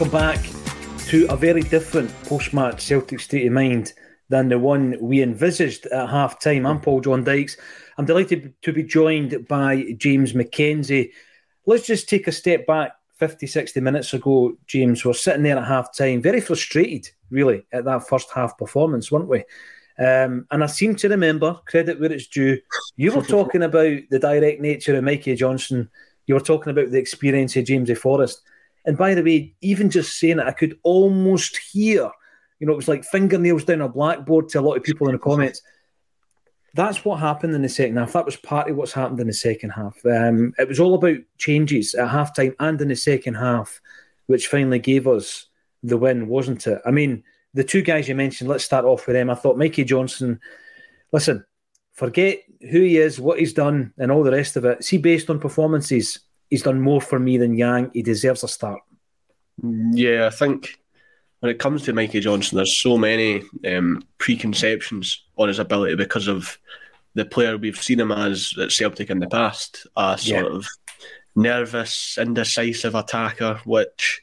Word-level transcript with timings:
Welcome 0.00 0.18
back 0.18 0.42
to 1.08 1.26
a 1.28 1.36
very 1.36 1.60
different 1.60 2.10
post 2.22 2.54
match 2.54 2.80
Celtic 2.80 3.20
state 3.20 3.46
of 3.46 3.52
mind 3.52 3.92
than 4.30 4.48
the 4.48 4.58
one 4.58 4.96
we 4.98 5.22
envisaged 5.22 5.84
at 5.88 6.08
half 6.08 6.40
time. 6.40 6.64
I'm 6.64 6.80
Paul 6.80 7.02
John 7.02 7.22
Dykes. 7.22 7.58
I'm 7.98 8.06
delighted 8.06 8.54
to 8.62 8.72
be 8.72 8.82
joined 8.82 9.46
by 9.46 9.92
James 9.98 10.32
McKenzie. 10.32 11.10
Let's 11.66 11.86
just 11.86 12.08
take 12.08 12.28
a 12.28 12.32
step 12.32 12.66
back 12.66 12.92
50, 13.16 13.46
60 13.46 13.78
minutes 13.82 14.14
ago, 14.14 14.56
James. 14.66 15.04
We're 15.04 15.12
sitting 15.12 15.42
there 15.42 15.58
at 15.58 15.68
half 15.68 15.94
time, 15.94 16.22
very 16.22 16.40
frustrated, 16.40 17.10
really, 17.28 17.66
at 17.70 17.84
that 17.84 18.08
first 18.08 18.30
half 18.34 18.56
performance, 18.56 19.12
weren't 19.12 19.28
we? 19.28 19.40
Um, 19.98 20.46
and 20.50 20.64
I 20.64 20.66
seem 20.66 20.96
to 20.96 21.10
remember, 21.10 21.60
credit 21.66 22.00
where 22.00 22.10
it's 22.10 22.26
due, 22.26 22.58
you 22.96 23.12
were 23.12 23.20
talking 23.20 23.64
about 23.64 24.00
the 24.08 24.18
direct 24.18 24.62
nature 24.62 24.96
of 24.96 25.04
Mikey 25.04 25.34
Johnston. 25.34 25.90
You 26.26 26.36
were 26.36 26.40
talking 26.40 26.70
about 26.70 26.90
the 26.90 26.98
experience 26.98 27.54
of 27.56 27.66
James 27.66 27.90
Jamesy 27.90 27.98
Forrest. 27.98 28.40
And 28.84 28.96
by 28.96 29.14
the 29.14 29.22
way, 29.22 29.54
even 29.60 29.90
just 29.90 30.18
saying 30.18 30.38
it, 30.38 30.46
I 30.46 30.52
could 30.52 30.78
almost 30.82 31.56
hear, 31.56 32.10
you 32.58 32.66
know, 32.66 32.72
it 32.72 32.76
was 32.76 32.88
like 32.88 33.04
fingernails 33.04 33.64
down 33.64 33.80
a 33.82 33.88
blackboard 33.88 34.48
to 34.50 34.60
a 34.60 34.62
lot 34.62 34.76
of 34.76 34.82
people 34.82 35.06
in 35.08 35.14
the 35.14 35.18
comments. 35.18 35.62
That's 36.74 37.04
what 37.04 37.18
happened 37.18 37.54
in 37.54 37.62
the 37.62 37.68
second 37.68 37.96
half. 37.96 38.12
That 38.12 38.24
was 38.24 38.36
partly 38.36 38.72
what's 38.72 38.92
happened 38.92 39.20
in 39.20 39.26
the 39.26 39.32
second 39.32 39.70
half. 39.70 39.98
Um, 40.06 40.54
it 40.58 40.68
was 40.68 40.78
all 40.78 40.94
about 40.94 41.18
changes 41.36 41.94
at 41.94 42.08
halftime 42.08 42.54
and 42.60 42.80
in 42.80 42.88
the 42.88 42.96
second 42.96 43.34
half, 43.34 43.80
which 44.26 44.46
finally 44.46 44.78
gave 44.78 45.08
us 45.08 45.46
the 45.82 45.96
win, 45.96 46.28
wasn't 46.28 46.66
it? 46.66 46.80
I 46.86 46.90
mean, 46.90 47.24
the 47.54 47.64
two 47.64 47.82
guys 47.82 48.08
you 48.08 48.14
mentioned, 48.14 48.48
let's 48.48 48.64
start 48.64 48.84
off 48.84 49.06
with 49.06 49.14
them. 49.14 49.30
I 49.30 49.34
thought 49.34 49.58
Mikey 49.58 49.84
Johnston, 49.84 50.40
listen, 51.12 51.44
forget 51.92 52.38
who 52.70 52.80
he 52.80 52.98
is, 52.98 53.20
what 53.20 53.40
he's 53.40 53.52
done, 53.52 53.92
and 53.98 54.12
all 54.12 54.22
the 54.22 54.30
rest 54.30 54.56
of 54.56 54.64
it. 54.64 54.84
See, 54.84 54.98
based 54.98 55.28
on 55.28 55.40
performances, 55.40 56.20
he's 56.50 56.62
done 56.62 56.80
more 56.80 57.00
for 57.00 57.18
me 57.18 57.38
than 57.38 57.56
Yang. 57.56 57.90
He 57.94 58.02
deserves 58.02 58.44
a 58.44 58.48
start. 58.48 58.80
Yeah, 59.62 60.26
I 60.26 60.30
think 60.30 60.78
when 61.40 61.50
it 61.50 61.58
comes 61.58 61.82
to 61.82 61.92
Mikey 61.92 62.20
Johnston, 62.20 62.56
there's 62.56 62.80
so 62.80 62.98
many 62.98 63.42
um, 63.66 64.02
preconceptions 64.18 65.24
on 65.36 65.48
his 65.48 65.58
ability 65.58 65.96
because 65.96 66.28
of 66.28 66.58
the 67.14 67.24
player 67.24 67.56
we've 67.56 67.80
seen 67.80 68.00
him 68.00 68.12
as 68.12 68.52
at 68.60 68.70
Celtic 68.70 69.10
in 69.10 69.18
the 69.18 69.28
past, 69.28 69.86
a 69.96 70.16
sort 70.18 70.44
yeah. 70.44 70.50
of 70.50 70.66
nervous, 71.34 72.18
indecisive 72.18 72.94
attacker, 72.94 73.60
which 73.64 74.22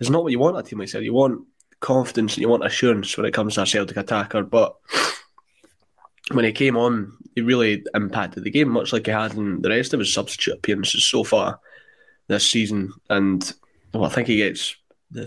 is 0.00 0.10
not 0.10 0.22
what 0.22 0.32
you 0.32 0.38
want 0.38 0.58
a 0.58 0.62
team 0.62 0.78
like 0.78 0.90
that. 0.90 1.02
You 1.02 1.14
want 1.14 1.46
confidence 1.80 2.34
and 2.34 2.42
you 2.42 2.48
want 2.48 2.66
assurance 2.66 3.16
when 3.16 3.26
it 3.26 3.34
comes 3.34 3.54
to 3.54 3.62
a 3.62 3.66
Celtic 3.66 3.96
attacker, 3.96 4.42
but 4.42 4.76
when 6.32 6.44
he 6.44 6.52
came 6.52 6.76
on, 6.76 7.16
he 7.34 7.40
really 7.40 7.84
impacted 7.94 8.44
the 8.44 8.50
game, 8.50 8.68
much 8.68 8.92
like 8.92 9.06
he 9.06 9.12
had 9.12 9.34
in 9.34 9.62
the 9.62 9.70
rest 9.70 9.94
of 9.94 10.00
his 10.00 10.12
substitute 10.12 10.54
appearances 10.54 11.04
so 11.04 11.24
far 11.24 11.60
this 12.26 12.48
season. 12.48 12.92
And 13.10 13.52
well, 13.92 14.04
I 14.04 14.08
think 14.08 14.28
he 14.28 14.36
gets 14.36 14.76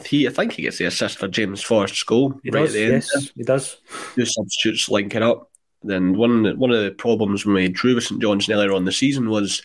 he 0.06 0.28
I 0.28 0.32
think 0.32 0.54
he 0.54 0.62
gets 0.62 0.78
the 0.78 0.86
assist 0.86 1.18
for 1.18 1.28
James 1.28 1.64
Forrest's 1.64 2.04
goal 2.04 2.40
he 2.44 2.52
right 2.52 2.62
does, 2.62 2.76
at 2.76 2.78
the 2.78 2.84
end. 2.84 2.94
Yes, 3.14 3.32
he 3.36 3.44
does. 3.44 3.78
Two 4.16 4.26
substitutes 4.26 4.90
linking 4.90 5.24
up. 5.24 5.50
Then 5.84 6.14
one 6.14 6.58
one 6.60 6.72
of 6.72 6.84
the 6.84 6.92
problems 6.92 7.46
when 7.46 7.56
we 7.56 7.68
drew 7.68 7.96
with 7.96 8.04
St 8.04 8.22
John's 8.22 8.50
earlier 8.50 8.74
on 8.74 8.86
the 8.86 8.92
season 8.92 9.30
was 9.30 9.64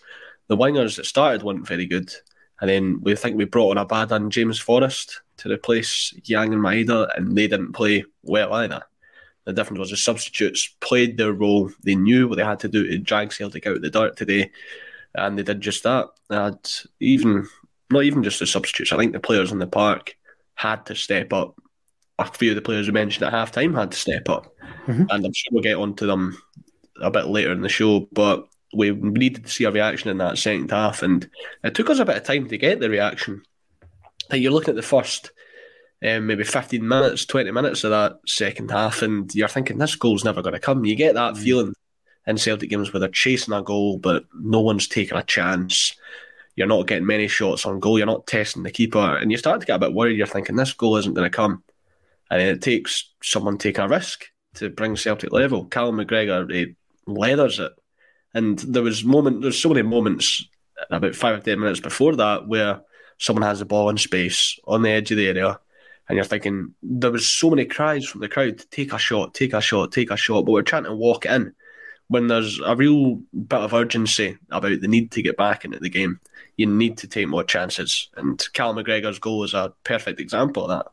the 0.49 0.57
wingers 0.57 0.97
that 0.97 1.07
started 1.07 1.43
weren't 1.43 1.67
very 1.67 1.87
good. 1.87 2.11
And 2.61 2.71
then 2.71 3.01
we 3.03 3.15
think 3.15 3.37
we 3.37 3.45
brought 3.45 3.77
on 3.77 3.87
Abada 3.87 4.27
James 4.31 4.59
Forrest 4.59 5.21
to 5.39 5.53
replace 5.53 6.15
Yang 6.25 6.55
and 6.55 6.63
Maeda, 6.63 7.09
and 7.15 7.37
they 7.37 7.47
didn't 7.47 7.75
play 7.75 8.05
well 8.23 8.55
either. 8.55 8.83
The 9.47 9.53
difference 9.53 9.79
was 9.79 9.91
the 9.91 9.97
substitutes 9.97 10.75
played 10.81 11.17
their 11.17 11.33
role. 11.33 11.71
They 11.85 11.95
knew 11.95 12.29
what 12.29 12.37
they 12.37 12.45
had 12.45 12.59
to 12.61 12.69
do 12.69 12.87
to 12.87 12.99
drag 12.99 13.33
Celtic 13.33 13.67
out 13.67 13.77
of 13.77 13.83
the 13.83 13.91
dirt 13.91 14.17
today, 14.17 14.51
and 15.15 15.39
they 15.39 15.45
did 15.45 15.61
just 15.61 15.85
that. 15.85 16.09
And 16.29 16.59
even 17.01 17.49
not 17.91 18.05
even 18.05 18.23
just 18.23 18.41
the 18.41 18.47
substitutes. 18.47 18.93
I 18.93 18.97
think 18.97 19.13
the 19.13 19.21
players 19.21 19.53
in 19.53 19.59
the 19.59 19.67
park 19.67 20.17
had 20.55 20.85
to 20.87 20.95
step 20.95 21.33
up. 21.33 21.61
A 22.19 22.25
few 22.25 22.51
of 22.51 22.57
the 22.57 22.63
players 22.63 22.87
we 22.87 22.93
mentioned 22.93 23.25
at 23.25 23.33
half 23.33 23.53
time 23.53 23.75
had 23.75 23.93
to 23.93 23.99
step 23.99 24.29
up, 24.29 24.53
mm-hmm. 24.87 25.05
and 25.11 25.25
I'm 25.25 25.33
sure 25.33 25.51
we'll 25.53 25.63
get 25.63 25.77
onto 25.77 26.07
them 26.07 26.37
a 27.01 27.11
bit 27.11 27.27
later 27.27 27.53
in 27.53 27.61
the 27.61 27.69
show. 27.69 28.09
But 28.13 28.49
we 28.75 28.91
needed 28.91 29.45
to 29.45 29.51
see 29.51 29.65
a 29.65 29.71
reaction 29.71 30.11
in 30.11 30.19
that 30.19 30.39
second 30.39 30.71
half, 30.71 31.03
and 31.03 31.29
it 31.63 31.75
took 31.75 31.91
us 31.91 31.99
a 31.99 32.05
bit 32.05 32.17
of 32.17 32.25
time 32.25 32.49
to 32.49 32.59
get 32.59 32.81
the 32.81 32.91
reaction. 32.91 33.43
Like 34.31 34.41
you're 34.41 34.51
looking 34.51 34.71
at 34.71 34.77
the 34.77 34.83
first 34.83 35.31
um, 36.05 36.27
maybe 36.27 36.45
15 36.45 36.87
minutes, 36.87 37.25
20 37.25 37.51
minutes 37.53 37.85
of 37.85 37.91
that 37.91 38.19
second 38.27 38.71
half, 38.71 39.03
and 39.03 39.35
you're 39.35 39.49
thinking 39.49 39.79
this 39.79 39.97
goal's 39.97 40.25
never 40.25 40.43
going 40.43 40.53
to 40.53 40.61
come. 40.61 40.85
You 40.85 40.95
get 40.95 41.15
that 41.15 41.35
mm. 41.35 41.39
feeling 41.39 41.75
in 42.27 42.37
Celtic 42.37 42.71
games 42.71 42.93
where 42.93 43.01
they're 43.01 43.09
chasing 43.09 43.55
a 43.55 43.63
goal, 43.63 43.99
but 43.99 44.25
no 44.35 44.61
one's 44.61 44.89
taking 44.89 45.17
a 45.17 45.23
chance. 45.23 45.97
You're 46.55 46.67
not 46.67 46.87
getting 46.87 47.07
many 47.07 47.29
shots 47.29 47.65
on 47.65 47.81
goal. 47.81 47.99
You're 47.99 48.07
not 48.07 48.27
testing 48.27 48.63
the 48.63 48.71
keeper, 48.71 49.17
and 49.17 49.31
you 49.31 49.39
start 49.39 49.61
to 49.61 49.67
get 49.67 49.77
a 49.77 49.79
bit 49.79 49.95
worried. 49.95 50.17
You're 50.19 50.27
thinking 50.27 50.57
this 50.57 50.73
goal 50.73 50.97
isn't 50.97 51.15
going 51.15 51.31
to 51.31 51.35
come, 51.35 51.63
and 52.31 52.41
then 52.41 52.49
it 52.49 52.63
takes 52.63 53.13
someone 53.23 53.59
taking 53.59 53.85
a 53.85 53.89
risk 53.89 54.27
to 54.55 54.69
bring 54.69 54.97
Celtic 54.97 55.33
level. 55.33 55.65
Callum 55.67 55.97
McGregor 55.97 56.51
he 56.53 56.75
leathers 57.07 57.59
it, 57.59 57.73
and 58.35 58.59
there 58.59 58.83
was 58.83 59.05
moment. 59.05 59.41
There's 59.43 59.61
so 59.61 59.71
many 59.71 59.83
moments 59.83 60.45
about 60.91 61.15
five 61.15 61.39
or 61.39 61.43
ten 61.43 61.61
minutes 61.61 61.81
before 61.81 62.17
that 62.17 62.47
where 62.47 62.81
someone 63.19 63.45
has 63.45 63.61
the 63.61 63.65
ball 63.65 63.89
in 63.89 63.97
space 63.97 64.59
on 64.67 64.83
the 64.83 64.91
edge 64.91 65.11
of 65.11 65.17
the 65.17 65.29
area 65.29 65.59
and 66.09 66.17
you're 66.17 66.25
thinking 66.25 66.75
there 66.83 67.11
was 67.11 67.29
so 67.29 67.51
many 67.51 67.65
cries 67.65 68.07
from 68.07 68.21
the 68.21 68.29
crowd 68.29 68.63
take 68.71 68.93
a 68.93 68.99
shot 68.99 69.35
take 69.35 69.53
a 69.53 69.61
shot 69.61 69.93
take 69.93 70.11
a 70.11 70.17
shot 70.17 70.45
but 70.45 70.53
we're 70.53 70.63
trying 70.63 70.85
to 70.85 70.95
walk 70.95 71.27
in 71.27 71.53
when 72.09 72.29
there's 72.29 72.61
a 72.65 72.77
real 72.77 73.17
bit 73.47 73.61
of 73.61 73.75
urgency 73.75 74.39
about 74.51 74.81
the 74.81 74.89
need 74.89 75.11
to 75.11 75.23
get 75.23 75.37
back 75.37 75.65
into 75.65 75.79
the 75.79 75.91
game 75.91 76.21
you 76.57 76.67
need 76.67 76.97
to 76.99 77.09
take 77.09 77.29
more 77.29 77.45
chances 77.45 78.09
and 78.17 78.47
Cal 78.53 78.75
McGregor's 78.75 79.19
goal 79.19 79.45
is 79.45 79.55
a 79.55 79.73
perfect 79.85 80.21
example 80.21 80.65
of 80.65 80.71
that 80.71 80.93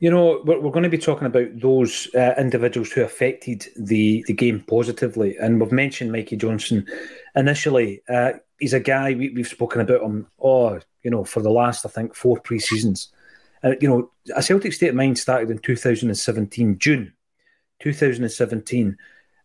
you 0.00 0.10
know, 0.10 0.40
we're, 0.44 0.58
we're 0.58 0.70
going 0.70 0.84
to 0.84 0.88
be 0.88 0.98
talking 0.98 1.26
about 1.26 1.60
those 1.60 2.08
uh, 2.14 2.34
individuals 2.38 2.90
who 2.90 3.02
affected 3.02 3.66
the, 3.76 4.24
the 4.26 4.32
game 4.32 4.60
positively. 4.60 5.36
And 5.36 5.60
we've 5.60 5.72
mentioned 5.72 6.10
Mikey 6.10 6.36
Johnston 6.36 6.86
initially. 7.36 8.02
Uh, 8.08 8.32
he's 8.58 8.72
a 8.72 8.80
guy 8.80 9.14
we, 9.14 9.32
have 9.36 9.48
spoken 9.48 9.82
about 9.82 10.02
him, 10.02 10.26
oh, 10.42 10.80
you 11.02 11.10
know, 11.10 11.24
for 11.24 11.42
the 11.42 11.50
last, 11.50 11.84
I 11.84 11.90
think, 11.90 12.14
four 12.14 12.40
pre 12.40 12.58
seasons. 12.58 13.12
Uh, 13.62 13.72
you 13.80 13.88
know, 13.88 14.10
a 14.34 14.42
Celtic 14.42 14.72
state 14.72 14.88
of 14.88 14.94
mind 14.94 15.18
started 15.18 15.50
in 15.50 15.58
2017, 15.58 16.78
June 16.78 17.12
2017. 17.80 18.96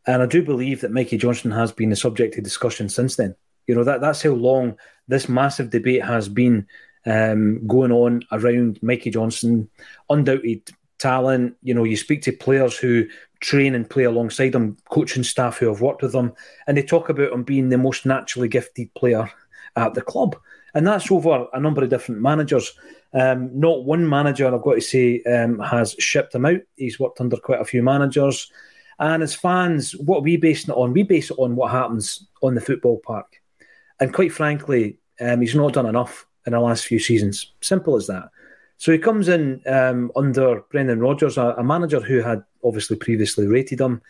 And 0.07 0.21
I 0.21 0.25
do 0.25 0.43
believe 0.43 0.81
that 0.81 0.91
Mikey 0.91 1.17
Johnston 1.17 1.51
has 1.51 1.71
been 1.71 1.89
the 1.89 1.95
subject 1.95 2.37
of 2.37 2.43
discussion 2.43 2.89
since 2.89 3.15
then. 3.15 3.35
You 3.67 3.75
know, 3.75 3.83
that 3.83 4.01
that's 4.01 4.21
how 4.21 4.31
long 4.31 4.77
this 5.07 5.27
massive 5.27 5.71
debate 5.71 6.03
has 6.03 6.29
been 6.29 6.67
um, 7.05 7.65
going 7.67 7.91
on 7.91 8.21
around 8.31 8.79
Mikey 8.81 9.09
Johnston. 9.09 9.69
Undoubted 10.09 10.69
talent. 10.99 11.55
You 11.63 11.73
know, 11.73 11.83
you 11.83 11.97
speak 11.97 12.21
to 12.23 12.31
players 12.31 12.77
who 12.77 13.07
train 13.39 13.75
and 13.75 13.89
play 13.89 14.03
alongside 14.03 14.55
him, 14.55 14.77
coaching 14.89 15.23
staff 15.23 15.57
who 15.57 15.67
have 15.67 15.81
worked 15.81 16.01
with 16.01 16.13
him, 16.13 16.33
and 16.67 16.77
they 16.77 16.83
talk 16.83 17.09
about 17.09 17.31
him 17.31 17.43
being 17.43 17.69
the 17.69 17.77
most 17.77 18.05
naturally 18.05 18.47
gifted 18.47 18.93
player 18.93 19.29
at 19.75 19.93
the 19.93 20.01
club. 20.01 20.35
And 20.73 20.85
that's 20.85 21.11
over 21.11 21.47
a 21.53 21.59
number 21.59 21.83
of 21.83 21.89
different 21.89 22.21
managers. 22.21 22.73
Um, 23.15 23.57
not 23.57 23.85
one 23.85 24.07
manager, 24.07 24.53
I've 24.53 24.61
got 24.61 24.73
to 24.73 24.81
say, 24.81 25.23
um, 25.23 25.57
has 25.59 25.95
shipped 25.99 26.35
him 26.35 26.45
out. 26.45 26.59
He's 26.75 26.99
worked 26.99 27.21
under 27.21 27.37
quite 27.37 27.61
a 27.61 27.65
few 27.65 27.81
managers. 27.81 28.51
And 28.99 29.23
as 29.23 29.33
fans, 29.33 29.93
what 29.93 30.19
are 30.19 30.21
we 30.21 30.35
base 30.35 30.67
it 30.67 30.71
on? 30.71 30.91
We 30.91 31.03
base 31.03 31.31
it 31.31 31.37
on 31.39 31.55
what 31.55 31.71
happens 31.71 32.27
on 32.43 32.55
the 32.55 32.61
football 32.61 33.01
park. 33.05 33.41
And 34.01 34.13
quite 34.13 34.33
frankly, 34.33 34.99
um, 35.21 35.39
he's 35.39 35.55
not 35.55 35.73
done 35.73 35.85
enough 35.85 36.27
in 36.45 36.51
the 36.51 36.59
last 36.59 36.85
few 36.85 36.99
seasons. 36.99 37.53
Simple 37.61 37.95
as 37.95 38.07
that. 38.07 38.29
So 38.77 38.91
he 38.91 38.97
comes 38.97 39.29
in 39.29 39.61
um, 39.65 40.11
under 40.17 40.61
Brendan 40.69 40.99
Rodgers, 40.99 41.37
a, 41.37 41.55
a, 41.57 41.63
manager 41.63 42.01
who 42.01 42.21
had 42.21 42.43
obviously 42.63 42.97
previously 42.97 43.47
rated 43.47 43.79
him. 43.79 44.01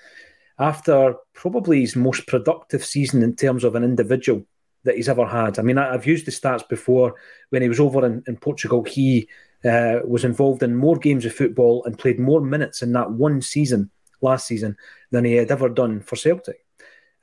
After 0.58 1.16
probably 1.34 1.82
his 1.82 1.96
most 1.96 2.26
productive 2.26 2.84
season 2.84 3.22
in 3.22 3.36
terms 3.36 3.64
of 3.64 3.76
an 3.76 3.84
individual 3.84 4.44
that 4.86 4.96
he's 4.96 5.10
ever 5.10 5.26
had. 5.26 5.60
I 5.60 5.62
mean, 5.62 5.78
I, 5.78 5.92
have 5.92 6.06
used 6.06 6.26
the 6.26 6.32
stats 6.32 6.68
before. 6.68 7.16
When 7.50 7.62
he 7.62 7.70
was 7.70 7.80
over 7.80 8.06
in, 8.06 8.24
in 8.28 8.38
Portugal, 8.38 8.84
he 8.84 9.28
uh, 9.64 10.00
was 10.06 10.24
involved 10.24 10.64
in 10.64 10.76
more 10.76 10.98
games 10.98 11.26
of 11.26 11.34
football 11.34 11.84
and 11.86 12.00
played 12.00 12.20
more 12.20 12.42
minutes 12.42 12.82
in 12.82 12.94
that 12.94 13.12
one 13.12 13.42
season 13.42 13.90
last 14.22 14.48
season 14.48 14.78
than 15.12 15.26
he 15.26 15.34
had 15.34 15.52
ever 15.52 15.70
done 15.70 16.02
for 16.02 16.16
Celtic. 16.16 16.64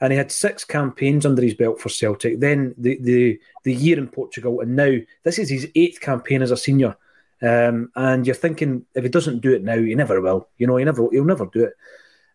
And 0.01 0.13
he 0.13 0.19
had 0.19 0.33
six 0.33 0.65
campaigns 0.65 1.25
under 1.25 1.43
his 1.43 1.55
belt 1.55 1.81
for 1.81 1.89
Celtic. 1.89 2.41
Then 2.41 2.75
the 2.77 2.99
the, 3.01 3.41
the 3.63 3.73
year 3.73 3.99
in 3.99 4.09
Portugal, 4.09 4.61
and 4.61 4.75
now 4.75 4.97
this 5.23 5.39
is 5.39 5.49
his 5.49 5.69
eighth 5.75 6.01
campaign 6.01 6.43
as 6.43 6.51
a 6.51 6.57
senior 6.57 6.97
Um, 7.41 7.91
and 7.95 8.27
you're 8.27 8.35
thinking 8.35 8.87
if 8.95 9.05
he 9.05 9.09
doesn't 9.09 9.41
do 9.41 9.53
it 9.53 9.63
now, 9.63 9.79
he 9.79 9.95
never 9.95 10.21
will. 10.21 10.49
You 10.59 10.67
know, 10.67 10.77
he 10.77 10.85
never 10.85 11.09
he'll 11.11 11.25
never 11.25 11.47
do 11.47 11.65
it. 11.65 11.75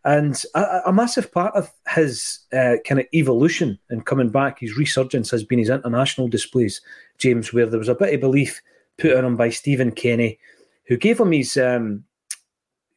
And 0.08 0.42
a, 0.56 0.84
a 0.86 0.94
massive 0.94 1.34
part 1.34 1.54
of 1.54 1.70
his 1.94 2.40
uh, 2.54 2.76
kind 2.88 3.02
of 3.02 3.08
evolution 3.14 3.78
and 3.90 4.06
coming 4.06 4.30
back, 4.30 4.60
his 4.60 4.78
resurgence 4.78 5.30
has 5.32 5.44
been 5.44 5.60
his 5.60 5.70
international 5.70 6.30
displays, 6.30 6.80
James, 7.18 7.52
where 7.52 7.66
there 7.66 7.78
was 7.78 7.90
a 7.90 7.96
bit 7.96 8.14
of 8.14 8.22
belief 8.22 8.62
put 8.98 9.14
on 9.14 9.26
him 9.26 9.36
by 9.36 9.50
Stephen 9.50 9.92
Kenny, 9.92 10.40
who 10.86 10.96
gave 10.96 11.20
him 11.20 11.34
his. 11.34 11.58
Um, 11.58 12.06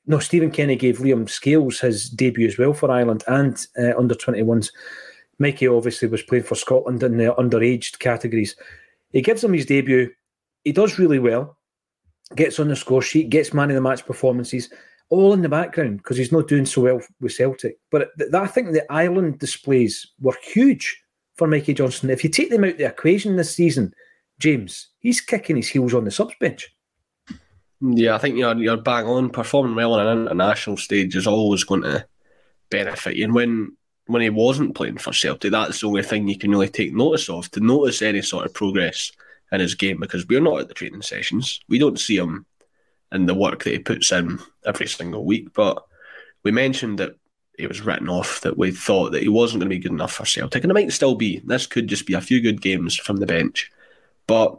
no, 0.06 0.20
Stephen 0.20 0.52
Kenny 0.52 0.76
gave 0.76 0.98
Liam 0.98 1.28
Scales 1.28 1.80
his 1.80 2.08
debut 2.08 2.46
as 2.46 2.58
well 2.58 2.72
for 2.72 2.92
Ireland 2.92 3.24
and 3.26 3.66
uh, 3.76 3.98
under 3.98 4.14
21s. 4.14 4.70
Mikey 5.40 5.66
obviously 5.66 6.06
was 6.06 6.22
playing 6.22 6.44
for 6.44 6.54
Scotland 6.54 7.02
in 7.02 7.16
the 7.16 7.34
underaged 7.34 7.98
categories. 7.98 8.54
He 9.12 9.20
gives 9.20 9.42
him 9.42 9.52
his 9.52 9.66
debut. 9.66 10.10
He 10.62 10.70
does 10.70 10.96
really 10.96 11.18
well, 11.18 11.58
gets 12.36 12.60
on 12.60 12.68
the 12.68 12.76
score 12.76 13.02
sheet, 13.02 13.30
gets 13.30 13.52
man 13.52 13.70
of 13.70 13.74
the 13.74 13.80
match 13.80 14.06
performances, 14.06 14.70
all 15.10 15.32
in 15.32 15.42
the 15.42 15.48
background 15.48 15.98
because 15.98 16.16
he's 16.16 16.32
not 16.32 16.48
doing 16.48 16.64
so 16.64 16.82
well 16.82 17.00
with 17.20 17.32
Celtic. 17.32 17.78
But 17.90 18.16
th- 18.18 18.32
I 18.32 18.46
think 18.46 18.72
the 18.72 18.90
Ireland 18.90 19.38
displays 19.38 20.06
were 20.20 20.36
huge 20.42 21.02
for 21.34 21.46
Mikey 21.46 21.74
Johnston. 21.74 22.10
If 22.10 22.24
you 22.24 22.30
take 22.30 22.50
them 22.50 22.64
out 22.64 22.78
the 22.78 22.86
equation 22.86 23.36
this 23.36 23.54
season, 23.54 23.92
James, 24.38 24.88
he's 25.00 25.20
kicking 25.20 25.56
his 25.56 25.68
heels 25.68 25.94
on 25.94 26.04
the 26.04 26.10
subs 26.10 26.34
bench. 26.40 26.74
Yeah, 27.82 28.14
I 28.14 28.18
think 28.18 28.36
you're 28.36 28.56
you're 28.56 28.76
bang 28.76 29.06
on. 29.06 29.30
Performing 29.30 29.74
well 29.74 29.94
on 29.94 30.06
an 30.06 30.22
international 30.26 30.76
stage 30.76 31.16
is 31.16 31.26
always 31.26 31.64
going 31.64 31.82
to 31.82 32.06
benefit 32.70 33.16
you. 33.16 33.24
And 33.24 33.34
when 33.34 33.76
when 34.06 34.22
he 34.22 34.30
wasn't 34.30 34.74
playing 34.74 34.98
for 34.98 35.12
Celtic, 35.12 35.50
that's 35.50 35.80
the 35.80 35.86
only 35.86 36.02
thing 36.02 36.28
you 36.28 36.38
can 36.38 36.50
really 36.50 36.68
take 36.68 36.92
notice 36.92 37.28
of 37.28 37.50
to 37.52 37.60
notice 37.60 38.02
any 38.02 38.22
sort 38.22 38.44
of 38.44 38.54
progress 38.54 39.12
in 39.50 39.60
his 39.60 39.74
game 39.74 39.98
because 39.98 40.26
we're 40.26 40.40
not 40.40 40.60
at 40.60 40.68
the 40.68 40.74
training 40.74 41.02
sessions. 41.02 41.60
We 41.68 41.78
don't 41.78 41.98
see 41.98 42.16
him 42.16 42.44
in 43.12 43.26
the 43.26 43.34
work 43.34 43.64
that 43.64 43.72
he 43.72 43.78
puts 43.78 44.12
in 44.12 44.38
every 44.64 44.86
single 44.86 45.24
week. 45.24 45.52
But 45.52 45.82
we 46.42 46.50
mentioned 46.50 46.98
that 46.98 47.16
he 47.58 47.66
was 47.66 47.82
written 47.82 48.08
off, 48.08 48.40
that 48.42 48.56
we 48.56 48.70
thought 48.70 49.12
that 49.12 49.22
he 49.22 49.28
wasn't 49.28 49.60
going 49.60 49.70
to 49.70 49.76
be 49.76 49.82
good 49.82 49.92
enough 49.92 50.12
for 50.12 50.24
Celtic, 50.24 50.62
and 50.64 50.70
it 50.70 50.74
might 50.74 50.92
still 50.92 51.14
be. 51.14 51.40
This 51.44 51.66
could 51.66 51.88
just 51.88 52.06
be 52.06 52.14
a 52.14 52.20
few 52.20 52.40
good 52.40 52.60
games 52.60 52.96
from 52.96 53.16
the 53.16 53.26
bench, 53.26 53.70
but 54.26 54.58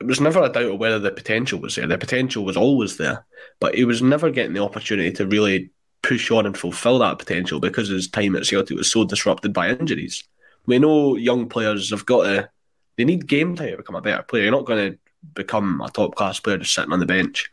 it 0.00 0.06
was 0.06 0.20
never 0.20 0.42
a 0.42 0.48
doubt 0.48 0.72
of 0.72 0.78
whether 0.78 0.98
the 0.98 1.10
potential 1.10 1.60
was 1.60 1.76
there. 1.76 1.86
The 1.86 1.98
potential 1.98 2.44
was 2.44 2.56
always 2.56 2.96
there, 2.96 3.26
but 3.58 3.74
he 3.74 3.84
was 3.84 4.00
never 4.00 4.30
getting 4.30 4.54
the 4.54 4.62
opportunity 4.62 5.12
to 5.12 5.26
really 5.26 5.70
push 6.02 6.30
on 6.30 6.46
and 6.46 6.56
fulfil 6.56 6.98
that 7.00 7.18
potential 7.18 7.60
because 7.60 7.88
his 7.88 8.08
time 8.08 8.34
at 8.36 8.46
Celtic 8.46 8.76
was 8.76 8.90
so 8.90 9.04
disrupted 9.04 9.52
by 9.52 9.70
injuries. 9.70 10.24
We 10.66 10.78
know 10.78 11.16
young 11.16 11.48
players 11.48 11.90
have 11.90 12.06
got 12.06 12.24
to, 12.24 12.50
they 12.96 13.04
need 13.04 13.26
game 13.26 13.56
time 13.56 13.72
to 13.72 13.76
become 13.78 13.96
a 13.96 14.00
better 14.00 14.22
player. 14.22 14.44
You're 14.44 14.52
not 14.52 14.64
going 14.64 14.92
to 14.92 14.98
become 15.34 15.80
a 15.80 15.90
top 15.90 16.14
class 16.14 16.40
player 16.40 16.58
just 16.58 16.74
sitting 16.74 16.92
on 16.92 17.00
the 17.00 17.06
bench. 17.06 17.50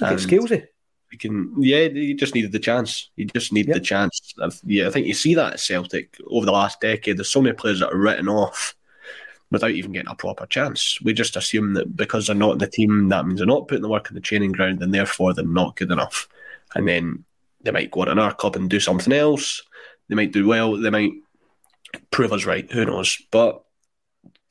Look 0.00 0.12
at 0.12 0.18
Scalesy. 0.18 0.62
Eh? 0.62 0.66
We 1.10 1.18
can, 1.18 1.54
yeah, 1.58 1.88
you 1.88 2.14
just 2.14 2.36
needed 2.36 2.52
the 2.52 2.60
chance. 2.60 3.10
You 3.16 3.26
just 3.26 3.52
need 3.52 3.66
yep. 3.66 3.74
the 3.74 3.80
chance. 3.80 4.32
Yeah, 4.64 4.86
I 4.86 4.90
think 4.90 5.08
you 5.08 5.14
see 5.14 5.34
that 5.34 5.54
at 5.54 5.60
Celtic 5.60 6.16
over 6.28 6.46
the 6.46 6.52
last 6.52 6.80
decade. 6.80 7.18
There's 7.18 7.30
so 7.30 7.42
many 7.42 7.56
players 7.56 7.80
that 7.80 7.92
are 7.92 7.98
written 7.98 8.28
off 8.28 8.76
without 9.50 9.72
even 9.72 9.90
getting 9.90 10.10
a 10.10 10.14
proper 10.14 10.46
chance. 10.46 11.00
We 11.02 11.12
just 11.12 11.34
assume 11.36 11.74
that 11.74 11.96
because 11.96 12.26
they're 12.28 12.36
not 12.36 12.52
in 12.52 12.58
the 12.58 12.68
team, 12.68 13.08
that 13.08 13.26
means 13.26 13.40
they're 13.40 13.46
not 13.46 13.66
putting 13.66 13.82
the 13.82 13.88
work 13.88 14.08
in 14.08 14.14
the 14.14 14.20
training 14.20 14.52
ground, 14.52 14.82
and 14.82 14.94
therefore 14.94 15.34
they're 15.34 15.44
not 15.44 15.76
good 15.76 15.90
enough. 15.90 16.28
And 16.76 16.86
then 16.86 17.24
they 17.62 17.72
might 17.72 17.90
go 17.90 18.02
on 18.02 18.08
another 18.08 18.34
club 18.34 18.54
and 18.54 18.70
do 18.70 18.78
something 18.78 19.12
else. 19.12 19.62
They 20.08 20.14
might 20.14 20.32
do 20.32 20.46
well. 20.46 20.76
They 20.76 20.90
might 20.90 21.12
prove 22.12 22.32
us 22.32 22.44
right. 22.44 22.70
Who 22.70 22.84
knows? 22.84 23.20
But 23.32 23.64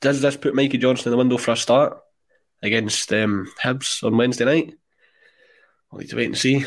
does 0.02 0.20
this 0.20 0.36
put 0.36 0.54
Mikey 0.54 0.76
Johnston 0.76 1.10
in 1.10 1.12
the 1.12 1.18
window 1.18 1.38
for 1.38 1.52
a 1.52 1.56
start 1.56 1.98
against 2.62 3.12
um, 3.12 3.50
Hibs 3.62 4.02
on 4.02 4.16
Wednesday 4.16 4.44
night? 4.44 4.74
We'll 5.90 6.00
need 6.00 6.10
to 6.10 6.16
wait 6.16 6.26
and 6.26 6.38
see. 6.38 6.64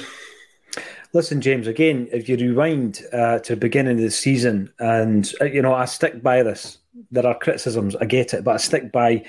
Listen, 1.14 1.42
James. 1.42 1.68
Again, 1.68 2.08
if 2.12 2.28
you 2.28 2.38
rewind 2.38 3.02
uh, 3.14 3.40
to 3.40 3.54
the 3.54 3.60
beginning 3.60 3.98
of 3.98 4.04
the 4.04 4.10
season, 4.10 4.74
and 4.80 5.32
uh, 5.40 5.46
you 5.46 5.62
know, 5.62 5.74
I 5.74 5.86
stick 5.86 6.24
by 6.24 6.42
this. 6.42 6.80
There 7.12 7.26
are 7.26 7.38
criticisms. 7.38 7.96
I 7.96 8.06
get 8.06 8.34
it, 8.34 8.44
but 8.44 8.56
I 8.56 8.58
stick 8.58 8.92
by 8.92 9.24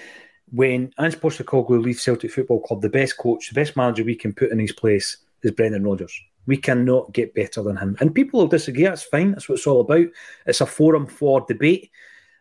when 0.51 0.93
Ange 0.99 1.17
Postecoglou 1.17 1.83
leaves 1.83 2.03
Celtic 2.03 2.31
Football 2.31 2.61
Club. 2.61 2.81
The 2.81 2.89
best 2.89 3.19
coach, 3.19 3.49
the 3.49 3.55
best 3.55 3.77
manager 3.77 4.03
we 4.03 4.15
can 4.15 4.33
put 4.33 4.51
in 4.51 4.59
his 4.59 4.73
place 4.73 5.19
is 5.43 5.51
Brendan 5.51 5.85
Rodgers. 5.85 6.19
We 6.47 6.57
cannot 6.57 7.13
get 7.13 7.35
better 7.35 7.63
than 7.63 7.77
him. 7.77 7.97
And 8.01 8.15
people 8.15 8.41
will 8.41 8.49
disagree. 8.49 8.85
That's 8.85 9.03
fine. 9.03 9.33
That's 9.33 9.49
what 9.49 9.57
it's 9.57 9.67
all 9.67 9.81
about. 9.81 10.07
It's 10.47 10.61
a 10.61 10.67
forum 10.67 11.07
for 11.07 11.45
debate. 11.47 11.91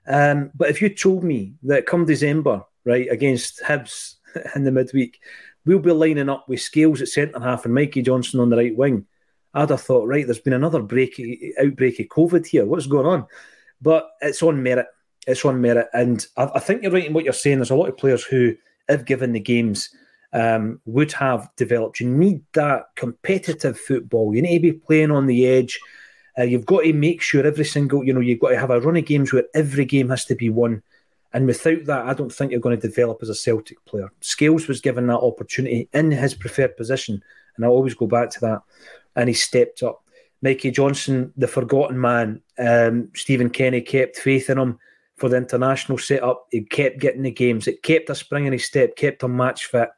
Um, 0.08 0.52
but 0.56 0.70
if 0.70 0.82
you 0.82 0.90
told 0.90 1.24
me 1.24 1.54
that 1.64 1.86
come 1.86 2.06
December, 2.06 2.64
right, 2.86 3.08
against 3.10 3.62
Hibs 3.62 4.16
in 4.56 4.64
the 4.64 4.72
midweek, 4.72 5.20
we'll 5.66 5.80
be 5.80 5.92
lining 5.92 6.30
up 6.30 6.48
with 6.48 6.62
Scales 6.62 7.02
at 7.02 7.08
centre 7.08 7.40
half 7.40 7.66
and 7.66 7.74
Mikey 7.74 8.02
Johnston 8.02 8.40
on 8.40 8.50
the 8.50 8.58
right 8.58 8.76
wing. 8.76 9.06
I'd 9.54 9.70
have 9.70 9.82
thought, 9.82 10.08
right, 10.08 10.26
there's 10.26 10.40
been 10.40 10.54
another 10.54 10.82
break 10.82 11.22
outbreak 11.62 12.00
of 12.00 12.08
COVID 12.08 12.46
here. 12.46 12.66
What's 12.66 12.88
going 12.88 13.06
on? 13.06 13.28
But 13.82 14.10
it's 14.22 14.42
on 14.42 14.64
merit. 14.64 14.88
It's 15.28 15.46
on 15.46 15.62
merit. 15.62 15.88
And 15.94 16.26
I, 16.38 16.50
I 16.56 16.60
think 16.60 16.82
you're 16.82 16.92
right 16.92 17.06
in 17.06 17.14
what 17.14 17.24
you're 17.24 17.34
saying. 17.34 17.60
There's 17.60 17.70
a 17.70 17.76
lot 17.76 17.90
of 17.90 17.98
players 17.98 18.24
who, 18.24 18.56
if 18.90 19.06
given 19.06 19.32
the 19.32 19.40
games, 19.40 19.90
um, 20.34 20.82
would 20.86 21.12
have 21.14 21.50
developed. 21.56 22.00
You 22.00 22.10
need 22.10 22.42
that 22.54 22.88
competitive 22.96 23.80
football. 23.80 24.36
You 24.36 24.42
need 24.42 24.58
to 24.58 24.72
be 24.74 24.74
playing 24.74 25.12
on 25.12 25.28
the 25.28 25.46
edge. 25.46 25.80
Uh, 26.38 26.44
you've 26.44 26.66
got 26.66 26.82
to 26.82 26.94
make 26.94 27.22
sure 27.22 27.46
every 27.46 27.66
single, 27.66 28.04
you 28.04 28.12
know, 28.12 28.20
you've 28.20 28.40
got 28.40 28.50
to 28.50 28.60
have 28.60 28.72
a 28.72 28.82
run 28.82 28.98
of 28.98 29.06
games 29.06 29.32
where 29.32 29.44
every 29.54 29.86
game 29.86 30.10
has 30.10 30.26
to 30.26 30.36
be 30.36 30.50
won. 30.50 30.82
And 31.34 31.48
without 31.48 31.86
that, 31.86 32.06
I 32.06 32.14
don't 32.14 32.32
think 32.32 32.52
you're 32.52 32.62
going 32.62 32.80
to 32.80 32.88
develop 32.88 33.20
as 33.22 33.30
a 33.30 33.36
Celtic 33.36 33.84
player. 33.86 34.12
Scales 34.22 34.68
was 34.68 34.82
given 34.82 35.08
that 35.08 35.18
opportunity 35.18 35.90
in 35.94 36.12
his 36.12 36.36
preferred 36.36 36.78
position, 36.78 37.24
and 37.56 37.66
I 37.66 37.68
always 37.68 37.96
go 37.96 38.08
back 38.08 38.30
to 38.32 38.40
that. 38.42 38.62
And 39.16 39.28
he 39.28 39.34
stepped 39.34 39.82
up. 39.84 40.04
Mikey 40.42 40.72
Johnston, 40.72 41.34
the 41.38 41.48
forgotten 41.48 42.00
man, 42.00 42.42
um, 42.60 43.10
Stephen 43.16 43.50
Kenny 43.50 43.82
kept 43.82 44.18
faith 44.18 44.50
in 44.50 44.58
him 44.58 44.78
for 45.18 45.30
the 45.30 45.38
international 45.38 45.98
setup. 45.98 46.48
He 46.52 46.62
kept 46.62 47.00
getting 47.00 47.22
the 47.24 47.32
games. 47.32 47.68
It 47.68 47.82
kept 47.82 48.10
a 48.10 48.16
spring 48.16 48.46
in 48.46 48.54
his 48.54 48.66
step, 48.66 48.96
kept 48.96 49.24
him 49.24 49.36
match 49.38 49.68
fit. 49.68 49.90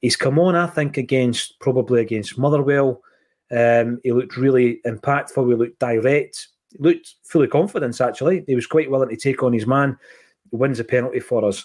He's 0.00 0.16
come 0.16 0.38
on, 0.38 0.54
I 0.54 0.66
think, 0.66 0.96
against 0.96 1.58
probably 1.60 2.00
against 2.00 2.38
Motherwell. 2.38 3.02
Um, 3.50 4.00
he 4.02 4.12
looked 4.12 4.36
really 4.36 4.80
impactful. 4.86 5.48
He 5.48 5.54
looked 5.56 5.78
direct. 5.78 6.48
He 6.70 6.78
looked 6.78 7.16
full 7.24 7.42
of 7.42 7.50
confidence. 7.50 8.00
Actually, 8.00 8.44
he 8.46 8.54
was 8.54 8.66
quite 8.66 8.90
willing 8.90 9.08
to 9.08 9.16
take 9.16 9.42
on 9.42 9.52
his 9.52 9.66
man 9.66 9.98
wins 10.52 10.80
a 10.80 10.84
penalty 10.84 11.20
for 11.20 11.44
us. 11.44 11.64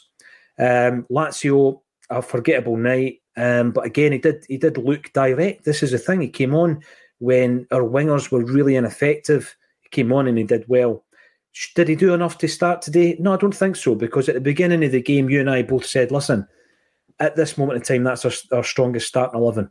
Um, 0.58 1.06
Lazio, 1.12 1.82
a 2.10 2.22
forgettable 2.22 2.78
night, 2.78 3.22
um, 3.38 3.72
but 3.72 3.86
again, 3.86 4.12
he 4.12 4.18
did 4.18 4.46
he 4.48 4.58
did 4.58 4.78
look 4.78 5.12
direct. 5.14 5.66
This 5.66 5.84
is 5.84 5.92
the 5.92 5.98
thing. 5.98 6.22
He 6.22 6.30
came 6.30 6.56
on 6.56 6.82
when 7.20 7.68
our 7.72 7.82
wingers 7.82 8.32
were 8.32 8.44
really 8.44 8.76
ineffective. 8.76 9.56
He 9.82 9.90
came 9.90 10.14
on 10.14 10.28
and 10.28 10.38
he 10.38 10.44
did 10.44 10.66
well. 10.68 11.04
Did 11.76 11.88
he 11.88 11.96
do 11.96 12.14
enough 12.14 12.38
to 12.40 12.48
start 12.48 12.82
today? 12.82 13.16
No, 13.20 13.34
I 13.34 13.38
don't 13.38 13.56
think 13.56 13.76
so. 13.76 13.96
Because 13.96 14.28
at 14.28 14.36
the 14.36 14.42
beginning 14.42 14.84
of 14.84 14.92
the 14.92 15.02
game, 15.02 15.30
you 15.30 15.40
and 15.40 15.50
I 15.50 15.64
both 15.64 15.86
said, 15.86 16.12
"Listen, 16.12 16.48
at 17.20 17.36
this 17.36 17.58
moment 17.58 17.78
in 17.78 17.84
time, 17.84 18.04
that's 18.04 18.26
our, 18.26 18.58
our 18.58 18.64
strongest 18.64 19.08
starting 19.08 19.40
eleven." 19.40 19.70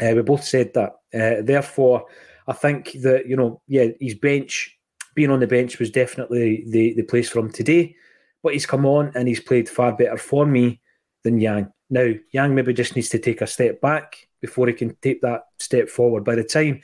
Uh, 0.00 0.12
we 0.14 0.22
both 0.22 0.44
said 0.44 0.74
that. 0.74 0.92
Uh, 1.14 1.42
therefore, 1.42 2.04
I 2.46 2.52
think 2.52 2.92
that 3.02 3.26
you 3.26 3.36
know, 3.36 3.62
yeah, 3.68 3.86
his 4.00 4.14
bench 4.14 4.76
being 5.14 5.30
on 5.30 5.40
the 5.40 5.46
bench 5.46 5.78
was 5.78 5.90
definitely 5.90 6.64
the 6.68 6.94
the 6.94 7.02
place 7.02 7.30
for 7.30 7.38
him 7.38 7.50
today 7.50 7.96
but 8.42 8.52
he's 8.52 8.66
come 8.66 8.86
on 8.86 9.12
and 9.14 9.28
he's 9.28 9.40
played 9.40 9.68
far 9.68 9.92
better 9.92 10.16
for 10.16 10.46
me 10.46 10.80
than 11.24 11.40
Yang. 11.40 11.72
Now, 11.90 12.12
Yang 12.32 12.54
maybe 12.54 12.72
just 12.72 12.96
needs 12.96 13.08
to 13.10 13.18
take 13.18 13.40
a 13.40 13.46
step 13.46 13.80
back 13.80 14.28
before 14.40 14.66
he 14.66 14.72
can 14.72 14.96
take 15.02 15.20
that 15.22 15.46
step 15.58 15.88
forward. 15.88 16.24
By 16.24 16.34
the 16.34 16.44
time 16.44 16.80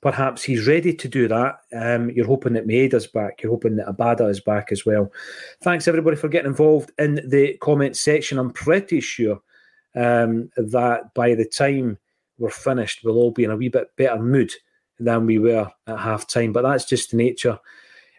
perhaps 0.00 0.42
he's 0.42 0.66
ready 0.66 0.94
to 0.94 1.08
do 1.08 1.26
that, 1.28 1.58
um, 1.74 2.10
you're 2.10 2.26
hoping 2.26 2.52
that 2.52 2.66
Maeda's 2.66 3.06
back. 3.06 3.42
You're 3.42 3.52
hoping 3.52 3.76
that 3.76 3.88
Abada 3.88 4.28
is 4.30 4.40
back 4.40 4.70
as 4.70 4.86
well. 4.86 5.12
Thanks, 5.62 5.88
everybody, 5.88 6.16
for 6.16 6.28
getting 6.28 6.50
involved 6.50 6.92
in 6.98 7.16
the 7.28 7.56
comment 7.58 7.96
section. 7.96 8.38
I'm 8.38 8.52
pretty 8.52 9.00
sure 9.00 9.40
um, 9.96 10.50
that 10.56 11.12
by 11.14 11.34
the 11.34 11.44
time 11.44 11.98
we're 12.38 12.50
finished, 12.50 13.00
we'll 13.02 13.16
all 13.16 13.32
be 13.32 13.44
in 13.44 13.50
a 13.50 13.56
wee 13.56 13.68
bit 13.68 13.88
better 13.96 14.20
mood 14.20 14.52
than 15.00 15.26
we 15.26 15.38
were 15.38 15.70
at 15.86 15.98
half 15.98 16.26
time. 16.26 16.52
But 16.52 16.62
that's 16.62 16.84
just 16.84 17.10
the 17.10 17.16
nature 17.16 17.58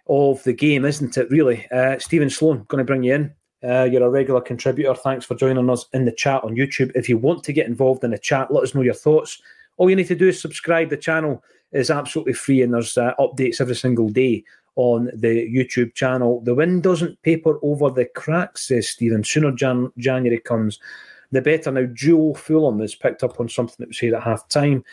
of 0.10 0.44
the 0.44 0.54
game, 0.54 0.84
isn't 0.86 1.18
it, 1.18 1.30
really? 1.30 1.68
Uh, 1.72 1.98
Stephen 2.00 2.30
Sloan, 2.30 2.66
going 2.68 2.80
to 2.80 2.84
bring 2.84 3.04
you 3.04 3.14
in. 3.14 3.34
Uh, 3.64 3.84
you're 3.84 4.04
a 4.04 4.10
regular 4.10 4.42
contributor. 4.42 4.96
Thanks 4.96 5.26
for 5.26 5.36
joining 5.36 5.70
us 5.70 5.86
in 5.94 6.06
the 6.06 6.12
chat 6.12 6.44
on 6.44 6.56
YouTube. 6.56 6.92
If 6.96 7.08
you 7.08 7.18
want 7.18 7.44
to 7.44 7.54
get 7.54 7.68
involved 7.68 8.04
in 8.04 8.12
the 8.12 8.18
chat, 8.18 8.52
let 8.52 8.64
us 8.64 8.74
know 8.74 8.82
your 8.82 8.94
thoughts. 8.94 9.42
All 9.78 9.90
you 9.90 9.96
need 9.96 10.08
to 10.08 10.16
do 10.16 10.30
is 10.30 10.42
subscribe. 10.42 10.90
The 10.90 10.98
channel 10.98 11.44
is 11.72 11.92
absolutely 11.92 12.34
free 12.34 12.62
and 12.62 12.74
there's 12.74 12.98
uh, 12.98 13.14
updates 13.20 13.62
every 13.62 13.76
single 13.76 14.10
day 14.10 14.44
on 14.76 15.12
the 15.14 15.48
YouTube 15.54 15.94
channel. 15.94 16.42
The 16.42 16.56
wind 16.56 16.84
doesn't 16.84 17.22
paper 17.22 17.60
over 17.62 17.90
the 17.90 18.06
cracks, 18.16 18.68
says 18.68 18.90
Stephen. 18.90 19.24
Sooner 19.24 19.52
Jan- 19.52 19.92
January 19.98 20.40
comes, 20.40 20.80
the 21.32 21.42
better. 21.42 21.72
Now, 21.72 21.86
Joe 21.94 22.34
Fulham 22.34 22.80
has 22.80 22.96
picked 22.96 23.24
up 23.24 23.40
on 23.40 23.50
something 23.50 23.76
that 23.80 23.90
was 23.90 24.00
said 24.00 24.14
at 24.14 24.24
half 24.24 24.48
time 24.48 24.84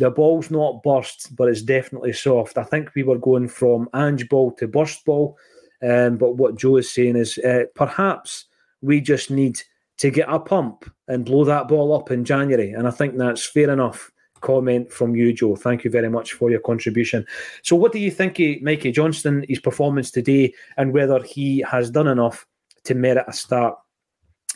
the 0.00 0.10
ball's 0.10 0.50
not 0.50 0.82
burst, 0.82 1.36
but 1.36 1.48
it's 1.48 1.62
definitely 1.62 2.14
soft. 2.14 2.56
I 2.56 2.64
think 2.64 2.94
we 2.94 3.02
were 3.02 3.18
going 3.18 3.48
from 3.48 3.88
Ange 3.94 4.28
ball 4.30 4.50
to 4.52 4.66
burst 4.66 5.04
ball. 5.04 5.36
Um, 5.82 6.16
but 6.16 6.36
what 6.36 6.56
Joe 6.56 6.78
is 6.78 6.90
saying 6.90 7.16
is 7.16 7.36
uh, 7.38 7.64
perhaps 7.74 8.46
we 8.80 9.02
just 9.02 9.30
need 9.30 9.60
to 9.98 10.10
get 10.10 10.26
a 10.30 10.38
pump 10.38 10.90
and 11.06 11.26
blow 11.26 11.44
that 11.44 11.68
ball 11.68 11.94
up 11.94 12.10
in 12.10 12.24
January. 12.24 12.72
And 12.72 12.88
I 12.88 12.90
think 12.90 13.18
that's 13.18 13.44
fair 13.44 13.70
enough 13.70 14.10
comment 14.40 14.90
from 14.90 15.14
you, 15.14 15.34
Joe. 15.34 15.54
Thank 15.54 15.84
you 15.84 15.90
very 15.90 16.08
much 16.08 16.32
for 16.32 16.50
your 16.50 16.60
contribution. 16.60 17.26
So, 17.62 17.76
what 17.76 17.92
do 17.92 17.98
you 17.98 18.10
think 18.10 18.40
of 18.40 18.62
Mikey 18.62 18.92
Johnston, 18.92 19.44
his 19.48 19.60
performance 19.60 20.10
today, 20.10 20.54
and 20.78 20.94
whether 20.94 21.22
he 21.22 21.62
has 21.70 21.90
done 21.90 22.08
enough 22.08 22.46
to 22.84 22.94
merit 22.94 23.26
a 23.28 23.34
start? 23.34 23.76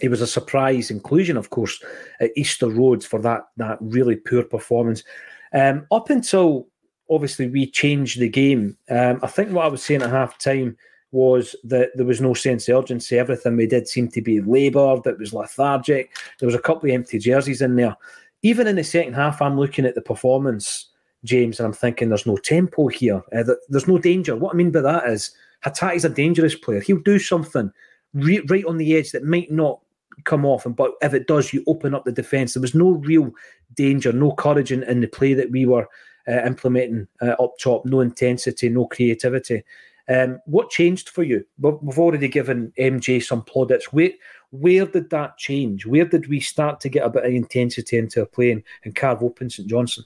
It 0.01 0.09
was 0.09 0.23
a 0.23 0.27
surprise 0.27 0.91
inclusion, 0.91 1.37
of 1.37 1.51
course, 1.51 1.83
at 2.21 2.33
Easter 2.35 2.69
Roads 2.69 3.05
for 3.05 3.21
that 3.21 3.43
that 3.59 3.77
really 3.83 4.17
poor 4.17 4.43
performance. 4.43 5.05
Um, 5.55 5.87
up 5.93 6.11
until 6.11 6.69
obviously 7.09 7.49
we 7.49 7.71
changed 7.71 8.19
the 8.19 8.29
game, 8.29 8.77
um, 8.91 9.21
I 9.23 9.29
think 9.29 9.53
what 9.53 9.65
I 9.65 9.69
was 9.69 9.83
saying 9.83 10.03
at 10.03 10.11
half 10.11 10.39
time 10.39 10.77
was 11.13 11.55
that 11.63 11.91
there 11.95 12.07
was 12.07 12.21
no 12.21 12.35
sense 12.35 12.69
of 12.69 12.77
urgency. 12.77 13.19
Everything 13.19 13.57
we 13.57 13.69
did 13.69 13.87
seemed 13.87 14.13
to 14.15 14.21
be 14.21 14.41
laboured. 14.41 15.07
It 15.07 15.19
was 15.19 15.33
lethargic. 15.33 16.11
There 16.41 16.47
was 16.47 16.57
a 16.57 16.61
couple 16.61 16.91
of 16.91 16.95
empty 16.95 17.21
jerseys 17.21 17.63
in 17.63 17.77
there 17.77 17.97
even 18.45 18.67
in 18.67 18.77
the 18.77 18.85
second 18.85 19.15
half, 19.15 19.41
I'm 19.41 19.59
looking 19.59 19.87
at 19.87 19.95
the 19.95 20.03
performance, 20.03 20.91
James, 21.25 21.59
and 21.59 21.67
I'm 21.67 21.73
thinking 21.73 22.11
there's 22.11 22.27
no 22.27 22.37
tempo 22.37 22.89
here. 22.89 23.23
Uh, 23.35 23.55
there's 23.71 23.89
no 23.89 23.97
danger. 23.97 24.37
What 24.37 24.55
I 24.55 24.57
mean 24.57 24.71
by 24.71 24.83
that 24.83 25.09
is 25.09 25.35
Hatate's 25.65 26.05
a 26.05 26.11
dangerous 26.11 26.55
player. 26.55 26.81
He'll 26.81 26.99
do 26.99 27.19
something 27.19 27.73
right 28.13 28.65
on 28.67 28.77
the 28.77 28.97
edge 28.97 29.13
that 29.13 29.25
might 29.25 29.51
not 29.51 29.81
come 30.25 30.45
off, 30.45 30.67
and 30.67 30.77
but 30.77 30.93
if 31.03 31.15
it 31.15 31.27
does, 31.27 31.53
you 31.53 31.65
open 31.67 31.95
up 31.95 32.05
the 32.05 32.13
defence. 32.13 32.55
There 32.55 32.61
was 32.61 32.75
no 32.75 32.91
real 32.91 33.33
danger, 33.75 34.13
no 34.13 34.33
courage 34.33 34.73
in, 34.73 34.83
in 34.85 35.01
the 35.01 35.09
play 35.09 35.35
that 35.35 35.51
we 35.51 35.67
were 35.67 35.87
uh, 36.29 36.43
implementing 36.47 37.09
uh, 37.21 37.35
up 37.43 37.59
top. 37.59 37.85
No 37.85 38.01
intensity, 38.01 38.69
no 38.69 38.87
creativity. 38.87 39.63
Um, 40.09 40.41
what 40.45 40.71
changed 40.71 41.09
for 41.09 41.23
you? 41.23 41.45
We've 41.59 41.99
already 41.99 42.29
given 42.29 42.73
MJ 42.79 43.23
some 43.23 43.43
plaudits. 43.43 43.93
Where, 43.93 44.11
where 44.51 44.87
did 44.87 45.11
that 45.11 45.39
change? 45.39 45.87
Where 45.87 46.05
did 46.05 46.29
we 46.29 46.41
start 46.41 46.81
to 46.81 46.89
get 46.89 47.05
a 47.05 47.11
bit 47.11 47.25
of 47.25 47.33
intensity 47.33 47.97
into 47.97 48.21
our 48.21 48.27
playing 48.27 48.65
and 48.85 48.95
carve 48.95 49.23
open 49.23 49.49
St 49.49 49.69
Johnstone? 49.69 50.05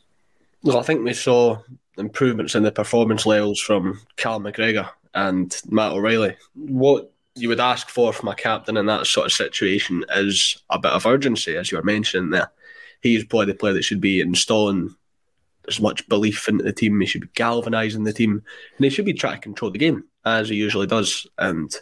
Well, 0.63 0.79
I 0.79 0.83
think 0.83 1.05
we 1.05 1.15
saw 1.15 1.59
improvements 1.97 2.55
in 2.55 2.63
the 2.63 2.73
performance 2.73 3.27
levels 3.27 3.61
from 3.61 4.01
Cal 4.17 4.41
McGregor 4.41 4.89
and 5.15 5.61
Matt 5.69 5.93
O'Riley. 5.93 6.37
What 6.55 7.13
you 7.41 7.49
would 7.49 7.61
ask 7.61 7.89
for 7.89 8.13
from 8.13 8.29
a 8.29 8.35
captain 8.35 8.77
in 8.77 8.87
that 8.87 9.07
sort 9.07 9.27
of 9.27 9.33
situation 9.33 10.05
is 10.15 10.63
a 10.71 10.79
bit 10.79 10.93
of 10.93 11.07
urgency, 11.07 11.57
as 11.57 11.71
you 11.71 11.79
were 11.79 11.85
mentioning 11.85 12.31
there. 12.31 12.51
He's 13.01 13.25
probably 13.25 13.47
the 13.47 13.55
player 13.55 13.75
that 13.75 13.85
should 13.85 14.01
be 14.01 14.21
installing 14.21 14.95
as 15.69 15.81
much 15.81 16.09
belief 16.09 16.49
into 16.49 16.65
the 16.65 16.73
team. 16.73 17.01
He 17.01 17.07
should 17.07 17.21
be 17.21 17.29
galvanising 17.35 18.05
the 18.05 18.13
team, 18.13 18.43
and 18.77 18.85
he 18.85 18.91
should 18.91 19.05
be 19.05 19.13
trying 19.13 19.37
to 19.37 19.41
control 19.41 19.71
the 19.71 19.79
game 19.79 20.05
as 20.25 20.49
he 20.49 20.57
usually 20.57 20.87
does. 20.87 21.27
And 21.39 21.75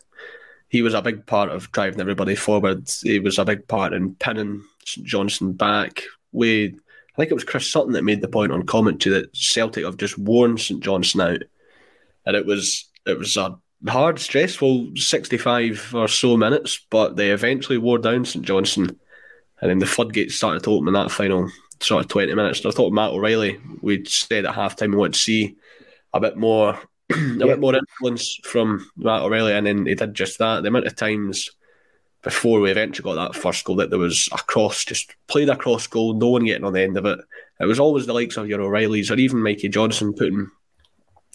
he 0.69 0.83
was 0.83 0.95
a 0.95 1.03
big 1.03 1.27
part 1.27 1.51
of 1.51 1.71
driving 1.73 2.01
everybody 2.01 2.35
forward. 2.35 2.91
He 3.03 3.19
was 3.19 3.39
a 3.39 3.45
big 3.45 3.67
part 3.69 3.93
in 3.93 4.15
pinning 4.17 4.63
St 4.85 5.07
Johnstone 5.07 5.53
back. 5.53 6.03
We, 6.33 6.67
I 6.67 7.17
think 7.17 7.31
it 7.31 7.35
was 7.35 7.45
Chris 7.45 7.71
Sutton 7.71 7.93
that 7.93 8.05
made 8.05 8.21
the 8.21 8.29
point 8.29 8.53
on 8.53 8.67
commentary 8.67 9.21
that 9.21 9.35
Celtic 9.37 9.85
have 9.85 9.97
just 9.97 10.19
worn 10.19 10.59
St 10.59 10.83
Johnstone 10.83 11.35
out, 11.35 11.43
and 12.27 12.37
it 12.37 12.45
was 12.45 12.89
it 13.07 13.19
was 13.19 13.37
a 13.37 13.59
hard, 13.89 14.19
stressful 14.19 14.89
sixty-five 14.97 15.95
or 15.95 16.09
so 16.09 16.37
minutes, 16.37 16.81
but 16.91 17.17
they 17.17 17.31
eventually 17.31 17.79
wore 17.79 17.99
down 17.99 18.25
St 18.25 18.45
Johnstone, 18.45 18.97
and 19.61 19.71
then 19.71 19.79
the 19.79 19.87
floodgates 19.87 20.35
started 20.35 20.63
to 20.65 20.71
open 20.71 20.89
in 20.89 20.95
that 20.95 21.11
final 21.11 21.51
sort 21.81 22.05
of 22.05 22.09
twenty 22.11 22.35
minutes. 22.35 22.61
And 22.61 22.73
I 22.73 22.77
thought 22.77 22.93
Matt 22.93 23.11
O'Riley, 23.11 23.59
we'd 23.83 24.09
said 24.09 24.45
at 24.45 24.55
halftime 24.55 24.91
we 24.91 24.97
wanted 24.97 25.15
to 25.15 25.21
see 25.21 25.57
a 26.13 26.21
bit 26.21 26.37
more 26.37 26.79
a 27.13 27.17
yeah. 27.17 27.47
bit 27.47 27.61
more 27.61 27.75
influence 27.75 28.39
from 28.45 28.91
Matt 28.97 29.23
O'Riley. 29.23 29.53
and 29.53 29.67
then 29.67 29.87
he 29.87 29.95
did 29.95 30.15
just 30.15 30.39
that. 30.39 30.63
The 30.63 30.69
amount 30.69 30.87
of 30.87 30.97
times 30.97 31.51
before 32.23 32.61
we 32.61 32.73
eventually 32.73 33.05
got 33.05 33.15
that 33.15 33.41
first 33.41 33.65
goal 33.65 33.77
that 33.77 33.91
there 33.91 34.01
was 34.01 34.29
a 34.33 34.39
cross, 34.39 34.85
just 34.85 35.15
played 35.29 35.49
a 35.49 35.55
cross 35.55 35.87
goal, 35.87 36.15
no 36.15 36.31
one 36.31 36.45
getting 36.45 36.65
on 36.65 36.73
the 36.73 36.83
end 36.83 36.97
of 36.97 37.07
it. 37.07 37.21
It 37.61 37.67
was 37.67 37.79
always 37.79 38.07
the 38.07 38.13
likes 38.13 38.37
of 38.37 38.49
your 38.49 38.61
O'Rileys 38.61 39.13
or 39.13 39.15
even 39.15 39.43
Mikey 39.43 39.69
Johnston 39.69 40.13
putting 40.13 40.51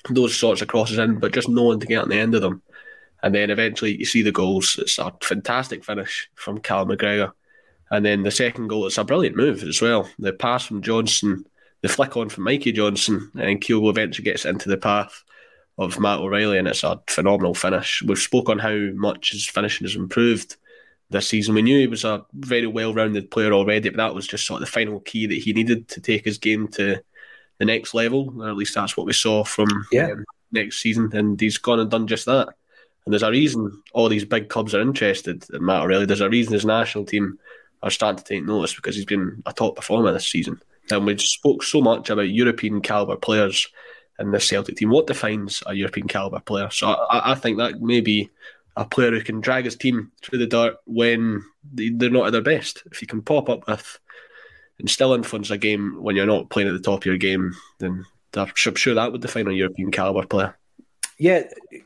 those 0.10 0.36
sorts 0.36 0.62
of 0.62 0.67
crosses 0.67 0.98
in, 0.98 1.20
but 1.20 1.34
just 1.34 1.50
no 1.50 1.63
one 1.63 1.79
to 1.79 1.88
get 1.88 2.03
on 2.03 2.10
the 2.10 2.20
end 2.20 2.36
of 2.36 2.41
them. 2.41 2.62
And 3.24 3.36
then 3.36 3.50
eventually 3.50 3.98
you 3.98 4.05
see 4.05 4.22
the 4.22 4.31
goals. 4.31 4.77
It's 4.79 4.98
a 4.98 5.13
fantastic 5.22 5.84
finish 5.84 6.29
from 6.36 6.60
Cal 6.60 6.86
McGregor. 6.86 7.34
And 7.91 8.05
then 8.05 8.24
the 8.24 8.31
second 8.31 8.67
goal, 8.67 8.88
it's 8.88 8.98
a 8.98 9.03
brilliant 9.03 9.36
move 9.36 9.63
as 9.63 9.81
well. 9.81 10.10
The 10.17 10.34
pass 10.34 10.65
from 10.65 10.81
Johnston, 10.81 11.46
the 11.81 11.89
flick 11.89 12.15
on 12.17 12.29
from 12.29 12.46
Mikey 12.46 12.72
Johnston, 12.72 13.31
and 13.38 13.62
Kyogo 13.62 13.89
eventually 13.89 14.24
gets 14.24 14.46
into 14.46 14.70
the 14.70 14.77
path 14.77 15.24
of 15.77 16.00
Matt 16.00 16.20
O'Riley, 16.20 16.58
and 16.58 16.67
it's 16.67 16.84
a 16.84 17.01
phenomenal 17.08 17.53
finish. 17.53 18.01
We've 18.01 18.17
spoken 18.17 18.60
how 18.60 18.77
much 18.93 19.31
his 19.31 19.48
finishing 19.48 19.86
has 19.86 19.96
improved 19.96 20.55
this 21.10 21.27
season. 21.27 21.55
We 21.55 21.62
knew 21.62 21.79
he 21.79 21.88
was 21.88 22.05
a 22.05 22.25
very 22.34 22.67
well 22.67 22.93
rounded 22.93 23.29
player 23.29 23.51
already, 23.51 23.89
but 23.89 23.98
that 23.98 24.15
was 24.15 24.27
just 24.27 24.46
sort 24.46 24.62
of 24.62 24.67
the 24.67 24.72
final 24.72 25.00
key 25.01 25.27
that 25.27 25.38
he 25.38 25.53
needed 25.53 25.88
to 25.89 26.01
take 26.01 26.24
his 26.24 26.38
game 26.38 26.67
to 26.70 27.01
the 27.62 27.65
next 27.65 27.94
level, 27.94 28.34
or 28.41 28.50
at 28.50 28.56
least 28.56 28.74
that's 28.74 28.98
what 28.98 29.06
we 29.06 29.13
saw 29.13 29.44
from 29.44 29.68
yeah. 29.91 30.08
um, 30.08 30.25
next 30.51 30.80
season. 30.80 31.12
And 31.13 31.39
he's 31.39 31.60
gone 31.60 31.80
and 31.80 31.91
done 31.91 32.08
just 32.08 32.25
that. 32.25 32.48
And 33.06 33.13
there's 33.13 33.22
a 33.22 33.30
reason 33.30 33.84
all 33.94 34.10
these 34.10 34.25
big 34.25 34.50
clubs 34.50 34.74
are 34.74 34.82
interested 34.82 35.46
in 35.53 35.63
Matt 35.63 35.84
O'Riley. 35.84 36.08
There's 36.08 36.22
a 36.22 36.30
reason 36.30 36.53
his 36.53 36.65
national 36.65 37.06
team 37.06 37.38
are 37.84 37.91
starting 37.91 38.18
to 38.18 38.24
take 38.24 38.46
notice 38.46 38.74
because 38.74 38.96
he's 38.96 39.06
been 39.06 39.44
a 39.46 39.53
top 39.53 39.75
performer 39.75 40.12
this 40.12 40.27
season. 40.27 40.60
And 40.89 41.06
we 41.06 41.15
spoke 41.20 41.62
so 41.62 41.82
much 41.82 42.10
about 42.10 42.30
European 42.30 42.82
caliber 42.82 43.15
players 43.15 43.68
in 44.18 44.32
the 44.32 44.39
Celtic 44.39 44.77
team. 44.77 44.89
What 44.89 45.06
defines 45.06 45.62
a 45.68 45.75
European 45.75 46.08
caliber 46.08 46.39
player? 46.39 46.72
So 46.72 46.88
I, 46.88 47.34
I 47.34 47.36
think 47.36 47.60
that 47.60 47.80
may 47.80 48.01
be 48.01 48.32
a 48.75 48.86
player 48.86 49.12
who 49.12 49.22
can 49.22 49.39
drag 49.39 49.65
his 49.65 49.75
team 49.75 50.12
through 50.24 50.39
the 50.39 50.48
dirt 50.48 50.77
when 50.88 51.44
they're 51.72 52.10
not 52.10 52.25
at 52.25 52.32
their 52.32 52.41
best. 52.41 52.82
If 52.91 53.03
you 53.03 53.08
can 53.08 53.22
pop 53.22 53.50
up 53.50 53.68
with 53.68 54.00
and 54.81 54.89
still 54.89 55.13
influence 55.13 55.51
a 55.51 55.57
game 55.57 56.01
when 56.01 56.15
you're 56.15 56.25
not 56.25 56.50
playing 56.50 56.67
at 56.67 56.73
the 56.73 56.79
top 56.79 57.01
of 57.01 57.05
your 57.05 57.17
game, 57.17 57.53
then 57.79 58.03
I'm 58.35 58.51
sure 58.55 58.95
that 58.95 59.11
would 59.11 59.21
define 59.21 59.47
a 59.47 59.51
European 59.51 59.91
caliber 59.91 60.25
player. 60.25 60.57
Yeah, 61.19 61.43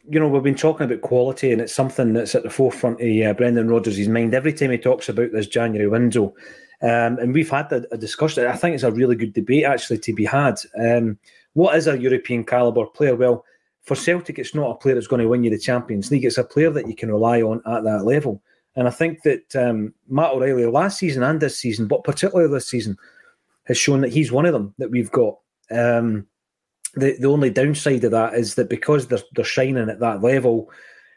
you 0.09 0.19
know, 0.19 0.29
we've 0.29 0.43
been 0.43 0.55
talking 0.55 0.85
about 0.85 1.01
quality, 1.01 1.51
and 1.51 1.61
it's 1.61 1.73
something 1.73 2.13
that's 2.13 2.35
at 2.35 2.43
the 2.43 2.49
forefront 2.49 3.01
of 3.01 3.25
uh, 3.25 3.33
Brendan 3.33 3.67
Rodgers' 3.67 4.07
mind 4.07 4.33
every 4.33 4.53
time 4.53 4.71
he 4.71 4.77
talks 4.77 5.09
about 5.09 5.33
this 5.33 5.47
January 5.47 5.89
window. 5.89 6.33
Um, 6.81 7.19
and 7.19 7.33
we've 7.33 7.49
had 7.49 7.71
a, 7.73 7.85
a, 7.93 7.97
discussion. 7.97 8.45
I 8.45 8.55
think 8.55 8.75
it's 8.75 8.83
a 8.83 8.91
really 8.91 9.15
good 9.15 9.33
debate 9.33 9.65
actually 9.65 9.97
to 9.99 10.13
be 10.13 10.23
had. 10.23 10.55
Um, 10.79 11.17
what 11.53 11.75
is 11.75 11.87
a 11.87 11.99
European 11.99 12.45
caliber 12.45 12.85
player? 12.85 13.15
Well, 13.15 13.43
for 13.83 13.95
Celtic, 13.95 14.39
it's 14.39 14.55
not 14.55 14.71
a 14.71 14.75
player 14.75 14.95
that's 14.95 15.07
going 15.07 15.21
to 15.21 15.27
win 15.27 15.43
you 15.43 15.49
the 15.49 15.59
Champions 15.59 16.11
League. 16.11 16.25
It's 16.25 16.37
a 16.37 16.43
player 16.43 16.69
that 16.71 16.87
you 16.87 16.95
can 16.95 17.11
rely 17.11 17.41
on 17.41 17.61
at 17.65 17.83
that 17.83 18.05
level. 18.05 18.41
And 18.75 18.87
I 18.87 18.91
think 18.91 19.23
that 19.23 19.55
um, 19.55 19.93
Matt 20.09 20.31
O'Riley 20.31 20.65
last 20.65 20.99
season 20.99 21.23
and 21.23 21.39
this 21.39 21.57
season, 21.57 21.87
but 21.87 22.03
particularly 22.03 22.51
this 22.51 22.69
season, 22.69 22.97
has 23.65 23.77
shown 23.77 24.01
that 24.01 24.13
he's 24.13 24.31
one 24.31 24.45
of 24.45 24.53
them 24.53 24.73
that 24.77 24.91
we've 24.91 25.11
got. 25.11 25.37
Um, 25.71 26.27
the 26.95 27.17
the 27.19 27.27
only 27.27 27.49
downside 27.49 28.03
of 28.03 28.11
that 28.11 28.35
is 28.35 28.55
that 28.55 28.69
because 28.69 29.07
they're 29.07 29.19
they're 29.33 29.45
shining 29.45 29.89
at 29.89 29.99
that 29.99 30.21
level, 30.21 30.69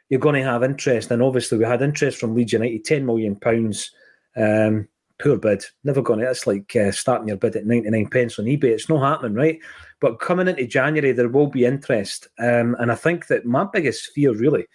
you're 0.08 0.20
going 0.20 0.34
to 0.42 0.48
have 0.48 0.62
interest. 0.62 1.10
And 1.10 1.22
obviously, 1.22 1.58
we 1.58 1.64
had 1.64 1.82
interest 1.82 2.18
from 2.18 2.34
Leeds 2.34 2.52
United, 2.52 2.84
ten 2.84 3.06
million 3.06 3.36
pounds. 3.36 3.90
Um, 4.36 4.88
poor 5.20 5.36
bid. 5.36 5.64
Never 5.84 6.00
going 6.00 6.20
to. 6.20 6.30
It's 6.30 6.46
like 6.46 6.74
uh, 6.76 6.92
starting 6.92 7.28
your 7.28 7.36
bid 7.36 7.56
at 7.56 7.66
ninety 7.66 7.90
nine 7.90 8.08
pence 8.08 8.38
on 8.38 8.46
eBay. 8.46 8.64
It's 8.64 8.88
not 8.88 9.02
happening, 9.02 9.34
right? 9.34 9.58
But 10.00 10.20
coming 10.20 10.48
into 10.48 10.66
January, 10.66 11.12
there 11.12 11.28
will 11.28 11.48
be 11.48 11.64
interest. 11.64 12.28
Um, 12.38 12.76
and 12.78 12.90
I 12.90 12.94
think 12.94 13.26
that 13.26 13.44
my 13.44 13.64
biggest 13.64 14.12
fear 14.12 14.32
really 14.32 14.66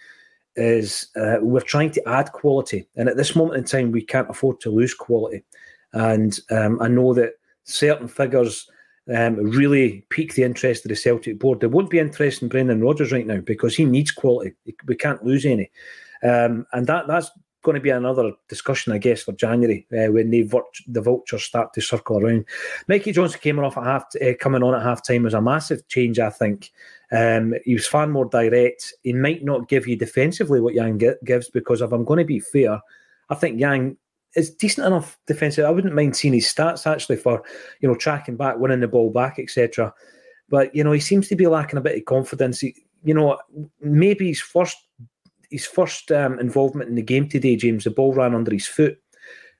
is 0.56 1.08
uh, 1.16 1.36
we're 1.40 1.60
trying 1.60 1.90
to 1.92 2.08
add 2.08 2.32
quality. 2.32 2.86
And 2.96 3.08
at 3.08 3.16
this 3.16 3.34
moment 3.34 3.58
in 3.58 3.64
time, 3.64 3.92
we 3.92 4.02
can't 4.02 4.30
afford 4.30 4.60
to 4.60 4.70
lose 4.70 4.94
quality. 4.94 5.42
And 5.92 6.38
um, 6.50 6.80
I 6.80 6.88
know 6.88 7.14
that 7.14 7.34
certain 7.64 8.08
figures 8.08 8.68
um, 9.12 9.36
really 9.36 10.04
pique 10.10 10.34
the 10.34 10.44
interest 10.44 10.84
of 10.84 10.88
the 10.88 10.96
Celtic 10.96 11.38
board. 11.38 11.60
They 11.60 11.66
won't 11.66 11.90
be 11.90 11.98
interested 11.98 12.42
in 12.42 12.48
Brendan 12.48 12.80
Rodgers 12.80 13.12
right 13.12 13.26
now 13.26 13.40
because 13.40 13.76
he 13.76 13.84
needs 13.84 14.10
quality. 14.10 14.54
We 14.86 14.96
can't 14.96 15.24
lose 15.24 15.44
any. 15.44 15.70
Um, 16.22 16.66
and 16.72 16.86
that 16.86 17.06
that's 17.06 17.30
going 17.62 17.74
to 17.74 17.80
be 17.80 17.90
another 17.90 18.32
discussion, 18.48 18.92
I 18.92 18.98
guess, 18.98 19.22
for 19.22 19.32
January 19.32 19.86
uh, 19.92 20.12
when 20.12 20.30
the, 20.30 20.48
the 20.86 21.00
vultures 21.00 21.42
start 21.42 21.72
to 21.72 21.80
circle 21.80 22.18
around. 22.18 22.44
Mikey 22.88 23.12
Johnston 23.12 23.40
came 23.40 23.58
off 23.58 23.76
at 23.76 23.84
half, 23.84 24.04
uh, 24.22 24.34
coming 24.38 24.62
on 24.62 24.74
at 24.74 24.82
half 24.82 25.02
time 25.02 25.24
was 25.24 25.34
a 25.34 25.40
massive 25.40 25.86
change, 25.88 26.18
I 26.18 26.30
think. 26.30 26.70
Um, 27.14 27.54
he 27.64 27.74
was 27.74 27.86
far 27.86 28.06
more 28.06 28.24
direct. 28.24 28.92
He 29.02 29.12
might 29.12 29.44
not 29.44 29.68
give 29.68 29.86
you 29.86 29.96
defensively 29.96 30.60
what 30.60 30.74
Yang 30.74 31.14
gives 31.24 31.48
because 31.48 31.80
if 31.80 31.92
I'm 31.92 32.04
going 32.04 32.18
to 32.18 32.24
be 32.24 32.40
fair, 32.40 32.80
I 33.30 33.34
think 33.34 33.60
Yang 33.60 33.96
is 34.34 34.50
decent 34.50 34.86
enough 34.86 35.18
defensive. 35.26 35.64
I 35.64 35.70
wouldn't 35.70 35.94
mind 35.94 36.16
seeing 36.16 36.34
his 36.34 36.52
stats 36.52 36.90
actually 36.90 37.16
for 37.16 37.42
you 37.80 37.88
know 37.88 37.94
tracking 37.94 38.36
back, 38.36 38.58
winning 38.58 38.80
the 38.80 38.88
ball 38.88 39.10
back, 39.10 39.38
etc. 39.38 39.94
But 40.48 40.74
you 40.74 40.82
know 40.82 40.92
he 40.92 41.00
seems 41.00 41.28
to 41.28 41.36
be 41.36 41.46
lacking 41.46 41.78
a 41.78 41.82
bit 41.82 41.96
of 41.96 42.04
confidence. 42.04 42.60
He, 42.60 42.74
you 43.04 43.14
know 43.14 43.38
maybe 43.80 44.28
his 44.28 44.40
first 44.40 44.76
his 45.50 45.66
first 45.66 46.10
um, 46.10 46.40
involvement 46.40 46.88
in 46.88 46.96
the 46.96 47.02
game 47.02 47.28
today, 47.28 47.54
James, 47.54 47.84
the 47.84 47.90
ball 47.90 48.12
ran 48.12 48.34
under 48.34 48.52
his 48.52 48.66
foot, 48.66 48.98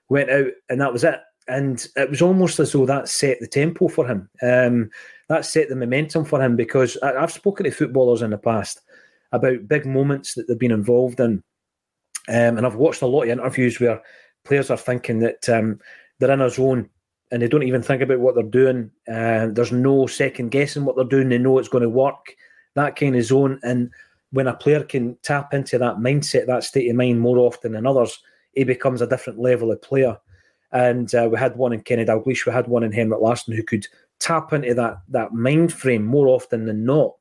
went 0.08 0.28
out, 0.28 0.49
and 0.68 0.80
that 0.80 0.92
was 0.92 1.04
it. 1.04 1.20
And 1.46 1.87
it 1.94 2.11
was 2.11 2.23
almost 2.23 2.58
as 2.58 2.73
though 2.73 2.87
that 2.87 3.08
set 3.08 3.38
the 3.38 3.46
tempo 3.46 3.87
for 3.87 4.06
him. 4.06 4.28
Um, 4.42 4.90
that 5.28 5.47
set 5.47 5.69
the 5.69 5.76
momentum 5.76 6.25
for 6.25 6.43
him 6.43 6.57
because 6.57 6.97
I, 7.02 7.21
have 7.21 7.33
spoken 7.33 7.64
to 7.64 7.71
footballers 7.71 8.23
in 8.23 8.31
the 8.31 8.38
past 8.38 8.81
about 9.33 9.69
big 9.69 9.87
moments 9.87 10.35
that 10.35 10.47
they've 10.47 10.59
been 10.59 10.71
involved 10.71 11.21
in. 11.21 11.43
Um, 12.28 12.57
and 12.57 12.66
I've 12.66 12.76
watched 12.76 13.02
a 13.02 13.07
lot 13.07 13.25
of 13.25 13.28
interviews 13.31 13.81
where 13.81 14.02
players 14.45 14.71
are 14.71 14.76
thinking 14.76 15.21
that 15.21 15.49
um, 15.49 15.81
they're 16.19 16.31
in 16.31 16.40
a 16.40 16.50
zone 16.50 16.88
and 17.31 17.43
they 17.43 17.49
don't 17.49 17.62
even 17.62 17.83
think 17.83 18.02
about 18.02 18.21
what 18.21 18.35
they're 18.35 18.45
doing. 18.45 18.90
Uh, 19.09 19.49
there's 19.50 19.73
no 19.73 20.07
second 20.07 20.50
guessing 20.50 20.85
what 20.85 20.97
they're 20.97 21.04
doing. 21.04 21.28
They 21.28 21.38
know 21.38 21.59
it's 21.59 21.69
going 21.69 21.83
to 21.83 21.88
work. 21.88 22.37
That 22.75 22.97
kind 22.97 23.16
of 23.16 23.25
zone. 23.25 23.59
And 23.62 23.90
when 24.31 24.47
a 24.47 24.54
player 24.54 24.85
can 24.85 25.16
tap 25.23 25.54
into 25.54 25.78
that 25.78 25.97
mindset, 25.97 26.47
that 26.47 26.64
state 26.64 26.88
of 26.88 26.97
mind 26.97 27.21
more 27.21 27.38
often 27.38 27.73
than 27.73 27.87
others, 27.87 28.21
he 28.52 28.64
becomes 28.64 29.00
a 29.00 29.07
different 29.07 29.38
level 29.38 29.73
of 29.73 29.83
player. 29.83 30.16
And 30.73 31.12
uh, 31.14 31.28
we 31.31 31.38
had 31.38 31.57
one 31.57 31.73
in 31.73 31.83
Kenny 31.83 32.04
Dalglish, 32.04 32.47
we 32.47 32.52
had 32.52 32.66
one 32.66 32.83
in 32.83 32.93
Henrik 32.93 33.21
Larsson 33.21 33.54
who 33.54 33.62
could 33.62 33.87
tap 34.25 34.52
into 34.52 34.73
that 34.75 34.99
that 35.09 35.35
mind 35.35 35.73
frame 35.73 36.04
more 36.04 36.28
often 36.28 36.64
than 36.64 36.85
not. 36.85 37.12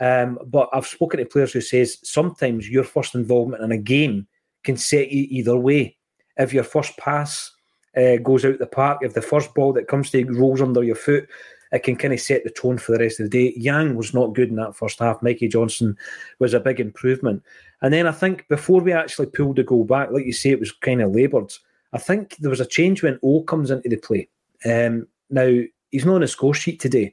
Um, 0.00 0.38
but 0.46 0.70
I've 0.72 0.86
spoken 0.86 1.20
to 1.20 1.26
players 1.26 1.52
who 1.52 1.60
says 1.60 1.98
sometimes 2.02 2.70
your 2.70 2.84
first 2.84 3.14
involvement 3.14 3.62
in 3.62 3.70
a 3.70 3.76
game 3.76 4.26
can 4.64 4.78
set 4.78 5.10
you 5.10 5.26
either 5.28 5.56
way. 5.56 5.98
If 6.38 6.54
your 6.54 6.64
first 6.64 6.96
pass 6.96 7.52
uh, 7.94 8.16
goes 8.16 8.46
out 8.46 8.58
the 8.58 8.66
park, 8.66 9.00
if 9.02 9.12
the 9.12 9.20
first 9.20 9.52
ball 9.54 9.74
that 9.74 9.88
comes 9.88 10.10
to 10.10 10.20
you 10.20 10.38
rolls 10.38 10.62
under 10.62 10.82
your 10.82 10.96
foot, 10.96 11.28
it 11.72 11.82
can 11.82 11.96
kind 11.96 12.14
of 12.14 12.20
set 12.20 12.44
the 12.44 12.50
tone 12.50 12.78
for 12.78 12.92
the 12.92 12.98
rest 12.98 13.20
of 13.20 13.30
the 13.30 13.38
day. 13.38 13.52
Yang 13.56 13.94
was 13.94 14.14
not 14.14 14.34
good 14.34 14.48
in 14.48 14.56
that 14.56 14.74
first 14.74 14.98
half. 14.98 15.22
Mikey 15.22 15.48
Johnston 15.48 15.96
was 16.38 16.54
a 16.54 16.60
big 16.60 16.80
improvement. 16.80 17.42
And 17.82 17.92
then 17.92 18.06
I 18.06 18.12
think 18.12 18.48
before 18.48 18.80
we 18.80 18.92
actually 18.92 19.26
pulled 19.26 19.56
the 19.56 19.64
goal 19.64 19.84
back, 19.84 20.10
like 20.10 20.24
you 20.24 20.32
say, 20.32 20.50
it 20.50 20.60
was 20.60 20.72
kind 20.72 21.02
of 21.02 21.14
laboured. 21.14 21.52
I 21.92 21.98
think 21.98 22.36
there 22.38 22.50
was 22.50 22.60
a 22.60 22.66
change 22.66 23.02
when 23.02 23.20
O 23.22 23.42
comes 23.42 23.70
into 23.70 23.88
the 23.88 23.96
play. 23.96 24.28
Um, 24.64 25.06
now, 25.28 25.60
he's 25.90 26.04
not 26.04 26.16
on 26.16 26.20
the 26.20 26.28
score 26.28 26.54
sheet 26.54 26.80
today, 26.80 27.12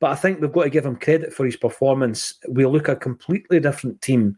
but 0.00 0.10
I 0.10 0.14
think 0.14 0.40
we've 0.40 0.52
got 0.52 0.64
to 0.64 0.70
give 0.70 0.86
him 0.86 0.96
credit 0.96 1.32
for 1.32 1.44
his 1.44 1.56
performance. 1.56 2.34
We 2.48 2.66
look 2.66 2.88
a 2.88 2.96
completely 2.96 3.60
different 3.60 4.00
team 4.02 4.36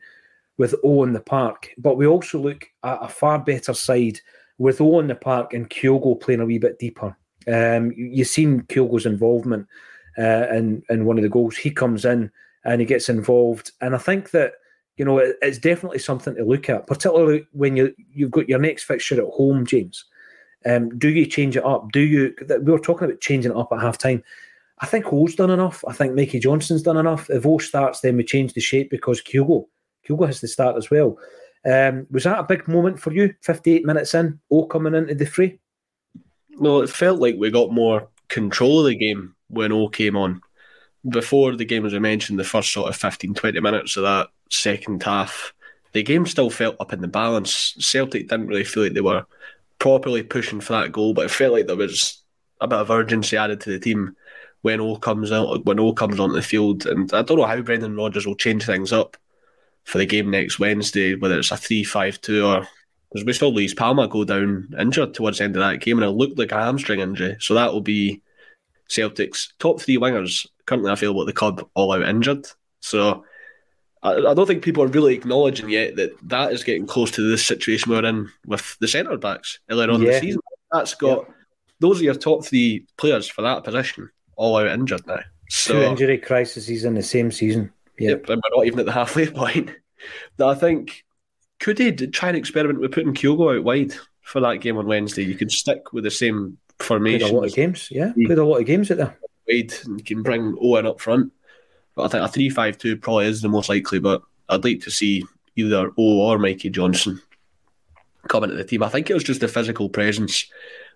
with 0.58 0.74
O 0.84 1.04
in 1.04 1.12
the 1.12 1.20
park, 1.20 1.70
but 1.78 1.96
we 1.96 2.06
also 2.06 2.38
look 2.38 2.66
at 2.82 2.98
a 3.02 3.08
far 3.08 3.38
better 3.38 3.74
side 3.74 4.20
with 4.58 4.80
O 4.80 5.00
in 5.00 5.06
the 5.06 5.14
park 5.14 5.54
and 5.54 5.70
Kyogo 5.70 6.20
playing 6.20 6.40
a 6.40 6.46
wee 6.46 6.58
bit 6.58 6.78
deeper. 6.78 7.16
Um, 7.46 7.92
you've 7.96 8.28
seen 8.28 8.62
Kyogo's 8.62 9.06
involvement 9.06 9.66
uh, 10.18 10.48
in, 10.50 10.82
in 10.90 11.06
one 11.06 11.16
of 11.16 11.22
the 11.22 11.30
goals. 11.30 11.56
He 11.56 11.70
comes 11.70 12.04
in 12.04 12.30
and 12.64 12.80
he 12.80 12.86
gets 12.86 13.08
involved. 13.08 13.72
And 13.80 13.94
I 13.94 13.98
think 13.98 14.32
that, 14.32 14.52
you 14.98 15.04
know, 15.06 15.18
it, 15.18 15.36
it's 15.40 15.56
definitely 15.56 15.98
something 15.98 16.34
to 16.34 16.44
look 16.44 16.68
at, 16.68 16.86
particularly 16.86 17.46
when 17.52 17.76
you, 17.76 17.94
you've 18.12 18.30
got 18.30 18.48
your 18.48 18.58
next 18.58 18.84
fixture 18.84 19.20
at 19.20 19.32
home, 19.32 19.64
James. 19.64 20.04
Um, 20.66 20.98
do 20.98 21.08
you 21.08 21.26
change 21.26 21.56
it 21.56 21.64
up? 21.64 21.90
Do 21.92 22.00
you? 22.00 22.34
We 22.48 22.72
were 22.72 22.78
talking 22.78 23.06
about 23.06 23.20
changing 23.20 23.52
it 23.52 23.56
up 23.56 23.72
at 23.72 23.80
half 23.80 23.98
time. 23.98 24.22
I 24.80 24.86
think 24.86 25.12
O's 25.12 25.34
done 25.34 25.50
enough. 25.50 25.84
I 25.86 25.92
think 25.92 26.14
Mikey 26.14 26.40
Johnston's 26.40 26.82
done 26.82 26.96
enough. 26.96 27.28
If 27.30 27.46
O 27.46 27.58
starts, 27.58 28.00
then 28.00 28.16
we 28.16 28.24
change 28.24 28.54
the 28.54 28.60
shape 28.60 28.90
because 28.90 29.20
Kyogo, 29.20 29.66
Kyogo 30.08 30.26
has 30.26 30.40
to 30.40 30.48
start 30.48 30.76
as 30.76 30.90
well. 30.90 31.18
Um, 31.64 32.06
was 32.10 32.24
that 32.24 32.38
a 32.38 32.44
big 32.44 32.66
moment 32.66 32.98
for 32.98 33.12
you? 33.12 33.34
58 33.42 33.84
minutes 33.84 34.14
in, 34.14 34.40
O 34.50 34.64
coming 34.64 34.94
into 34.94 35.14
the 35.14 35.26
free. 35.26 35.58
No, 36.50 36.80
it 36.80 36.88
felt 36.90 37.20
like 37.20 37.36
we 37.38 37.50
got 37.50 37.72
more 37.72 38.08
control 38.28 38.80
of 38.80 38.86
the 38.86 38.94
game 38.94 39.34
when 39.48 39.72
O 39.72 39.88
came 39.88 40.16
on. 40.16 40.40
Before 41.08 41.54
the 41.56 41.64
game, 41.64 41.84
as 41.84 41.94
I 41.94 41.98
mentioned, 41.98 42.38
the 42.38 42.44
first 42.44 42.72
sort 42.72 42.88
of 42.88 42.96
15, 42.96 43.34
20 43.34 43.60
minutes 43.60 43.96
of 43.96 44.02
that 44.04 44.28
second 44.50 45.02
half, 45.02 45.52
the 45.92 46.02
game 46.02 46.26
still 46.26 46.50
felt 46.50 46.76
up 46.80 46.92
in 46.92 47.00
the 47.00 47.08
balance. 47.08 47.74
Celtic 47.78 48.28
didn't 48.28 48.46
really 48.46 48.64
feel 48.64 48.84
like 48.84 48.92
they 48.92 49.00
were 49.00 49.26
properly 49.80 50.22
pushing 50.22 50.60
for 50.60 50.74
that 50.74 50.92
goal, 50.92 51.12
but 51.12 51.24
it 51.24 51.32
felt 51.32 51.54
like 51.54 51.66
there 51.66 51.74
was 51.74 52.22
a 52.60 52.68
bit 52.68 52.78
of 52.78 52.90
urgency 52.90 53.36
added 53.36 53.60
to 53.62 53.70
the 53.70 53.80
team 53.80 54.14
when 54.62 54.80
O 54.80 54.96
comes 54.96 55.32
out 55.32 55.64
when 55.64 55.80
O 55.80 55.92
comes 55.92 56.20
onto 56.20 56.36
the 56.36 56.42
field. 56.42 56.86
And 56.86 57.12
I 57.12 57.22
don't 57.22 57.38
know 57.38 57.46
how 57.46 57.60
Brendan 57.62 57.96
Rodgers 57.96 58.26
will 58.26 58.36
change 58.36 58.64
things 58.64 58.92
up 58.92 59.16
for 59.84 59.98
the 59.98 60.06
game 60.06 60.30
next 60.30 60.58
Wednesday, 60.60 61.16
whether 61.16 61.38
it's 61.38 61.50
a 61.50 61.56
three-five-two 61.56 62.46
or 62.46 62.68
because 63.10 63.24
we 63.24 63.32
saw 63.32 63.48
Luis 63.48 63.74
Palma 63.74 64.06
go 64.06 64.22
down 64.22 64.72
injured 64.78 65.14
towards 65.14 65.38
the 65.38 65.44
end 65.44 65.56
of 65.56 65.60
that 65.60 65.80
game, 65.80 65.98
and 65.98 66.06
it 66.06 66.14
looked 66.14 66.38
like 66.38 66.52
a 66.52 66.62
hamstring 66.62 67.00
injury. 67.00 67.36
So 67.40 67.54
that 67.54 67.72
will 67.72 67.80
be 67.80 68.22
Celtic's 68.88 69.52
top 69.58 69.80
three 69.80 69.96
wingers 69.96 70.46
currently 70.66 70.92
available 70.92 71.22
at 71.22 71.26
the 71.26 71.32
club 71.32 71.66
all 71.74 71.92
out 71.92 72.08
injured. 72.08 72.46
So 72.80 73.24
I, 74.02 74.14
I 74.14 74.34
don't 74.34 74.46
think 74.46 74.64
people 74.64 74.82
are 74.82 74.88
really 74.88 75.14
acknowledging 75.14 75.68
yet 75.68 75.96
that 75.96 76.16
that 76.28 76.52
is 76.52 76.64
getting 76.64 76.86
close 76.86 77.10
to 77.12 77.28
this 77.28 77.44
situation 77.44 77.90
we're 77.90 78.04
in 78.04 78.30
with 78.46 78.76
the 78.80 78.88
centre 78.88 79.16
backs 79.16 79.58
earlier 79.70 79.90
on 79.90 80.02
yeah. 80.02 80.12
the 80.12 80.20
season. 80.20 80.40
That's 80.72 80.94
got 80.94 81.26
yeah. 81.26 81.34
those 81.80 82.00
are 82.00 82.04
your 82.04 82.14
top 82.14 82.44
three 82.44 82.86
players 82.96 83.28
for 83.28 83.42
that 83.42 83.64
position 83.64 84.10
all 84.36 84.56
out 84.56 84.68
injured 84.68 85.06
now. 85.06 85.20
So, 85.50 85.74
Two 85.74 85.82
injury 85.82 86.18
crises 86.18 86.84
in 86.84 86.94
the 86.94 87.02
same 87.02 87.30
season. 87.30 87.72
Yep. 87.98 88.10
yep, 88.10 88.28
and 88.30 88.42
we're 88.42 88.56
not 88.56 88.66
even 88.66 88.80
at 88.80 88.86
the 88.86 88.92
halfway 88.92 89.26
point. 89.30 89.70
That 90.38 90.46
I 90.46 90.54
think 90.54 91.04
could 91.58 91.78
he 91.78 91.92
try 91.92 92.28
and 92.30 92.38
experiment 92.38 92.80
with 92.80 92.92
putting 92.92 93.14
Kyogo 93.14 93.58
out 93.58 93.64
wide 93.64 93.92
for 94.22 94.40
that 94.40 94.56
game 94.56 94.78
on 94.78 94.86
Wednesday? 94.86 95.24
You 95.24 95.34
could 95.34 95.52
stick 95.52 95.92
with 95.92 96.04
the 96.04 96.10
same 96.10 96.56
formation. 96.78 97.20
Played 97.20 97.32
a 97.32 97.36
lot 97.36 97.46
of 97.48 97.54
games, 97.54 97.88
yeah. 97.90 98.12
Played 98.14 98.38
a 98.38 98.44
lot 98.44 98.60
of 98.60 98.66
games 98.66 98.90
at 98.90 98.96
there. 98.96 99.18
Wide, 99.46 99.74
and 99.84 99.98
you 99.98 100.04
can 100.04 100.22
bring 100.22 100.56
Owen 100.60 100.86
up 100.86 101.00
front. 101.00 101.32
But 102.00 102.06
I 102.06 102.08
think 102.08 102.24
a 102.24 102.32
three-five-two 102.32 102.96
probably 102.96 103.26
is 103.26 103.42
the 103.42 103.48
most 103.48 103.68
likely. 103.68 103.98
But 103.98 104.22
I'd 104.48 104.64
like 104.64 104.80
to 104.80 104.90
see 104.90 105.22
either 105.56 105.90
O 105.98 106.20
or 106.20 106.38
Mikey 106.38 106.70
Johnston 106.70 107.20
come 108.28 108.44
into 108.44 108.56
the 108.56 108.64
team. 108.64 108.82
I 108.82 108.88
think 108.88 109.10
it 109.10 109.14
was 109.14 109.24
just 109.24 109.42
the 109.42 109.48
physical 109.48 109.90
presence 109.90 110.46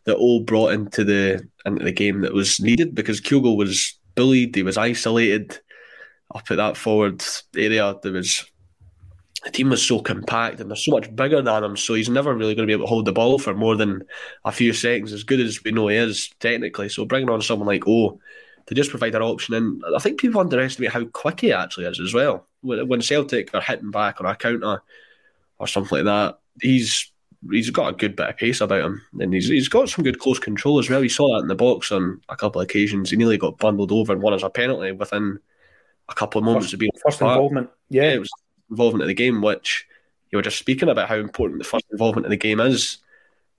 that 0.05 0.17
O 0.17 0.41
brought 0.41 0.73
into 0.73 1.05
the 1.05 1.47
into 1.67 1.85
the 1.85 1.93
game 1.93 2.23
that 2.23 2.33
was 2.33 2.59
needed 2.59 2.95
because 2.95 3.21
Kyogo 3.21 3.55
was 3.55 3.99
bullied. 4.15 4.55
He 4.55 4.63
was 4.63 4.79
isolated 4.79 5.59
up 6.35 6.51
at 6.51 6.57
that 6.57 6.79
forward 6.79 7.23
area. 7.55 7.95
There 8.03 8.13
was 8.13 8.47
the 9.45 9.51
team 9.51 9.69
was 9.69 9.87
so 9.87 10.01
compact 10.01 10.61
and 10.61 10.71
they're 10.71 10.77
so 10.77 10.93
much 10.93 11.15
bigger 11.15 11.43
than 11.43 11.65
him, 11.65 11.77
so 11.77 11.93
he's 11.93 12.09
never 12.09 12.35
really 12.35 12.55
going 12.55 12.67
to 12.67 12.71
be 12.71 12.73
able 12.73 12.87
to 12.87 12.89
hold 12.89 13.05
the 13.05 13.13
ball 13.13 13.39
for 13.39 13.53
more 13.53 13.77
than 13.77 14.03
a 14.47 14.53
few 14.53 14.73
seconds, 14.73 15.13
as 15.13 15.23
good 15.23 15.39
as 15.39 15.63
we 15.63 15.71
know 15.71 15.89
he 15.89 15.97
is 15.97 16.31
technically. 16.41 16.89
So 16.89 17.05
bringing 17.05 17.29
on 17.29 17.43
someone 17.43 17.69
like 17.69 17.87
O 17.87 18.19
to 18.67 18.75
just 18.75 18.91
provide 18.91 19.15
an 19.15 19.23
option, 19.23 19.55
and 19.55 19.83
I 19.95 19.99
think 19.99 20.19
people 20.19 20.41
underestimate 20.41 20.93
how 20.93 21.05
quick 21.05 21.41
he 21.41 21.53
actually 21.53 21.87
is 21.87 22.01
as 22.01 22.15
well. 22.15 22.47
When 22.63 23.03
Celtic 23.03 23.55
are 23.55 23.61
hitting 23.61 23.91
back 23.91 24.21
on 24.21 24.27
a 24.27 24.35
counter 24.35 24.83
or 25.59 25.67
something 25.67 25.99
like 25.99 26.05
that, 26.05 26.39
he's 26.61 27.11
he's 27.51 27.71
got 27.71 27.93
a 27.93 27.97
good 27.97 28.17
bit 28.17 28.29
of 28.29 28.37
pace 28.37 28.61
about 28.61 28.85
him, 28.85 29.03
and 29.21 29.35
he's 29.35 29.49
he's 29.49 29.69
got 29.69 29.89
some 29.89 30.05
good 30.05 30.19
close 30.19 30.39
control 30.39 30.79
as 30.79 30.89
well. 30.89 31.03
You 31.03 31.09
saw 31.09 31.35
that 31.35 31.43
in 31.43 31.49
the 31.49 31.55
box 31.55 31.93
on 31.93 32.21
a 32.29 32.37
couple 32.37 32.61
of 32.61 32.65
occasions. 32.65 33.11
He 33.11 33.17
nearly 33.17 33.39
got 33.39 33.59
bundled 33.59 33.93
over 33.93 34.13
and 34.13 34.23
won 34.23 34.35
as 34.35 34.43
a 34.43 34.51
penalty 34.51 34.93
within 34.93 35.39
a 36.09 36.15
couple 36.15 36.39
of 36.39 36.45
moments 36.45 36.67
first, 36.67 36.75
of 36.75 36.81
being 36.81 36.93
first 37.03 37.21
involvement. 37.21 37.71
Yeah. 37.91 38.03
yeah, 38.03 38.13
it 38.15 38.19
was 38.21 38.31
involvement 38.71 39.03
in 39.03 39.09
the 39.09 39.15
game, 39.15 39.43
which 39.43 39.87
you 40.31 40.39
were 40.39 40.43
just 40.43 40.59
speaking 40.59 40.89
about 40.89 41.09
how 41.09 41.17
important 41.17 41.59
the 41.59 41.69
first 41.69 41.85
involvement 41.93 42.27
in 42.27 42.31
the 42.31 42.37
game 42.37 42.61
is. 42.61 42.99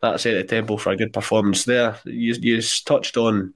That 0.01 0.19
set 0.19 0.33
the 0.33 0.43
tempo 0.43 0.77
for 0.77 0.91
a 0.91 0.97
good 0.97 1.13
performance 1.13 1.63
there. 1.65 1.97
You, 2.05 2.35
you 2.39 2.61
touched 2.61 3.17
on 3.17 3.53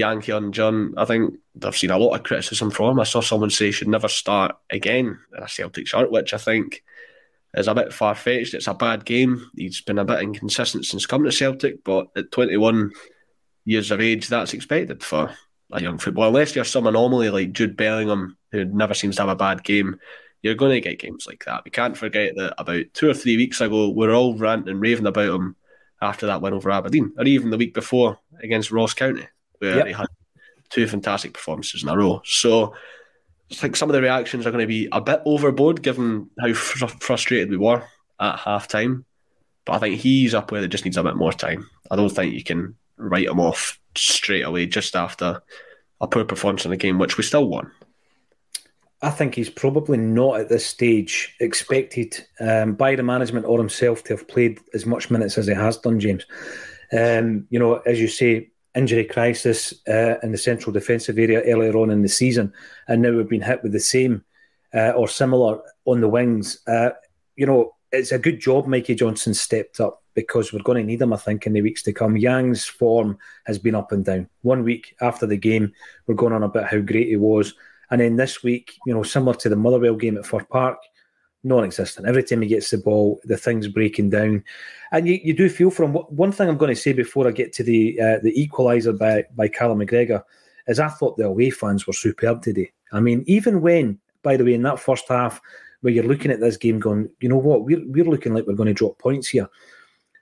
Yang 0.00 0.22
Hyun-jun. 0.22 0.94
I 0.96 1.04
think 1.04 1.34
I've 1.64 1.76
seen 1.76 1.90
a 1.90 1.98
lot 1.98 2.14
of 2.14 2.22
criticism 2.24 2.70
from 2.70 2.90
him. 2.90 3.00
I 3.00 3.04
saw 3.04 3.20
someone 3.20 3.50
say 3.50 3.66
he 3.66 3.72
should 3.72 3.88
never 3.88 4.08
start 4.08 4.56
again 4.70 5.18
in 5.36 5.42
a 5.42 5.48
Celtic 5.48 5.86
shirt, 5.86 6.10
which 6.10 6.34
I 6.34 6.38
think 6.38 6.82
is 7.54 7.68
a 7.68 7.74
bit 7.74 7.92
far 7.92 8.14
fetched. 8.14 8.54
It's 8.54 8.66
a 8.66 8.74
bad 8.74 9.04
game. 9.04 9.50
He's 9.56 9.80
been 9.80 9.98
a 9.98 10.04
bit 10.04 10.22
inconsistent 10.22 10.86
since 10.86 11.06
coming 11.06 11.30
to 11.30 11.36
Celtic, 11.36 11.84
but 11.84 12.08
at 12.16 12.32
21 12.32 12.90
years 13.64 13.90
of 13.90 14.00
age, 14.00 14.28
that's 14.28 14.54
expected 14.54 15.02
for 15.02 15.30
a 15.72 15.80
young 15.80 15.98
footballer. 15.98 16.28
Unless 16.28 16.56
you're 16.56 16.64
some 16.64 16.86
anomaly 16.86 17.30
like 17.30 17.52
Jude 17.52 17.76
Bellingham, 17.76 18.36
who 18.52 18.64
never 18.64 18.94
seems 18.94 19.16
to 19.16 19.22
have 19.22 19.28
a 19.28 19.36
bad 19.36 19.62
game, 19.62 19.96
you're 20.42 20.54
going 20.54 20.72
to 20.72 20.80
get 20.80 20.98
games 20.98 21.26
like 21.26 21.44
that. 21.44 21.64
We 21.64 21.70
can't 21.70 21.96
forget 21.96 22.34
that 22.36 22.54
about 22.58 22.84
two 22.94 23.10
or 23.10 23.14
three 23.14 23.36
weeks 23.36 23.60
ago, 23.60 23.90
we 23.90 24.06
are 24.06 24.14
all 24.14 24.36
ranting 24.36 24.70
and 24.70 24.80
raving 24.80 25.06
about 25.06 25.34
him 25.34 25.56
after 26.02 26.26
that 26.26 26.40
win 26.40 26.54
over 26.54 26.70
Aberdeen, 26.70 27.12
or 27.18 27.24
even 27.24 27.50
the 27.50 27.58
week 27.58 27.74
before 27.74 28.18
against 28.42 28.70
Ross 28.70 28.94
County, 28.94 29.28
where 29.60 29.76
yep. 29.76 29.86
he 29.86 29.92
had 29.92 30.06
two 30.68 30.86
fantastic 30.86 31.32
performances 31.32 31.82
in 31.82 31.88
a 31.88 31.96
row. 31.96 32.20
So 32.24 32.74
I 33.50 33.54
think 33.54 33.76
some 33.76 33.88
of 33.88 33.94
the 33.94 34.02
reactions 34.02 34.46
are 34.46 34.50
going 34.50 34.62
to 34.62 34.66
be 34.66 34.88
a 34.92 35.00
bit 35.00 35.22
overboard 35.24 35.82
given 35.82 36.30
how 36.40 36.52
fr- 36.52 36.86
frustrated 36.86 37.50
we 37.50 37.56
were 37.56 37.82
at 38.18 38.38
half 38.38 38.68
time. 38.68 39.04
But 39.64 39.74
I 39.74 39.78
think 39.78 40.00
he's 40.00 40.34
up 40.34 40.50
where 40.50 40.62
it 40.62 40.68
just 40.68 40.84
needs 40.84 40.96
a 40.96 41.02
bit 41.02 41.16
more 41.16 41.32
time. 41.32 41.68
I 41.90 41.96
don't 41.96 42.10
think 42.10 42.34
you 42.34 42.44
can 42.44 42.76
write 42.96 43.26
him 43.26 43.40
off 43.40 43.78
straight 43.96 44.42
away 44.42 44.66
just 44.66 44.96
after 44.96 45.42
a 46.00 46.06
poor 46.06 46.24
performance 46.24 46.64
in 46.64 46.70
the 46.70 46.76
game, 46.76 46.98
which 46.98 47.16
we 47.16 47.24
still 47.24 47.48
won. 47.48 47.70
I 49.02 49.10
think 49.10 49.34
he's 49.34 49.50
probably 49.50 49.96
not 49.96 50.40
at 50.40 50.48
this 50.48 50.66
stage 50.66 51.34
expected 51.40 52.24
um, 52.38 52.74
by 52.74 52.94
the 52.94 53.02
management 53.02 53.46
or 53.46 53.58
himself 53.58 54.04
to 54.04 54.14
have 54.14 54.28
played 54.28 54.60
as 54.74 54.84
much 54.84 55.10
minutes 55.10 55.38
as 55.38 55.46
he 55.46 55.54
has 55.54 55.78
done, 55.78 55.98
James. 55.98 56.26
Um, 56.92 57.46
you 57.50 57.58
know, 57.58 57.76
as 57.76 57.98
you 57.98 58.08
say, 58.08 58.49
injury 58.74 59.04
crisis 59.04 59.74
uh, 59.88 60.16
in 60.22 60.32
the 60.32 60.38
central 60.38 60.72
defensive 60.72 61.18
area 61.18 61.42
earlier 61.42 61.76
on 61.76 61.90
in 61.90 62.02
the 62.02 62.08
season, 62.08 62.52
and 62.88 63.02
now 63.02 63.12
we've 63.12 63.28
been 63.28 63.42
hit 63.42 63.62
with 63.62 63.72
the 63.72 63.80
same 63.80 64.24
uh, 64.74 64.90
or 64.90 65.08
similar 65.08 65.60
on 65.84 66.00
the 66.00 66.08
wings. 66.08 66.60
Uh, 66.66 66.90
you 67.36 67.46
know, 67.46 67.74
it's 67.92 68.12
a 68.12 68.18
good 68.18 68.40
job 68.40 68.66
Mikey 68.66 68.94
Johnston 68.94 69.34
stepped 69.34 69.80
up 69.80 70.02
because 70.14 70.52
we're 70.52 70.62
going 70.62 70.78
to 70.78 70.84
need 70.84 71.02
him, 71.02 71.12
I 71.12 71.16
think, 71.16 71.46
in 71.46 71.52
the 71.52 71.62
weeks 71.62 71.82
to 71.84 71.92
come. 71.92 72.16
Yang's 72.16 72.64
form 72.64 73.18
has 73.46 73.58
been 73.58 73.74
up 73.74 73.92
and 73.92 74.04
down. 74.04 74.28
One 74.42 74.64
week 74.64 74.94
after 75.00 75.26
the 75.26 75.36
game, 75.36 75.72
we're 76.06 76.14
going 76.14 76.32
on 76.32 76.42
about 76.42 76.68
how 76.68 76.78
great 76.78 77.08
he 77.08 77.16
was. 77.16 77.54
And 77.90 78.00
then 78.00 78.16
this 78.16 78.42
week, 78.42 78.78
you 78.86 78.94
know, 78.94 79.02
similar 79.02 79.34
to 79.34 79.48
the 79.48 79.56
Motherwell 79.56 79.96
game 79.96 80.16
at 80.16 80.26
Fir 80.26 80.44
Park, 80.44 80.78
non-existent. 81.42 82.06
Every 82.06 82.22
time 82.22 82.42
he 82.42 82.48
gets 82.48 82.70
the 82.70 82.78
ball, 82.78 83.20
the 83.24 83.36
thing's 83.36 83.68
breaking 83.68 84.10
down, 84.10 84.44
and 84.92 85.08
you, 85.08 85.20
you 85.22 85.34
do 85.34 85.48
feel 85.48 85.70
for 85.70 85.84
him. 85.84 85.94
One 85.94 86.32
thing 86.32 86.48
I'm 86.48 86.58
going 86.58 86.74
to 86.74 86.80
say 86.80 86.92
before 86.92 87.26
I 87.26 87.30
get 87.30 87.52
to 87.54 87.62
the 87.62 88.00
uh, 88.00 88.18
the 88.22 88.34
equaliser 88.34 88.98
by 88.98 89.24
by 89.34 89.48
Callum 89.48 89.78
McGregor 89.78 90.22
is 90.66 90.78
I 90.78 90.88
thought 90.88 91.16
the 91.16 91.24
away 91.24 91.50
fans 91.50 91.86
were 91.86 91.92
superb 91.92 92.42
today. 92.42 92.72
I 92.92 93.00
mean, 93.00 93.24
even 93.26 93.60
when, 93.60 93.98
by 94.22 94.36
the 94.36 94.44
way, 94.44 94.54
in 94.54 94.62
that 94.62 94.80
first 94.80 95.08
half 95.08 95.40
where 95.80 95.92
you're 95.92 96.04
looking 96.04 96.30
at 96.30 96.40
this 96.40 96.56
game, 96.56 96.78
going, 96.78 97.08
you 97.20 97.28
know 97.28 97.38
what, 97.38 97.64
we're 97.64 97.82
we're 97.86 98.04
looking 98.04 98.34
like 98.34 98.46
we're 98.46 98.54
going 98.54 98.66
to 98.66 98.74
drop 98.74 98.98
points 98.98 99.28
here. 99.28 99.48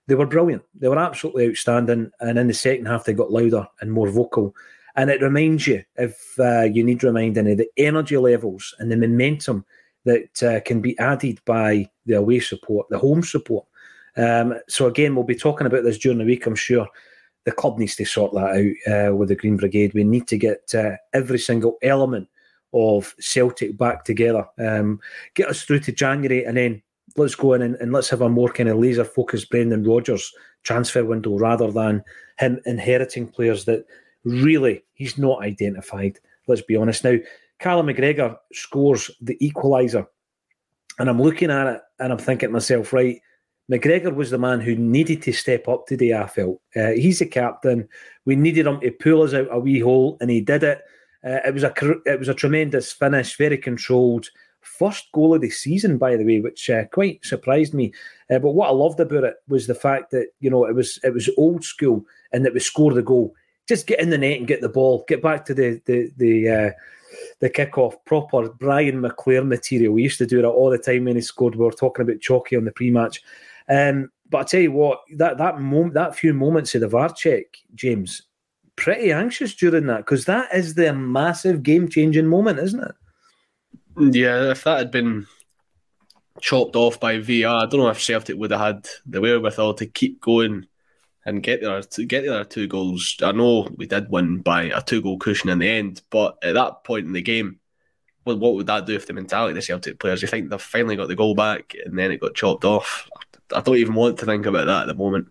They 0.06 0.14
were 0.14 0.26
brilliant. 0.26 0.62
They 0.74 0.88
were 0.88 0.98
absolutely 0.98 1.48
outstanding. 1.48 2.10
And 2.20 2.38
in 2.38 2.46
the 2.46 2.54
second 2.54 2.86
half, 2.86 3.04
they 3.04 3.12
got 3.12 3.30
louder 3.30 3.66
and 3.80 3.92
more 3.92 4.08
vocal. 4.08 4.54
And 4.96 5.10
it 5.10 5.20
reminds 5.20 5.66
you, 5.66 5.84
if 5.96 6.18
uh, 6.38 6.62
you 6.62 6.82
need 6.82 7.04
reminding, 7.04 7.50
of 7.50 7.58
the 7.58 7.68
energy 7.76 8.16
levels 8.16 8.74
and 8.78 8.90
the 8.90 8.96
momentum 8.96 9.66
that 10.08 10.42
uh, 10.42 10.60
can 10.60 10.80
be 10.80 10.98
added 10.98 11.40
by 11.44 11.88
the 12.06 12.14
away 12.14 12.40
support, 12.40 12.88
the 12.88 12.98
home 12.98 13.22
support. 13.22 13.66
Um, 14.16 14.54
so 14.68 14.86
again, 14.86 15.14
we'll 15.14 15.24
be 15.24 15.34
talking 15.34 15.66
about 15.66 15.84
this 15.84 15.98
during 15.98 16.18
the 16.18 16.24
week. 16.24 16.46
I'm 16.46 16.56
sure 16.56 16.88
the 17.44 17.52
club 17.52 17.78
needs 17.78 17.94
to 17.96 18.04
sort 18.04 18.32
that 18.34 18.76
out 18.88 19.10
uh, 19.10 19.14
with 19.14 19.28
the 19.28 19.36
Green 19.36 19.56
Brigade. 19.56 19.94
We 19.94 20.04
need 20.04 20.26
to 20.28 20.38
get 20.38 20.74
uh, 20.74 20.96
every 21.12 21.38
single 21.38 21.78
element 21.82 22.28
of 22.72 23.14
Celtic 23.20 23.78
back 23.78 24.04
together, 24.04 24.46
um, 24.58 25.00
get 25.34 25.48
us 25.48 25.62
through 25.62 25.80
to 25.80 25.92
January, 25.92 26.44
and 26.44 26.56
then 26.56 26.82
let's 27.16 27.34
go 27.34 27.54
in 27.54 27.62
and, 27.62 27.76
and 27.76 27.92
let's 27.92 28.10
have 28.10 28.20
a 28.20 28.28
more 28.28 28.50
kind 28.50 28.68
of 28.68 28.78
laser 28.78 29.04
focused 29.04 29.50
Brendan 29.50 29.84
Rodgers 29.84 30.32
transfer 30.62 31.04
window 31.04 31.38
rather 31.38 31.70
than 31.70 32.02
him 32.38 32.60
inheriting 32.66 33.28
players 33.28 33.64
that 33.64 33.86
really 34.24 34.84
he's 34.94 35.16
not 35.16 35.42
identified. 35.42 36.18
Let's 36.46 36.62
be 36.62 36.76
honest 36.76 37.04
now. 37.04 37.16
Callum 37.58 37.86
McGregor 37.86 38.36
scores 38.52 39.10
the 39.20 39.36
equaliser. 39.42 40.06
And 40.98 41.08
I'm 41.08 41.20
looking 41.20 41.50
at 41.50 41.66
it 41.66 41.80
and 41.98 42.12
I'm 42.12 42.18
thinking 42.18 42.48
to 42.48 42.52
myself, 42.52 42.92
right, 42.92 43.20
McGregor 43.70 44.14
was 44.14 44.30
the 44.30 44.38
man 44.38 44.60
who 44.60 44.74
needed 44.74 45.22
to 45.22 45.32
step 45.32 45.68
up 45.68 45.86
today, 45.86 46.14
I 46.14 46.26
felt. 46.26 46.60
Uh, 46.74 46.92
he's 46.92 47.18
the 47.18 47.26
captain. 47.26 47.88
We 48.24 48.34
needed 48.34 48.66
him 48.66 48.80
to 48.80 48.90
pull 48.90 49.22
us 49.22 49.34
out 49.34 49.48
a 49.50 49.58
wee 49.58 49.80
hole, 49.80 50.16
and 50.20 50.30
he 50.30 50.40
did 50.40 50.62
it. 50.62 50.82
Uh, 51.24 51.40
it 51.44 51.52
was 51.52 51.64
a 51.64 51.72
it 52.06 52.18
was 52.18 52.28
a 52.28 52.34
tremendous 52.34 52.92
finish, 52.92 53.36
very 53.36 53.58
controlled. 53.58 54.28
First 54.62 55.08
goal 55.12 55.34
of 55.34 55.42
the 55.42 55.50
season, 55.50 55.98
by 55.98 56.16
the 56.16 56.24
way, 56.24 56.40
which 56.40 56.70
uh, 56.70 56.84
quite 56.86 57.24
surprised 57.24 57.74
me. 57.74 57.92
Uh, 58.30 58.38
but 58.38 58.52
what 58.52 58.68
I 58.68 58.72
loved 58.72 59.00
about 59.00 59.24
it 59.24 59.34
was 59.48 59.66
the 59.66 59.74
fact 59.74 60.12
that 60.12 60.28
you 60.40 60.48
know 60.48 60.64
it 60.64 60.74
was 60.74 60.98
it 61.04 61.12
was 61.12 61.28
old 61.36 61.62
school, 61.62 62.04
and 62.32 62.46
that 62.46 62.54
we 62.54 62.60
scored 62.60 62.94
the 62.94 63.02
goal. 63.02 63.34
Just 63.68 63.86
get 63.86 64.00
in 64.00 64.08
the 64.08 64.16
net 64.16 64.38
and 64.38 64.46
get 64.46 64.62
the 64.62 64.68
ball. 64.68 65.04
Get 65.08 65.22
back 65.22 65.44
to 65.46 65.54
the 65.54 65.82
the 65.84 66.10
the 66.16 66.48
uh, 66.48 66.70
the 67.40 67.50
kickoff, 67.50 67.94
proper 68.04 68.48
Brian 68.50 69.00
McClair 69.00 69.46
material. 69.46 69.94
We 69.94 70.02
used 70.02 70.18
to 70.18 70.26
do 70.26 70.38
it 70.38 70.44
all 70.44 70.70
the 70.70 70.78
time 70.78 71.04
when 71.04 71.16
he 71.16 71.22
scored. 71.22 71.54
We 71.54 71.64
were 71.64 71.72
talking 71.72 72.02
about 72.02 72.20
Chalky 72.20 72.56
on 72.56 72.64
the 72.64 72.72
pre-match. 72.72 73.22
Um, 73.68 74.10
but 74.30 74.38
I 74.38 74.44
tell 74.44 74.60
you 74.60 74.72
what, 74.72 75.00
that 75.16 75.38
that 75.38 75.60
moment, 75.60 75.94
that 75.94 76.16
few 76.16 76.34
moments 76.34 76.74
of 76.74 76.82
the 76.82 76.88
VAR 76.88 77.12
check, 77.12 77.44
James, 77.74 78.22
pretty 78.76 79.12
anxious 79.12 79.54
during 79.54 79.86
that 79.86 79.98
because 79.98 80.24
that 80.26 80.54
is 80.54 80.74
the 80.74 80.92
massive 80.92 81.62
game-changing 81.62 82.26
moment, 82.26 82.58
isn't 82.58 82.82
it? 82.82 82.94
Yeah, 84.14 84.50
if 84.50 84.64
that 84.64 84.78
had 84.78 84.90
been 84.90 85.26
chopped 86.40 86.76
off 86.76 87.00
by 87.00 87.16
VR, 87.16 87.62
I 87.62 87.66
don't 87.66 87.80
know 87.80 87.88
if 87.88 88.00
Celtic 88.00 88.36
would 88.36 88.52
have 88.52 88.60
had 88.60 88.88
the 89.06 89.20
wherewithal 89.20 89.74
to 89.74 89.86
keep 89.86 90.20
going 90.20 90.66
and 91.24 91.42
get 91.42 91.60
to 91.60 92.04
get 92.04 92.22
the 92.22 92.34
other 92.34 92.44
two 92.44 92.66
goals. 92.66 93.16
I 93.22 93.32
know 93.32 93.68
we 93.76 93.86
did 93.86 94.10
win 94.10 94.38
by 94.38 94.64
a 94.64 94.82
two 94.82 95.02
goal 95.02 95.18
cushion 95.18 95.50
in 95.50 95.58
the 95.58 95.68
end, 95.68 96.02
but 96.10 96.38
at 96.42 96.54
that 96.54 96.84
point 96.84 97.06
in 97.06 97.12
the 97.12 97.22
game, 97.22 97.60
what, 98.24 98.38
what 98.38 98.54
would 98.54 98.66
that 98.66 98.86
do 98.86 98.94
if 98.94 99.06
the 99.06 99.12
mentality 99.12 99.50
of 99.50 99.56
the 99.56 99.62
Celtic 99.62 99.98
players? 99.98 100.22
You 100.22 100.28
think 100.28 100.50
they've 100.50 100.60
finally 100.60 100.96
got 100.96 101.08
the 101.08 101.16
goal 101.16 101.34
back 101.34 101.74
and 101.84 101.98
then 101.98 102.10
it 102.10 102.20
got 102.20 102.34
chopped 102.34 102.64
off? 102.64 103.08
I 103.54 103.60
don't 103.60 103.76
even 103.76 103.94
want 103.94 104.18
to 104.18 104.26
think 104.26 104.46
about 104.46 104.66
that 104.66 104.82
at 104.82 104.86
the 104.88 104.94
moment. 104.94 105.28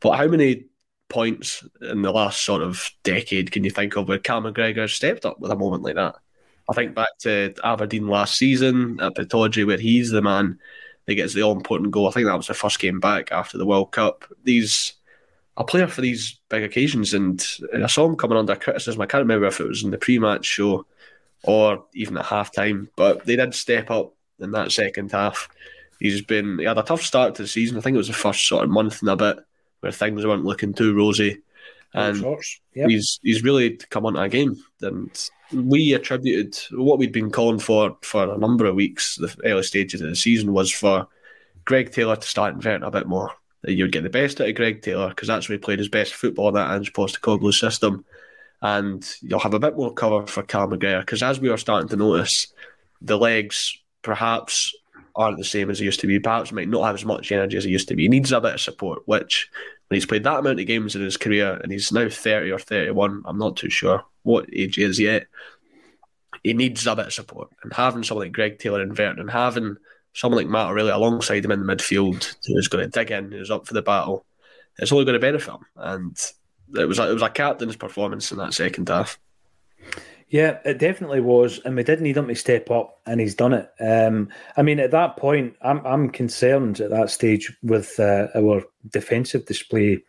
But 0.00 0.16
how 0.16 0.26
many 0.26 0.66
points 1.08 1.64
in 1.80 2.02
the 2.02 2.12
last 2.12 2.42
sort 2.42 2.62
of 2.62 2.90
decade 3.02 3.52
can 3.52 3.64
you 3.64 3.70
think 3.70 3.96
of 3.96 4.08
where 4.08 4.18
Cal 4.18 4.42
McGregor 4.42 4.88
stepped 4.88 5.24
up 5.24 5.40
with 5.40 5.50
a 5.50 5.56
moment 5.56 5.82
like 5.82 5.96
that? 5.96 6.16
I 6.68 6.74
think 6.74 6.94
back 6.94 7.18
to 7.20 7.54
Aberdeen 7.64 8.06
last 8.06 8.36
season 8.36 9.00
at 9.00 9.14
Pittodrie, 9.14 9.66
where 9.66 9.78
he's 9.78 10.10
the 10.10 10.22
man 10.22 10.58
that 11.06 11.16
gets 11.16 11.34
the 11.34 11.42
all 11.42 11.56
important 11.56 11.90
goal. 11.90 12.08
I 12.08 12.12
think 12.12 12.26
that 12.26 12.36
was 12.36 12.46
the 12.46 12.54
first 12.54 12.78
game 12.78 13.00
back 13.00 13.32
after 13.32 13.58
the 13.58 13.66
World 13.66 13.90
Cup. 13.90 14.24
These 14.44 14.94
a 15.60 15.64
player 15.64 15.86
for 15.86 16.00
these 16.00 16.40
big 16.48 16.62
occasions, 16.62 17.12
and 17.12 17.46
I 17.74 17.86
saw 17.86 18.06
him 18.06 18.16
coming 18.16 18.38
under 18.38 18.56
criticism. 18.56 19.02
I 19.02 19.06
can't 19.06 19.20
remember 19.20 19.46
if 19.46 19.60
it 19.60 19.68
was 19.68 19.84
in 19.84 19.90
the 19.90 19.98
pre-match 19.98 20.46
show 20.46 20.86
or 21.42 21.84
even 21.92 22.16
at 22.16 22.24
half-time, 22.24 22.88
but 22.96 23.26
they 23.26 23.36
did 23.36 23.54
step 23.54 23.90
up 23.90 24.14
in 24.38 24.52
that 24.52 24.72
second 24.72 25.12
half. 25.12 25.50
He's 25.98 26.22
been 26.22 26.58
he 26.58 26.64
had 26.64 26.78
a 26.78 26.82
tough 26.82 27.02
start 27.02 27.34
to 27.34 27.42
the 27.42 27.48
season. 27.48 27.76
I 27.76 27.82
think 27.82 27.94
it 27.94 27.98
was 27.98 28.08
the 28.08 28.14
first 28.14 28.48
sort 28.48 28.64
of 28.64 28.70
month 28.70 29.02
and 29.02 29.10
a 29.10 29.16
bit 29.16 29.38
where 29.80 29.92
things 29.92 30.24
weren't 30.24 30.46
looking 30.46 30.72
too 30.72 30.96
rosy, 30.96 31.42
and 31.92 32.24
yep. 32.74 32.88
he's 32.88 33.20
he's 33.22 33.44
really 33.44 33.76
come 33.76 34.06
onto 34.06 34.18
a 34.18 34.30
game. 34.30 34.56
And 34.80 35.30
we 35.52 35.92
attributed 35.92 36.58
what 36.72 36.98
we'd 36.98 37.12
been 37.12 37.30
calling 37.30 37.58
for 37.58 37.98
for 38.00 38.32
a 38.32 38.38
number 38.38 38.64
of 38.64 38.76
weeks, 38.76 39.16
the 39.16 39.36
early 39.44 39.62
stages 39.62 40.00
of 40.00 40.08
the 40.08 40.16
season, 40.16 40.54
was 40.54 40.72
for 40.72 41.06
Greg 41.66 41.92
Taylor 41.92 42.16
to 42.16 42.26
start 42.26 42.54
inverting 42.54 42.86
a 42.86 42.90
bit 42.90 43.06
more 43.06 43.32
you 43.64 43.84
would 43.84 43.92
get 43.92 44.02
the 44.02 44.10
best 44.10 44.40
out 44.40 44.48
of 44.48 44.54
Greg 44.54 44.82
Taylor 44.82 45.10
because 45.10 45.28
that's 45.28 45.48
where 45.48 45.56
he 45.56 45.60
played 45.60 45.78
his 45.78 45.88
best 45.88 46.14
football 46.14 46.48
in 46.48 46.54
that 46.54 46.74
Ange 46.74 46.92
Postecoglou 46.92 47.52
system. 47.52 48.04
And 48.62 49.08
you'll 49.22 49.40
have 49.40 49.54
a 49.54 49.58
bit 49.58 49.76
more 49.76 49.92
cover 49.92 50.26
for 50.26 50.42
Cal 50.42 50.68
McGregor 50.68 51.00
because 51.00 51.22
as 51.22 51.40
we 51.40 51.48
are 51.48 51.56
starting 51.56 51.88
to 51.88 51.96
notice, 51.96 52.52
the 53.00 53.18
legs 53.18 53.78
perhaps 54.02 54.74
aren't 55.16 55.38
the 55.38 55.44
same 55.44 55.70
as 55.70 55.78
he 55.78 55.84
used 55.84 56.00
to 56.00 56.06
be. 56.06 56.20
Perhaps 56.20 56.52
might 56.52 56.68
not 56.68 56.84
have 56.84 56.94
as 56.94 57.04
much 57.04 57.32
energy 57.32 57.56
as 57.56 57.64
he 57.64 57.70
used 57.70 57.88
to 57.88 57.96
be. 57.96 58.02
He 58.02 58.08
needs 58.08 58.32
a 58.32 58.40
bit 58.40 58.54
of 58.54 58.60
support, 58.60 59.02
which 59.06 59.50
when 59.88 59.96
he's 59.96 60.06
played 60.06 60.24
that 60.24 60.38
amount 60.38 60.60
of 60.60 60.66
games 60.66 60.94
in 60.94 61.02
his 61.02 61.16
career 61.16 61.58
and 61.62 61.72
he's 61.72 61.92
now 61.92 62.08
30 62.08 62.50
or 62.50 62.58
31, 62.58 63.22
I'm 63.24 63.38
not 63.38 63.56
too 63.56 63.70
sure 63.70 64.04
what 64.22 64.48
age 64.52 64.76
he 64.76 64.82
is 64.82 65.00
yet. 65.00 65.26
He 66.42 66.52
needs 66.54 66.86
a 66.86 66.96
bit 66.96 67.06
of 67.06 67.12
support. 67.12 67.50
And 67.62 67.72
having 67.72 68.02
someone 68.02 68.26
like 68.26 68.32
Greg 68.32 68.58
Taylor 68.58 68.82
inverting 68.82 69.20
and 69.20 69.30
having 69.30 69.76
someone 70.12 70.38
like 70.38 70.50
Matt 70.50 70.74
really 70.74 70.90
alongside 70.90 71.44
him 71.44 71.52
in 71.52 71.64
the 71.64 71.72
midfield 71.72 72.36
who's 72.46 72.68
going 72.68 72.84
to 72.84 72.90
dig 72.90 73.10
in, 73.10 73.32
who's 73.32 73.50
up 73.50 73.66
for 73.66 73.74
the 73.74 73.82
battle, 73.82 74.24
it's 74.78 74.92
only 74.92 75.04
going 75.04 75.14
to 75.14 75.20
benefit 75.20 75.52
him. 75.52 75.66
And 75.76 76.32
it 76.74 76.86
was 76.86 76.98
a, 76.98 77.10
it 77.10 77.14
was 77.14 77.22
a 77.22 77.30
captain's 77.30 77.76
performance 77.76 78.32
in 78.32 78.38
that 78.38 78.54
second 78.54 78.88
half. 78.88 79.18
Yeah, 80.28 80.58
it 80.64 80.78
definitely 80.78 81.20
was, 81.20 81.58
and 81.64 81.74
we 81.74 81.82
did 81.82 82.00
need 82.00 82.16
him 82.16 82.28
to 82.28 82.36
step 82.36 82.70
up, 82.70 83.00
and 83.04 83.20
he's 83.20 83.34
done 83.34 83.52
it. 83.52 83.68
Um, 83.80 84.28
I 84.56 84.62
mean, 84.62 84.78
at 84.78 84.92
that 84.92 85.16
point, 85.16 85.56
I'm 85.60 85.84
I'm 85.84 86.08
concerned 86.08 86.80
at 86.80 86.90
that 86.90 87.10
stage 87.10 87.52
with 87.64 87.98
uh, 87.98 88.28
our 88.36 88.62
defensive 88.88 89.46
display 89.46 90.04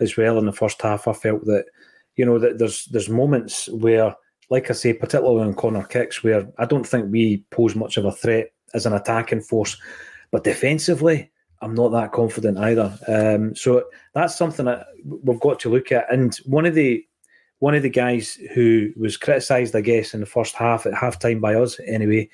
as 0.00 0.16
well 0.16 0.38
in 0.38 0.46
the 0.46 0.52
first 0.52 0.80
half. 0.80 1.06
I 1.06 1.12
felt 1.12 1.44
that 1.44 1.66
you 2.16 2.24
know 2.24 2.38
that 2.38 2.58
there's 2.58 2.86
there's 2.86 3.10
moments 3.10 3.68
where, 3.68 4.16
like 4.48 4.70
I 4.70 4.72
say, 4.72 4.94
particularly 4.94 5.42
on 5.42 5.52
corner 5.52 5.84
kicks, 5.84 6.24
where 6.24 6.48
I 6.58 6.64
don't 6.64 6.86
think 6.86 7.12
we 7.12 7.44
pose 7.50 7.76
much 7.76 7.98
of 7.98 8.06
a 8.06 8.12
threat 8.12 8.52
as 8.74 8.86
an 8.86 8.92
attacking 8.92 9.40
force. 9.40 9.76
But 10.30 10.44
defensively, 10.44 11.30
I'm 11.62 11.74
not 11.74 11.90
that 11.90 12.12
confident 12.12 12.58
either. 12.58 12.98
Um, 13.08 13.54
so 13.54 13.84
that's 14.14 14.36
something 14.36 14.66
that 14.66 14.86
we've 15.04 15.40
got 15.40 15.60
to 15.60 15.70
look 15.70 15.92
at. 15.92 16.12
And 16.12 16.34
one 16.44 16.66
of 16.66 16.74
the 16.74 17.04
one 17.58 17.74
of 17.74 17.82
the 17.82 17.90
guys 17.90 18.38
who 18.54 18.90
was 18.96 19.16
criticised, 19.16 19.74
I 19.74 19.80
guess, 19.80 20.12
in 20.12 20.20
the 20.20 20.26
first 20.26 20.54
half 20.54 20.84
at 20.84 20.94
half 20.94 21.18
time 21.18 21.40
by 21.40 21.54
us 21.54 21.80
anyway, 21.86 22.28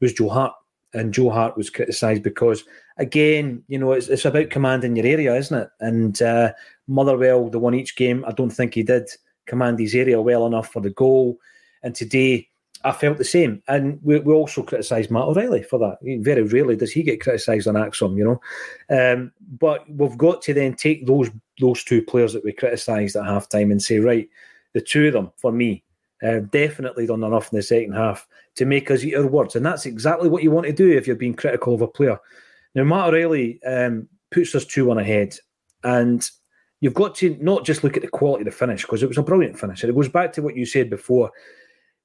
was 0.00 0.12
Joe 0.12 0.28
Hart. 0.28 0.52
And 0.94 1.14
Joe 1.14 1.30
Hart 1.30 1.56
was 1.56 1.70
criticised 1.70 2.22
because, 2.22 2.64
again, 2.98 3.62
you 3.68 3.78
know, 3.78 3.92
it's, 3.92 4.08
it's 4.08 4.24
about 4.24 4.50
commanding 4.50 4.96
your 4.96 5.06
area, 5.06 5.34
isn't 5.34 5.58
it? 5.58 5.68
And 5.80 6.20
uh, 6.22 6.52
Motherwell, 6.86 7.50
the 7.50 7.58
one 7.58 7.74
each 7.74 7.96
game, 7.96 8.24
I 8.26 8.32
don't 8.32 8.50
think 8.50 8.74
he 8.74 8.82
did 8.82 9.08
command 9.46 9.78
his 9.78 9.94
area 9.94 10.20
well 10.20 10.46
enough 10.46 10.72
for 10.72 10.80
the 10.80 10.90
goal. 10.90 11.38
And 11.82 11.94
today, 11.94 12.48
I 12.84 12.92
felt 12.92 13.16
the 13.16 13.24
same. 13.24 13.62
And 13.66 13.98
we, 14.02 14.20
we 14.20 14.32
also 14.34 14.62
criticised 14.62 15.10
Matt 15.10 15.24
O'Riley 15.24 15.62
for 15.62 15.78
that. 15.78 15.98
Very 16.22 16.42
rarely 16.42 16.76
does 16.76 16.92
he 16.92 17.02
get 17.02 17.20
criticised 17.20 17.66
on 17.66 17.74
ACSOM, 17.74 18.16
you 18.16 18.24
know. 18.24 19.12
Um, 19.12 19.32
but 19.58 19.88
we've 19.90 20.18
got 20.18 20.42
to 20.42 20.54
then 20.54 20.74
take 20.74 21.06
those 21.06 21.30
those 21.60 21.84
two 21.84 22.02
players 22.02 22.32
that 22.32 22.44
we 22.44 22.52
criticised 22.52 23.16
at 23.16 23.24
half 23.24 23.48
time 23.48 23.70
and 23.70 23.82
say, 23.82 24.00
right, 24.00 24.28
the 24.74 24.80
two 24.80 25.06
of 25.06 25.12
them, 25.12 25.32
for 25.36 25.52
me, 25.52 25.84
uh, 26.22 26.40
definitely 26.50 27.06
done 27.06 27.22
enough 27.22 27.52
in 27.52 27.56
the 27.56 27.62
second 27.62 27.92
half 27.92 28.26
to 28.56 28.64
make 28.64 28.90
us 28.90 29.04
eat 29.04 29.14
our 29.14 29.26
words. 29.26 29.56
And 29.56 29.64
that's 29.64 29.86
exactly 29.86 30.28
what 30.28 30.42
you 30.42 30.50
want 30.50 30.66
to 30.66 30.72
do 30.72 30.90
if 30.90 31.06
you're 31.06 31.16
being 31.16 31.34
critical 31.34 31.74
of 31.74 31.80
a 31.80 31.88
player. 31.88 32.18
Now, 32.74 32.84
Matt 32.84 33.08
O'Riley 33.08 33.62
um, 33.62 34.08
puts 34.30 34.54
us 34.54 34.64
2 34.64 34.84
1 34.84 34.98
ahead. 34.98 35.36
And 35.84 36.28
you've 36.80 36.94
got 36.94 37.14
to 37.16 37.36
not 37.40 37.64
just 37.64 37.84
look 37.84 37.96
at 37.96 38.02
the 38.02 38.08
quality 38.08 38.42
of 38.42 38.46
the 38.46 38.50
finish, 38.50 38.82
because 38.82 39.02
it 39.02 39.08
was 39.08 39.18
a 39.18 39.22
brilliant 39.22 39.58
finish. 39.58 39.82
And 39.82 39.90
it 39.90 39.94
goes 39.94 40.08
back 40.08 40.32
to 40.34 40.42
what 40.42 40.56
you 40.56 40.66
said 40.66 40.90
before 40.90 41.30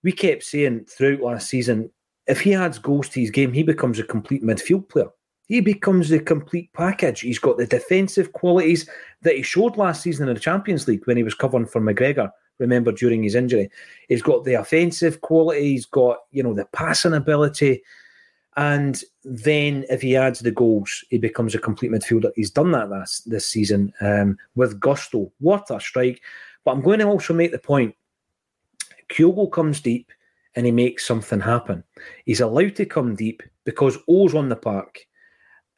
we 0.04 0.12
kept 0.12 0.44
saying 0.44 0.86
throughout 0.86 1.22
last 1.22 1.50
season, 1.50 1.92
if 2.28 2.42
he 2.42 2.54
adds 2.54 2.80
goals 2.80 3.10
to 3.10 3.20
his 3.20 3.32
game, 3.32 3.54
he 3.54 3.64
becomes 3.64 4.00
a 4.00 4.04
complete 4.04 4.44
midfield 4.44 4.88
player. 4.90 5.10
He 5.48 5.62
becomes 5.62 6.10
the 6.10 6.20
complete 6.20 6.72
package. 6.74 7.22
He's 7.22 7.40
got 7.40 7.58
the 7.58 7.66
defensive 7.66 8.34
qualities 8.34 8.88
that 9.24 9.36
he 9.36 9.42
showed 9.42 9.78
last 9.78 10.04
season 10.04 10.30
in 10.30 10.36
the 10.36 10.40
Champions 10.40 10.88
League 10.88 11.06
when 11.08 11.18
he 11.18 11.24
was 11.24 11.34
covering 11.34 11.66
for 11.66 11.82
McGregor. 11.82 12.30
Remember 12.60 12.92
during 12.92 13.24
his 13.24 13.36
injury, 13.36 13.70
he's 14.10 14.22
got 14.22 14.44
the 14.44 14.54
offensive 14.54 15.22
quality. 15.22 15.72
He's 15.72 15.86
got 15.86 16.18
you 16.32 16.44
know 16.44 16.54
the 16.54 16.66
passing 16.66 17.14
ability, 17.14 17.82
And 18.58 19.02
then 19.24 19.86
if 19.90 20.02
he 20.02 20.18
adds 20.18 20.42
the 20.42 20.52
goals, 20.52 21.04
he 21.10 21.18
becomes 21.18 21.56
a 21.56 21.60
complete 21.60 21.92
midfielder. 21.92 22.32
He's 22.36 22.52
done 22.52 22.72
that 22.72 22.90
this, 22.90 23.22
this 23.26 23.48
season 23.48 23.94
um, 24.02 24.38
with 24.56 24.80
gusto. 24.80 25.32
What 25.40 25.72
a 25.72 25.80
strike. 25.80 26.22
But 26.66 26.72
I'm 26.72 26.82
going 26.82 27.00
to 27.00 27.08
also 27.08 27.34
make 27.34 27.52
the 27.54 27.60
point 27.60 27.96
Kyogo 29.10 29.52
comes 29.52 29.82
deep 29.82 30.12
and 30.56 30.66
he 30.66 30.72
makes 30.72 31.06
something 31.06 31.40
happen. 31.40 31.84
He's 32.26 32.42
allowed 32.42 32.76
to 32.78 32.86
come 32.86 33.16
deep 33.16 33.44
because 33.66 33.98
O's 34.08 34.36
on 34.36 34.50
the 34.50 34.56
park. 34.56 35.00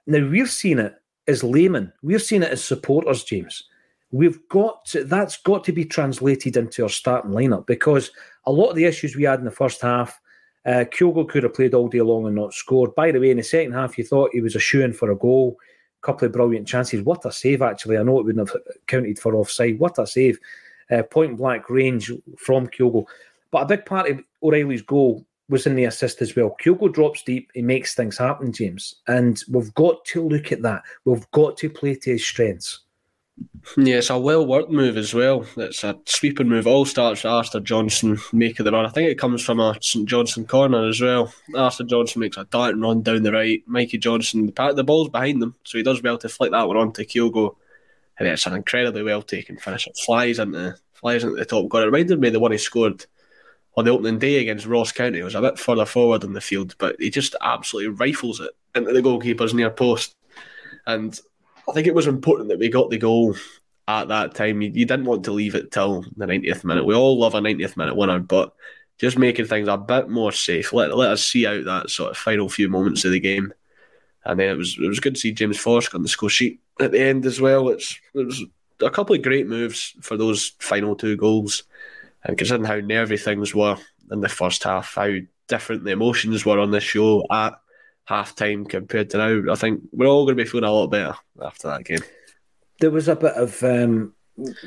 Now, 0.08 0.28
we've 0.28 0.50
seen 0.50 0.80
it 0.80 0.96
as 1.28 1.44
laymen, 1.44 1.94
we've 2.02 2.22
seen 2.22 2.44
it 2.44 2.52
as 2.52 2.64
supporters, 2.64 3.24
James. 3.24 3.64
We've 4.12 4.40
got 4.50 4.84
to, 4.88 5.06
that's 5.06 5.38
got 5.38 5.64
to 5.66 5.72
be 5.72 5.86
translated 5.86 6.58
into 6.58 6.84
our 6.84 6.90
starting 6.90 7.32
lineup 7.32 7.66
because 7.66 8.12
a 8.46 8.52
lot 8.52 8.70
of 8.70 8.76
the 8.76 8.86
issues 8.86 9.16
we 9.16 9.24
had 9.24 9.40
in 9.40 9.46
the 9.46 9.52
first 9.52 9.82
half, 9.82 10.20
uh, 10.66 10.84
Kyogo 10.92 11.28
could 11.28 11.44
have 11.44 11.54
played 11.54 11.74
all 11.74 11.88
day 11.88 12.02
long 12.02 12.26
and 12.26 12.36
not 12.36 12.54
scored. 12.54 12.94
By 12.94 13.12
the 13.12 13.20
way, 13.20 13.32
in 13.32 13.38
the 13.38 13.44
second 13.44 13.72
half, 13.72 13.98
you 13.98 14.04
thought 14.04 14.32
he 14.34 14.42
was 14.42 14.56
a 14.56 14.60
shoe 14.60 14.82
in 14.82 14.94
for 14.94 15.12
a 15.12 15.16
goal. 15.16 15.58
A 16.04 16.06
couple 16.06 16.26
of 16.26 16.34
brilliant 16.34 16.68
chances. 16.68 17.04
What 17.04 17.26
a 17.26 17.32
save, 17.32 17.62
actually. 17.62 17.98
I 17.98 18.04
know 18.04 18.20
it 18.20 18.26
wouldn't 18.26 18.50
have 18.50 18.62
counted 18.88 19.18
for 19.18 19.36
offside. 19.36 19.80
What 19.80 19.98
a 19.98 20.06
save. 20.06 20.40
Uh, 20.92 21.04
point 21.04 21.38
blank 21.38 21.70
range 21.70 22.12
from 22.38 22.68
Kyogo. 22.68 23.06
But 23.52 23.64
a 23.64 23.68
big 23.68 23.86
part 23.86 24.10
of 24.10 24.22
O'Riley's 24.44 24.82
goal 24.82 25.26
was 25.50 25.68
in 25.68 25.76
the 25.76 25.86
assist 25.86 26.22
as 26.22 26.36
well. 26.36 26.56
Kyogo 26.64 26.92
drops 26.92 27.24
deep, 27.24 27.50
he 27.54 27.62
makes 27.62 27.94
things 27.94 28.18
happen, 28.18 28.52
James. 28.52 28.96
And 29.08 29.42
we've 29.50 29.74
got 29.76 30.04
to 30.06 30.28
look 30.28 30.52
at 30.52 30.62
that. 30.64 30.84
We've 31.06 31.30
got 31.32 31.58
to 31.58 31.70
play 31.70 31.96
to 31.96 32.12
his 32.12 32.26
strengths. 32.26 32.80
Yeah, 33.78 33.96
it's 33.96 34.10
a 34.10 34.20
well 34.20 34.46
worked 34.46 34.72
move 34.72 34.98
as 34.98 35.14
well. 35.14 35.46
It's 35.58 35.84
a 35.84 35.98
sweeping 36.06 36.50
move. 36.50 36.68
All 36.68 36.86
starts 36.86 37.24
with 37.24 37.32
Alistair 37.32 37.62
Johnston 37.62 38.20
making 38.34 38.66
the 38.66 38.72
run. 38.72 38.86
I 38.86 38.90
think 38.90 39.10
it 39.10 39.18
comes 39.18 39.42
from 39.42 39.60
a 39.60 39.78
St 39.82 40.08
Johnstone 40.08 40.46
corner 40.46 40.88
as 40.88 41.02
well. 41.02 41.34
Alistair 41.56 41.88
Johnston 41.88 42.20
makes 42.20 42.38
a 42.38 42.46
darting 42.46 42.82
run 42.82 43.02
down 43.02 43.24
the 43.24 43.32
right. 43.32 43.64
Mikey 43.66 43.98
Johnston, 43.98 44.46
the, 44.46 44.74
the 44.76 44.84
ball's 44.84 45.10
behind 45.10 45.42
them, 45.42 45.56
so 45.64 45.78
he 45.78 45.84
does 45.84 46.04
well 46.04 46.18
to 46.20 46.30
flick 46.30 46.52
that 46.52 46.68
one 46.68 46.78
on 46.78 46.92
to 46.94 47.06
Kyogo. 47.06 47.56
And 48.22 48.30
it's 48.30 48.46
an 48.46 48.54
incredibly 48.54 49.02
well 49.02 49.24
taken 49.24 49.58
finish. 49.58 49.88
It 49.88 49.98
flies 49.98 50.38
into 50.38 50.76
flies 50.94 51.24
into 51.24 51.38
the 51.38 51.44
top 51.46 51.68
corner. 51.70 51.88
It 51.88 51.92
reminded 51.92 52.20
me 52.20 52.28
of 52.28 52.34
the 52.34 52.40
one 52.40 52.52
he 52.52 52.60
scored 52.60 53.04
on 53.76 53.86
the 53.86 53.92
opening 53.92 54.20
day 54.20 54.38
against 54.38 54.68
Ross 54.68 54.92
County. 54.92 55.18
It 55.18 55.24
was 55.24 55.34
a 55.34 55.42
bit 55.42 55.58
further 55.58 55.88
forward 55.88 56.24
in 56.24 56.34
the 56.34 56.40
field, 56.40 56.76
but 56.78 56.98
he 57.00 57.10
just 57.10 57.36
absolutely 57.42 57.96
rifles 57.96 58.40
it 58.40 58.52
into 58.76 58.94
the 58.94 59.02
goalkeeper's 59.02 59.56
near 59.56 59.72
post. 59.72 60.16
And 60.86 61.20
I 61.68 61.74
think 61.74 61.88
it 61.88 61.96
was 61.96 62.06
important 62.06 62.50
that 62.50 62.60
we 62.60 62.70
got 62.70 62.92
the 62.92 63.00
goal 63.00 63.36
at 63.88 64.10
that 64.10 64.36
time. 64.36 64.62
You, 64.62 64.70
you, 64.70 64.86
didn't 64.86 65.06
want 65.06 65.24
to 65.24 65.32
leave 65.32 65.56
it 65.56 65.72
till 65.72 66.04
the 66.16 66.28
90th 66.28 66.64
minute. 66.64 66.86
We 66.86 66.94
all 66.94 67.18
love 67.18 67.34
a 67.34 67.40
90th 67.40 67.76
minute 67.76 67.96
winner, 67.96 68.20
but 68.20 68.54
just 69.00 69.18
making 69.18 69.46
things 69.46 69.68
a 69.68 69.78
bit 69.78 70.10
more 70.10 70.32
safe. 70.32 70.74
Let, 70.74 70.96
let 70.96 71.10
us 71.10 71.26
see 71.26 71.48
out 71.48 71.66
that 71.66 71.90
sort 71.90 72.12
of 72.12 72.18
final 72.18 72.50
few 72.50 72.70
moments 72.70 73.04
of 73.04 73.12
the 73.14 73.20
game. 73.20 73.52
And 74.26 74.40
then 74.40 74.50
it 74.50 74.58
was 74.58 74.78
it 74.80 74.88
was 74.88 75.00
good 75.00 75.16
to 75.16 75.20
see 75.20 75.32
James 75.32 75.58
Forrest 75.58 75.96
on 75.96 76.04
the 76.04 76.10
score 76.10 76.30
sheet 76.30 76.60
at 76.80 76.92
the 76.92 77.02
end 77.02 77.26
as 77.26 77.42
well. 77.42 77.70
It's 77.70 78.00
it 78.14 78.26
was 78.26 78.44
a 78.82 78.90
couple 78.90 79.16
of 79.16 79.22
great 79.22 79.48
moves 79.48 79.96
for 80.02 80.18
those 80.18 80.54
final 80.60 80.96
two 80.96 81.18
goals. 81.18 81.64
And 82.24 82.38
considering 82.38 82.66
how 82.66 82.76
nervy 82.76 83.18
things 83.18 83.56
were 83.56 83.78
in 84.12 84.22
the 84.22 84.30
first 84.30 84.64
half, 84.64 84.96
how 84.96 85.16
different 85.48 85.84
the 85.84 85.92
emotions 85.92 86.46
were 86.46 86.60
on 86.60 86.72
this 86.72 86.84
show 86.84 87.26
at 87.32 87.60
half 88.06 88.36
time 88.36 88.66
compared 88.66 89.10
to 89.10 89.18
now, 89.18 89.52
I 89.52 89.56
think 89.56 89.82
we're 89.92 90.08
all 90.08 90.26
going 90.26 90.38
to 90.38 90.44
be 90.44 90.50
feeling 90.50 90.66
a 90.66 90.72
lot 90.72 90.88
better 90.88 91.16
after 91.44 91.70
that 91.70 91.86
game. 91.86 92.02
There 92.80 92.92
was 92.92 93.08
a 93.08 93.16
bit 93.16 93.34
of 93.34 93.64
um, 93.64 94.14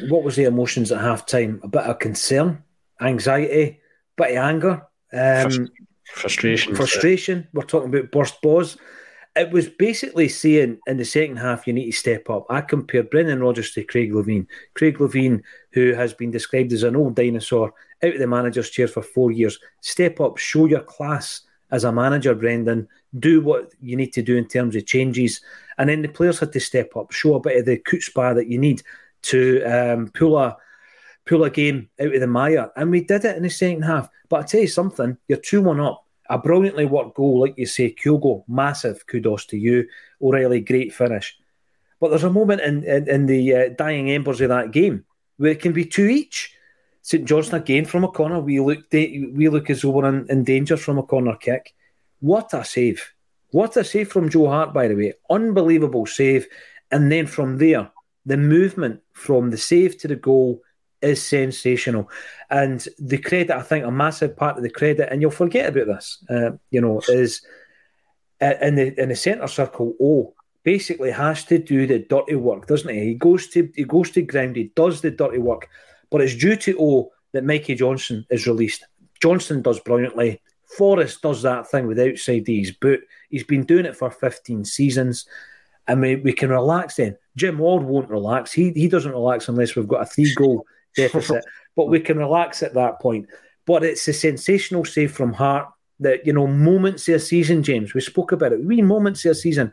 what 0.08 0.24
was 0.24 0.36
the 0.36 0.44
emotions 0.44 0.92
at 0.92 1.00
half 1.00 1.26
time? 1.26 1.60
A 1.62 1.68
bit 1.68 1.82
of 1.82 1.98
concern, 1.98 2.62
anxiety, 3.00 3.80
bit 4.16 4.30
of 4.32 4.36
anger, 4.36 4.86
um, 5.12 5.68
frustration. 6.12 6.74
Frustration. 6.74 7.48
We're 7.52 7.62
talking 7.62 7.94
about 7.94 8.10
burst 8.10 8.40
balls. 8.40 8.76
It 9.36 9.50
was 9.50 9.68
basically 9.68 10.28
saying 10.28 10.78
in 10.86 10.96
the 10.96 11.04
second 11.04 11.38
half 11.38 11.66
you 11.66 11.72
need 11.72 11.86
to 11.86 11.92
step 11.92 12.30
up. 12.30 12.46
I 12.48 12.60
compared 12.60 13.10
Brendan 13.10 13.40
Rodgers 13.40 13.72
to 13.72 13.82
Craig 13.82 14.12
Levein. 14.12 14.46
Craig 14.74 14.98
Levein, 14.98 15.42
who 15.72 15.92
has 15.92 16.12
been 16.12 16.30
described 16.30 16.72
as 16.72 16.84
an 16.84 16.94
old 16.94 17.16
dinosaur, 17.16 17.74
out 18.04 18.12
of 18.12 18.18
the 18.20 18.26
manager's 18.28 18.70
chair 18.70 18.86
for 18.86 19.02
four 19.02 19.32
years. 19.32 19.58
Step 19.80 20.20
up, 20.20 20.38
show 20.38 20.66
your 20.66 20.82
class 20.82 21.40
as 21.72 21.82
a 21.82 21.90
manager, 21.90 22.34
Brendan. 22.34 22.86
Do 23.18 23.40
what 23.40 23.72
you 23.80 23.96
need 23.96 24.12
to 24.12 24.22
do 24.22 24.36
in 24.36 24.46
terms 24.46 24.76
of 24.76 24.86
changes. 24.86 25.40
And 25.78 25.88
then 25.88 26.02
the 26.02 26.08
players 26.08 26.38
had 26.38 26.52
to 26.52 26.60
step 26.60 26.96
up, 26.96 27.10
show 27.10 27.34
a 27.34 27.40
bit 27.40 27.58
of 27.58 27.64
the 27.64 27.78
chutzpah 27.78 28.36
that 28.36 28.46
you 28.46 28.58
need 28.58 28.82
to 29.22 29.62
um, 29.64 30.08
pull 30.14 30.38
a 30.38 30.56
pull 31.26 31.44
a 31.44 31.50
game 31.50 31.88
out 32.00 32.14
of 32.14 32.20
the 32.20 32.26
mire. 32.26 32.70
And 32.76 32.90
we 32.90 33.02
did 33.02 33.24
it 33.24 33.36
in 33.36 33.42
the 33.42 33.50
second 33.50 33.82
half. 33.82 34.08
But 34.28 34.40
I 34.40 34.42
tell 34.44 34.60
you 34.60 34.68
something, 34.68 35.16
you're 35.26 35.38
2 35.38 35.62
1 35.62 35.80
up. 35.80 36.03
A 36.30 36.38
brilliantly 36.38 36.86
worked 36.86 37.16
goal, 37.16 37.40
like 37.40 37.58
you 37.58 37.66
say, 37.66 37.94
Kyogo, 37.94 38.44
massive 38.48 39.06
kudos 39.06 39.46
to 39.46 39.58
you. 39.58 39.86
O'Riley, 40.22 40.60
great 40.60 40.94
finish. 40.94 41.36
But 42.00 42.08
there's 42.08 42.24
a 42.24 42.30
moment 42.30 42.60
in, 42.60 42.84
in, 42.84 43.08
in 43.08 43.26
the 43.26 43.54
uh, 43.54 43.68
dying 43.76 44.10
embers 44.10 44.40
of 44.40 44.48
that 44.48 44.70
game 44.70 45.04
where 45.36 45.52
it 45.52 45.60
can 45.60 45.72
be 45.72 45.84
two 45.84 46.06
each. 46.06 46.54
St 47.02 47.26
Johnstone 47.26 47.60
again 47.60 47.84
from 47.84 48.04
a 48.04 48.08
corner. 48.08 48.40
We 48.40 48.60
look 48.60 48.90
we 48.90 49.48
look 49.48 49.68
as 49.68 49.82
though 49.82 49.90
we're 49.90 50.08
in, 50.08 50.26
in 50.30 50.44
danger 50.44 50.76
from 50.76 50.98
a 50.98 51.02
corner 51.02 51.36
kick. 51.36 51.74
What 52.20 52.54
a 52.54 52.64
save! 52.64 53.12
What 53.50 53.76
a 53.76 53.84
save 53.84 54.10
from 54.10 54.30
Joe 54.30 54.48
Hart, 54.48 54.72
by 54.72 54.88
the 54.88 54.96
way. 54.96 55.12
Unbelievable 55.30 56.06
save. 56.06 56.46
And 56.90 57.12
then 57.12 57.26
from 57.26 57.58
there, 57.58 57.90
the 58.24 58.36
movement 58.36 59.00
from 59.12 59.50
the 59.50 59.58
save 59.58 59.98
to 59.98 60.08
the 60.08 60.16
goal 60.16 60.62
is 61.04 61.22
sensational. 61.22 62.10
And 62.50 62.86
the 62.98 63.18
credit, 63.18 63.50
I 63.50 63.62
think, 63.62 63.84
a 63.84 63.90
massive 63.90 64.36
part 64.36 64.56
of 64.56 64.62
the 64.62 64.70
credit, 64.70 65.08
and 65.10 65.20
you'll 65.20 65.30
forget 65.30 65.68
about 65.68 65.86
this, 65.86 66.24
uh, 66.30 66.52
you 66.70 66.80
know, 66.80 67.00
is 67.08 67.42
uh, 68.40 68.54
in 68.60 68.74
the 68.74 69.00
in 69.00 69.08
the 69.10 69.16
centre 69.16 69.46
circle. 69.46 69.94
Oh, 70.00 70.34
basically 70.64 71.10
has 71.10 71.44
to 71.44 71.58
do 71.58 71.86
the 71.86 72.00
dirty 72.00 72.34
work, 72.34 72.66
doesn't 72.66 72.92
he? 72.92 73.00
He 73.04 73.14
goes 73.14 73.48
to 73.48 73.70
he 73.74 73.84
goes 73.84 74.10
to 74.12 74.22
ground, 74.22 74.56
he 74.56 74.72
does 74.74 75.00
the 75.00 75.10
dirty 75.10 75.38
work. 75.38 75.68
But 76.10 76.22
it's 76.22 76.34
due 76.34 76.56
to 76.56 76.76
O 76.80 77.12
that 77.32 77.44
Mikey 77.44 77.74
Johnston 77.74 78.26
is 78.30 78.46
released. 78.46 78.84
Johnston 79.20 79.62
does 79.62 79.80
brilliantly. 79.80 80.40
Forrest 80.76 81.22
does 81.22 81.42
that 81.42 81.70
thing 81.70 81.86
with 81.86 81.98
outside 81.98 82.46
his 82.46 82.72
boot. 82.72 83.00
He's 83.30 83.44
been 83.44 83.64
doing 83.64 83.86
it 83.86 83.96
for 83.96 84.10
15 84.10 84.64
seasons. 84.64 85.26
And 85.86 86.00
we, 86.00 86.16
we 86.16 86.32
can 86.32 86.50
relax 86.50 86.96
then. 86.96 87.16
Jim 87.36 87.58
Ward 87.58 87.82
won't 87.82 88.08
relax. 88.08 88.52
He 88.52 88.70
he 88.72 88.88
doesn't 88.88 89.12
relax 89.12 89.48
unless 89.48 89.76
we've 89.76 89.88
got 89.88 90.02
a 90.02 90.06
three 90.06 90.32
goal 90.34 90.66
deficit. 90.96 91.44
but 91.76 91.88
we 91.88 92.00
can 92.00 92.18
relax 92.18 92.62
at 92.62 92.74
that 92.74 93.00
point. 93.00 93.28
But 93.66 93.84
it's 93.84 94.06
a 94.08 94.12
sensational 94.12 94.84
save 94.84 95.12
from 95.12 95.32
Hart 95.32 95.68
that, 96.00 96.26
you 96.26 96.32
know, 96.32 96.46
moments 96.46 97.08
of 97.08 97.16
a 97.16 97.20
season, 97.20 97.62
James. 97.62 97.94
We 97.94 98.00
spoke 98.00 98.32
about 98.32 98.52
it. 98.52 98.64
We 98.64 98.82
moments 98.82 99.24
of 99.24 99.32
a 99.32 99.34
season. 99.34 99.72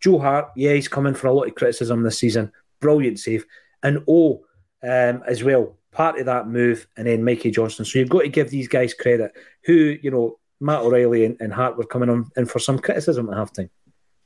Joe 0.00 0.18
Hart, 0.18 0.50
yeah, 0.56 0.72
he's 0.74 0.88
coming 0.88 1.14
for 1.14 1.26
a 1.26 1.32
lot 1.32 1.48
of 1.48 1.54
criticism 1.54 2.02
this 2.02 2.18
season. 2.18 2.52
Brilliant 2.80 3.18
save. 3.18 3.44
And 3.82 4.02
O 4.08 4.44
um, 4.82 5.22
as 5.26 5.42
well 5.42 5.78
part 5.92 6.18
of 6.18 6.26
that 6.26 6.46
move, 6.48 6.86
and 6.96 7.06
then 7.06 7.24
Mikey 7.24 7.50
Johnston. 7.50 7.84
So 7.84 7.98
you've 7.98 8.08
got 8.08 8.20
to 8.20 8.28
give 8.28 8.50
these 8.50 8.68
guys 8.68 8.94
credit. 8.94 9.32
Who 9.64 9.96
you 10.00 10.10
know, 10.10 10.38
Matt 10.60 10.82
O'Riley 10.82 11.24
and, 11.24 11.36
and 11.40 11.52
Hart 11.52 11.76
were 11.76 11.84
coming 11.84 12.08
on 12.08 12.30
in 12.36 12.46
for 12.46 12.58
some 12.58 12.78
criticism 12.78 13.28
at 13.30 13.36
halftime. 13.36 13.70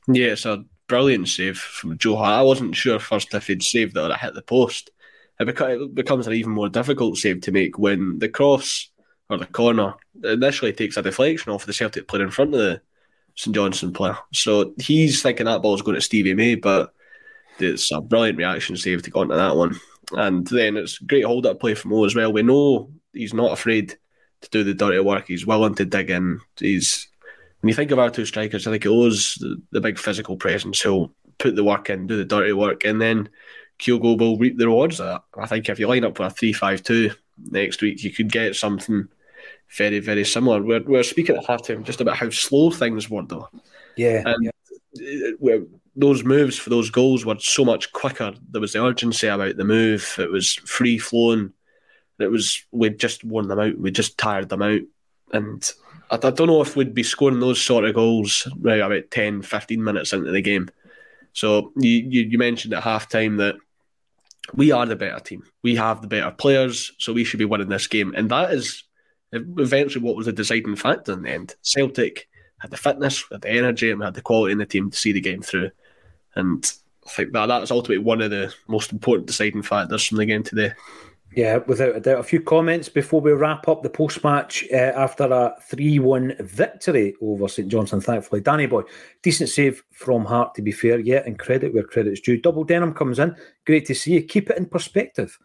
Yeah, 0.07 0.27
it's 0.27 0.45
a 0.45 0.63
brilliant 0.87 1.29
save 1.29 1.57
from 1.57 1.97
Joe 1.97 2.17
Hart. 2.17 2.39
I 2.39 2.43
wasn't 2.43 2.75
sure 2.75 2.99
first 2.99 3.33
if 3.33 3.47
he'd 3.47 3.63
saved 3.63 3.97
it 3.97 4.11
or 4.11 4.15
hit 4.15 4.35
the 4.35 4.41
post. 4.41 4.91
It 5.39 5.95
becomes 5.95 6.27
an 6.27 6.33
even 6.33 6.51
more 6.51 6.69
difficult 6.69 7.17
save 7.17 7.41
to 7.41 7.51
make 7.51 7.77
when 7.77 8.19
the 8.19 8.29
cross 8.29 8.89
or 9.29 9.37
the 9.37 9.45
corner 9.45 9.95
initially 10.23 10.73
takes 10.73 10.97
a 10.97 11.01
deflection 11.01 11.51
off 11.51 11.65
the 11.65 11.73
Celtic 11.73 12.07
player 12.07 12.23
in 12.23 12.31
front 12.31 12.53
of 12.53 12.59
the 12.59 12.81
St 13.35 13.55
Johnstone 13.55 13.93
player. 13.93 14.17
So 14.31 14.73
he's 14.77 15.21
thinking 15.21 15.45
that 15.47 15.61
ball's 15.61 15.81
going 15.81 15.95
to 15.95 16.01
Stevie 16.01 16.35
May, 16.35 16.55
but 16.55 16.93
it's 17.59 17.91
a 17.91 18.01
brilliant 18.01 18.37
reaction 18.37 18.77
save 18.77 19.01
to 19.03 19.11
go 19.11 19.21
onto 19.21 19.35
that 19.35 19.55
one. 19.55 19.79
And 20.11 20.45
then 20.47 20.77
it's 20.77 20.99
great 20.99 21.25
hold 21.25 21.45
up 21.45 21.59
play 21.59 21.73
from 21.73 21.91
Mo 21.91 22.05
as 22.05 22.15
well. 22.15 22.31
We 22.31 22.43
know 22.43 22.91
he's 23.13 23.33
not 23.33 23.53
afraid 23.53 23.97
to 24.41 24.49
do 24.49 24.63
the 24.63 24.73
dirty 24.73 24.99
work. 24.99 25.27
He's 25.27 25.47
willing 25.47 25.75
to 25.75 25.85
dig 25.85 26.09
in. 26.09 26.39
He's 26.59 27.07
when 27.61 27.69
you 27.69 27.73
think 27.73 27.91
of 27.91 27.99
our 27.99 28.09
two 28.09 28.25
strikers, 28.25 28.67
I 28.67 28.71
think 28.71 28.85
it 28.85 28.89
was 28.89 29.35
the, 29.39 29.61
the 29.71 29.79
big 29.81 29.97
physical 29.97 30.35
presence. 30.35 30.81
who'll 30.81 31.13
put 31.37 31.55
the 31.55 31.63
work 31.63 31.89
in, 31.89 32.07
do 32.07 32.17
the 32.17 32.25
dirty 32.25 32.51
work, 32.51 32.83
and 32.83 33.01
then 33.01 33.29
Kyogo 33.79 34.17
will 34.17 34.37
reap 34.37 34.57
the 34.57 34.67
rewards 34.67 34.99
of 34.99 35.07
that. 35.07 35.23
I 35.41 35.47
think 35.47 35.69
if 35.69 35.79
you 35.79 35.87
line 35.87 36.05
up 36.05 36.19
with 36.19 36.31
a 36.31 36.35
three-five-two 36.35 37.11
next 37.49 37.81
week, 37.81 38.03
you 38.03 38.11
could 38.11 38.31
get 38.31 38.55
something 38.55 39.07
very, 39.77 39.99
very 39.99 40.23
similar. 40.23 40.61
We're, 40.61 40.83
we're 40.83 41.03
speaking 41.03 41.35
at 41.35 41.45
halftime 41.45 41.83
just 41.83 42.01
about 42.01 42.17
how 42.17 42.29
slow 42.29 42.71
things 42.71 43.09
were, 43.09 43.23
though. 43.23 43.49
Yeah. 43.97 44.23
And 44.25 44.43
yeah. 44.43 45.55
Uh, 45.55 45.59
those 45.95 46.23
moves 46.23 46.57
for 46.57 46.69
those 46.69 46.89
goals 46.89 47.25
were 47.25 47.37
so 47.39 47.65
much 47.65 47.91
quicker. 47.91 48.33
There 48.49 48.61
was 48.61 48.73
the 48.73 48.83
urgency 48.83 49.27
about 49.27 49.57
the 49.57 49.63
move. 49.63 50.15
It 50.17 50.31
was 50.31 50.53
free 50.53 50.97
flowing. 50.97 51.53
It 52.19 52.31
was 52.31 52.63
we'd 52.71 52.99
just 52.99 53.23
worn 53.23 53.47
them 53.47 53.59
out. 53.59 53.77
We 53.77 53.91
just 53.91 54.17
tired 54.17 54.49
them 54.49 54.61
out, 54.61 54.81
and 55.31 55.71
I, 56.09 56.15
I, 56.15 56.31
don't 56.31 56.47
know 56.47 56.61
if 56.61 56.75
we'd 56.75 56.93
be 56.93 57.03
scoring 57.03 57.39
those 57.39 57.61
sort 57.61 57.85
of 57.85 57.95
goals 57.95 58.47
right 58.59 58.79
about 58.79 59.11
10, 59.11 59.41
15 59.41 59.83
minutes 59.83 60.13
into 60.13 60.31
the 60.31 60.41
game. 60.41 60.69
So 61.33 61.71
you 61.75 61.91
you, 61.91 62.21
you 62.23 62.37
mentioned 62.37 62.73
at 62.73 62.83
half 62.83 63.09
time 63.09 63.37
that 63.37 63.55
we 64.53 64.71
are 64.71 64.85
the 64.85 64.95
better 64.95 65.19
team. 65.19 65.43
We 65.63 65.75
have 65.75 66.01
the 66.01 66.07
better 66.07 66.31
players, 66.31 66.91
so 66.97 67.13
we 67.13 67.23
should 67.23 67.39
be 67.39 67.45
winning 67.45 67.69
this 67.69 67.87
game, 67.87 68.13
and 68.15 68.29
that 68.29 68.53
is 68.53 68.83
eventually 69.31 70.03
what 70.03 70.15
was 70.15 70.27
the 70.27 70.33
deciding 70.33 70.75
factor 70.75 71.13
in 71.13 71.23
the 71.23 71.29
end. 71.29 71.55
Celtic 71.61 72.27
had 72.59 72.71
the 72.71 72.77
fitness, 72.77 73.23
had 73.31 73.41
the 73.41 73.49
energy, 73.49 73.91
and 73.91 74.01
had 74.01 74.13
the 74.13 74.21
quality 74.21 74.51
in 74.51 74.57
the 74.57 74.65
team 74.65 74.91
to 74.91 74.97
see 74.97 75.11
the 75.11 75.21
game 75.21 75.41
through. 75.41 75.71
And 76.35 76.71
I 77.05 77.09
think 77.09 77.33
that 77.33 77.47
that's 77.47 77.71
ultimately 77.71 78.03
one 78.03 78.21
of 78.21 78.31
the 78.31 78.53
most 78.67 78.91
important 78.91 79.27
deciding 79.27 79.63
factors 79.63 80.07
from 80.07 80.17
the 80.17 80.25
game 80.25 80.43
today. 80.43 80.73
Yeah, 81.35 81.57
without 81.57 81.95
a 81.95 81.99
doubt. 81.99 82.19
A 82.19 82.23
few 82.23 82.41
comments 82.41 82.89
before 82.89 83.19
we 83.19 83.31
wrap 83.31 83.67
up 83.67 83.81
the 83.81 83.89
post 83.89 84.23
match 84.23 84.65
uh, 84.71 84.93
after 84.95 85.23
a 85.23 85.55
3 85.61 85.99
1 85.99 86.35
victory 86.41 87.15
over 87.21 87.47
St 87.47 87.67
Johnstone, 87.67 88.01
thankfully. 88.01 88.41
Danny 88.41 88.67
Boy, 88.67 88.83
decent 89.23 89.49
save 89.49 89.83
from 89.91 90.25
Hart, 90.25 90.53
to 90.55 90.61
be 90.61 90.71
fair, 90.71 90.99
yeah, 90.99 91.23
and 91.25 91.39
credit 91.39 91.73
where 91.73 91.83
credit's 91.83 92.21
due. 92.21 92.39
Double 92.39 92.63
Denham 92.63 92.93
comes 92.93 93.17
in. 93.17 93.35
Great 93.65 93.85
to 93.87 93.95
see 93.95 94.13
you. 94.13 94.23
Keep 94.23 94.51
it 94.51 94.57
in 94.57 94.67
perspective. 94.67 95.37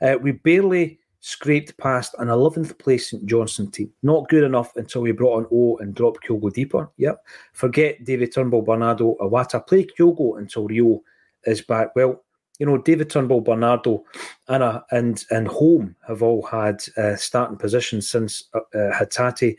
Uh, 0.00 0.16
we 0.20 0.32
barely 0.32 0.98
scraped 1.20 1.76
past 1.78 2.14
an 2.18 2.28
11th 2.28 2.78
place 2.78 3.10
St 3.10 3.24
Johnstone 3.26 3.70
team. 3.70 3.90
Not 4.02 4.28
good 4.28 4.44
enough 4.44 4.74
until 4.76 5.02
we 5.02 5.12
brought 5.12 5.38
on 5.38 5.46
O 5.52 5.76
and 5.78 5.94
dropped 5.94 6.26
Kyogo 6.26 6.52
deeper. 6.52 6.90
Yep. 6.96 7.22
Forget 7.52 8.04
David 8.04 8.32
Turnbull, 8.32 8.62
Bernardo, 8.62 9.16
Iwata. 9.20 9.66
Play 9.66 9.84
Kyogo 9.84 10.38
until 10.38 10.66
Reo 10.66 11.02
is 11.44 11.60
back. 11.60 11.94
Well, 11.94 12.23
you 12.58 12.66
know, 12.66 12.78
David 12.78 13.10
Turnbull, 13.10 13.40
Bernardo, 13.40 14.04
Anna, 14.48 14.84
and 14.90 15.24
and 15.30 15.48
Holm 15.48 15.96
have 16.06 16.22
all 16.22 16.42
had 16.42 16.84
uh, 16.96 17.16
starting 17.16 17.56
positions 17.56 18.08
since 18.08 18.44
uh, 18.54 18.60
uh, 18.76 18.92
Hatate 18.92 19.56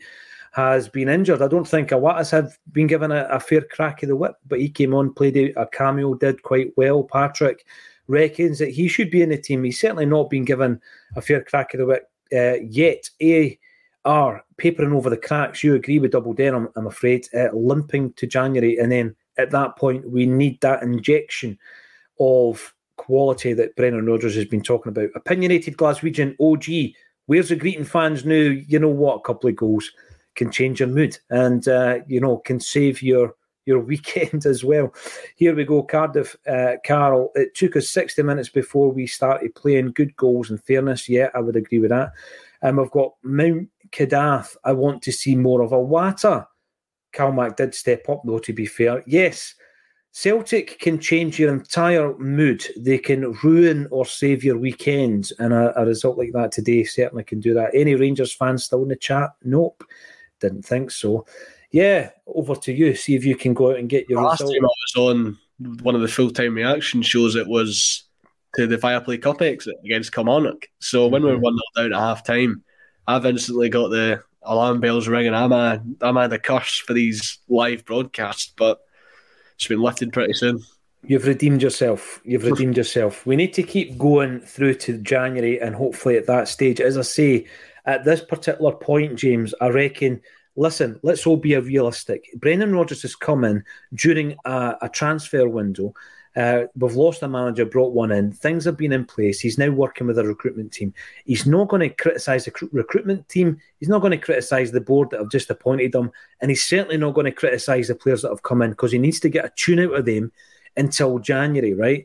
has 0.52 0.88
been 0.88 1.08
injured. 1.08 1.42
I 1.42 1.48
don't 1.48 1.68
think 1.68 1.90
Iwata's 1.90 2.30
have 2.30 2.56
been 2.72 2.86
given 2.86 3.12
a, 3.12 3.24
a, 3.30 3.38
fair 3.38 3.60
crack 3.60 4.02
of 4.02 4.08
the 4.08 4.16
whip, 4.16 4.36
but 4.48 4.58
he 4.58 4.70
came 4.70 4.94
on, 4.94 5.12
played 5.12 5.36
a, 5.36 5.60
a 5.60 5.66
cameo, 5.66 6.14
did 6.14 6.42
quite 6.42 6.72
well. 6.78 7.02
Patrick 7.02 7.66
reckons 8.08 8.58
that 8.58 8.70
he 8.70 8.88
should 8.88 9.10
be 9.10 9.20
in 9.20 9.28
the 9.28 9.36
team. 9.36 9.64
He's 9.64 9.78
certainly 9.78 10.06
not 10.06 10.30
been 10.30 10.46
given 10.46 10.80
a 11.14 11.20
fair 11.20 11.42
crack 11.42 11.74
of 11.74 11.80
the 11.80 11.86
whip 11.86 12.10
uh, 12.32 12.64
yet. 12.66 13.10
A 13.20 13.58
are 14.06 14.44
papering 14.56 14.92
over 14.92 15.10
the 15.10 15.16
cracks. 15.18 15.62
You 15.62 15.74
agree 15.74 15.98
with 15.98 16.12
Double 16.12 16.32
Denham, 16.32 16.70
I'm 16.76 16.86
afraid, 16.86 17.28
uh, 17.34 17.48
limping 17.52 18.14
to 18.14 18.26
January, 18.26 18.78
and 18.78 18.90
then 18.90 19.14
at 19.36 19.50
that 19.50 19.76
point 19.76 20.08
we 20.08 20.24
need 20.24 20.60
that 20.62 20.82
injection 20.82 21.58
of 22.18 22.72
quality 22.96 23.52
that 23.52 23.76
Brendan 23.76 24.06
Rodgers 24.06 24.34
has 24.34 24.44
been 24.44 24.62
talking 24.62 24.90
about. 24.90 25.10
Opinionated 25.14 25.76
Glaswegian 25.76 26.34
OG, 26.40 26.94
where's 27.26 27.48
the 27.48 27.56
greeting 27.56 27.84
fans 27.84 28.24
now? 28.24 28.34
You 28.34 28.78
know 28.78 28.88
what? 28.88 29.16
A 29.16 29.20
couple 29.20 29.48
of 29.48 29.56
goals 29.56 29.90
can 30.34 30.50
change 30.50 30.80
your 30.80 30.88
mood 30.88 31.18
and, 31.30 31.66
uh, 31.68 32.00
you 32.06 32.20
know, 32.20 32.38
can 32.38 32.60
save 32.60 33.02
your 33.02 33.34
your 33.66 33.80
weekend 33.84 34.46
as 34.46 34.64
well. 34.64 34.94
Here 35.34 35.54
we 35.54 35.64
go, 35.64 35.82
Cardiff, 35.82 36.36
uh, 36.46 36.76
Carl. 36.86 37.32
It 37.34 37.54
took 37.54 37.76
us 37.76 37.88
60 37.88 38.22
minutes 38.22 38.48
before 38.48 38.92
we 38.92 39.06
started 39.06 39.54
playing 39.54 39.92
good 39.92 40.14
goals 40.16 40.50
and 40.50 40.62
fairness. 40.62 41.08
Yeah, 41.08 41.30
I 41.34 41.40
would 41.40 41.56
agree 41.56 41.80
with 41.80 41.90
that. 41.90 42.12
And 42.62 42.78
um, 42.78 42.82
we've 42.82 42.90
got 42.90 43.14
Mount 43.22 43.68
Kadath. 43.90 44.56
I 44.64 44.72
want 44.72 45.02
to 45.02 45.12
see 45.12 45.34
more 45.36 45.62
of 45.62 45.72
Iwata. 45.72 46.46
Calmac 47.12 47.56
did 47.56 47.74
step 47.74 48.08
up, 48.08 48.22
though, 48.24 48.38
to 48.38 48.52
be 48.52 48.66
fair. 48.66 49.02
Yes, 49.06 49.54
Celtic 50.16 50.78
can 50.78 50.98
change 50.98 51.38
your 51.38 51.52
entire 51.52 52.16
mood. 52.16 52.64
They 52.74 52.96
can 52.96 53.32
ruin 53.44 53.86
or 53.90 54.06
save 54.06 54.42
your 54.42 54.56
weekend. 54.56 55.28
And 55.38 55.52
a, 55.52 55.78
a, 55.78 55.84
result 55.84 56.16
like 56.16 56.32
that 56.32 56.52
today 56.52 56.84
certainly 56.84 57.22
can 57.22 57.38
do 57.38 57.52
that. 57.52 57.72
Any 57.74 57.96
Rangers 57.96 58.32
fans 58.32 58.64
still 58.64 58.80
in 58.80 58.88
the 58.88 58.96
chat? 58.96 59.28
Nope. 59.44 59.84
Didn't 60.40 60.64
think 60.64 60.90
so. 60.90 61.26
Yeah, 61.70 62.12
over 62.26 62.54
to 62.54 62.72
you. 62.72 62.94
See 62.94 63.14
if 63.14 63.26
you 63.26 63.36
can 63.36 63.52
go 63.52 63.72
out 63.72 63.78
and 63.78 63.90
get 63.90 64.08
your 64.08 64.22
Last 64.22 64.40
result. 64.40 64.54
time 64.54 64.64
I 64.64 64.68
was 64.68 64.96
on 64.96 65.38
one 65.82 65.94
of 65.94 66.00
the 66.00 66.08
full 66.08 66.30
time 66.30 66.54
reaction 66.54 67.02
shows, 67.02 67.36
it 67.36 67.46
was 67.46 68.04
to 68.54 68.66
the 68.66 68.78
Viaplay 68.78 69.20
Cup 69.20 69.42
exit 69.42 69.76
against 69.84 70.12
Kilmarnock. 70.14 70.66
So 70.78 71.04
mm-hmm. 71.04 71.12
when 71.12 71.24
we 71.24 71.32
were 71.32 71.40
1 71.40 71.58
0 71.76 71.88
down 71.90 71.92
at 71.92 72.00
half 72.00 72.24
time, 72.24 72.64
I've 73.06 73.26
instantly 73.26 73.68
got 73.68 73.88
the 73.88 74.22
alarm 74.44 74.80
bells 74.80 75.08
ringing. 75.08 75.34
I'm 75.34 75.52
a, 75.52 75.84
I'm 76.00 76.16
a 76.16 76.26
the 76.26 76.38
curse 76.38 76.78
for 76.78 76.94
these 76.94 77.38
live 77.50 77.84
broadcasts. 77.84 78.54
But 78.56 78.80
it's 79.56 79.66
been 79.66 79.80
lifted 79.80 80.12
pretty 80.12 80.34
soon. 80.34 80.62
You've 81.04 81.26
redeemed 81.26 81.62
yourself. 81.62 82.20
You've 82.24 82.44
redeemed 82.44 82.76
yourself. 82.76 83.24
We 83.26 83.36
need 83.36 83.54
to 83.54 83.62
keep 83.62 83.96
going 83.96 84.40
through 84.40 84.74
to 84.74 84.98
January, 84.98 85.60
and 85.60 85.74
hopefully 85.74 86.16
at 86.16 86.26
that 86.26 86.48
stage, 86.48 86.80
as 86.80 86.98
I 86.98 87.02
say, 87.02 87.46
at 87.84 88.04
this 88.04 88.20
particular 88.20 88.72
point, 88.72 89.16
James, 89.16 89.54
I 89.60 89.68
reckon. 89.68 90.20
Listen, 90.58 90.98
let's 91.02 91.26
all 91.26 91.36
be 91.36 91.54
realistic. 91.54 92.24
Brendan 92.36 92.72
Rodgers 92.72 93.04
is 93.04 93.14
coming 93.14 93.62
during 93.92 94.36
a, 94.46 94.76
a 94.80 94.88
transfer 94.88 95.46
window 95.46 95.92
uh, 96.36 96.66
we've 96.76 96.94
lost 96.94 97.22
a 97.22 97.28
manager, 97.28 97.64
brought 97.64 97.94
one 97.94 98.12
in. 98.12 98.30
Things 98.30 98.66
have 98.66 98.76
been 98.76 98.92
in 98.92 99.06
place. 99.06 99.40
He's 99.40 99.56
now 99.56 99.70
working 99.70 100.06
with 100.06 100.18
a 100.18 100.24
recruitment 100.24 100.70
team. 100.70 100.92
He's 101.24 101.46
not 101.46 101.68
going 101.68 101.80
to 101.80 101.88
criticise 101.88 102.44
the 102.44 102.50
cr- 102.50 102.66
recruitment 102.72 103.26
team. 103.30 103.58
He's 103.80 103.88
not 103.88 104.00
going 104.00 104.10
to 104.10 104.18
criticise 104.18 104.70
the 104.70 104.80
board 104.82 105.10
that 105.10 105.20
have 105.20 105.30
just 105.30 105.50
appointed 105.50 105.94
him. 105.94 106.12
And 106.40 106.50
he's 106.50 106.64
certainly 106.64 106.98
not 106.98 107.14
going 107.14 107.24
to 107.24 107.32
criticise 107.32 107.88
the 107.88 107.94
players 107.94 108.20
that 108.22 108.28
have 108.28 108.42
come 108.42 108.60
in 108.60 108.70
because 108.70 108.92
he 108.92 108.98
needs 108.98 109.18
to 109.20 109.30
get 109.30 109.46
a 109.46 109.52
tune 109.56 109.80
out 109.80 109.94
of 109.94 110.04
them 110.04 110.30
until 110.76 111.18
January, 111.18 111.72
right? 111.72 112.04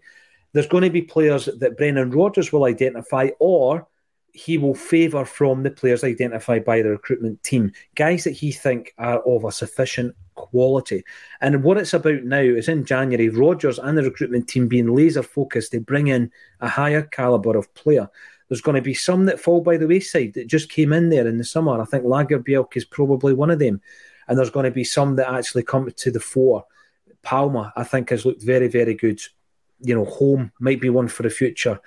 There's 0.53 0.67
going 0.67 0.83
to 0.83 0.89
be 0.89 1.01
players 1.01 1.45
that 1.45 1.77
Brendan 1.77 2.11
Rodgers 2.11 2.53
will 2.53 2.65
identify 2.65 3.29
or 3.39 3.85
he 4.33 4.57
will 4.57 4.75
favour 4.75 5.25
from 5.25 5.63
the 5.63 5.71
players 5.71 6.03
identified 6.03 6.65
by 6.65 6.81
the 6.81 6.89
recruitment 6.89 7.41
team, 7.43 7.71
guys 7.95 8.23
that 8.23 8.31
he 8.31 8.51
think 8.51 8.93
are 8.97 9.19
of 9.21 9.43
a 9.43 9.51
sufficient 9.51 10.15
quality. 10.35 11.03
And 11.41 11.63
what 11.63 11.77
it's 11.77 11.93
about 11.93 12.23
now 12.23 12.39
is 12.39 12.67
in 12.67 12.85
January, 12.85 13.29
Rodgers 13.29 13.79
and 13.79 13.97
the 13.97 14.03
recruitment 14.03 14.47
team 14.47 14.67
being 14.67 14.95
laser 14.95 15.23
focused, 15.23 15.71
they 15.71 15.79
bring 15.79 16.07
in 16.07 16.31
a 16.61 16.67
higher 16.67 17.03
calibre 17.03 17.57
of 17.57 17.73
player. 17.73 18.09
There's 18.47 18.61
going 18.61 18.75
to 18.75 18.81
be 18.81 18.93
some 18.93 19.25
that 19.25 19.39
fall 19.39 19.61
by 19.61 19.77
the 19.77 19.87
wayside 19.87 20.33
that 20.33 20.47
just 20.47 20.69
came 20.69 20.91
in 20.91 21.09
there 21.09 21.27
in 21.27 21.37
the 21.37 21.43
summer. 21.43 21.79
I 21.81 21.85
think 21.85 22.03
Lagerbielke 22.03 22.75
is 22.75 22.85
probably 22.85 23.33
one 23.33 23.49
of 23.49 23.59
them. 23.59 23.81
And 24.27 24.37
there's 24.37 24.49
going 24.49 24.65
to 24.65 24.71
be 24.71 24.83
some 24.83 25.15
that 25.15 25.31
actually 25.31 25.63
come 25.63 25.89
to 25.89 26.11
the 26.11 26.19
fore. 26.19 26.65
Palma, 27.21 27.71
I 27.75 27.83
think, 27.83 28.09
has 28.09 28.25
looked 28.25 28.43
very, 28.43 28.67
very 28.67 28.93
good. 28.93 29.21
You 29.79 29.95
know, 29.95 30.05
Holm 30.05 30.51
might 30.59 30.81
be 30.81 30.89
one 30.89 31.07
for 31.07 31.23
the 31.23 31.29
future. 31.29 31.79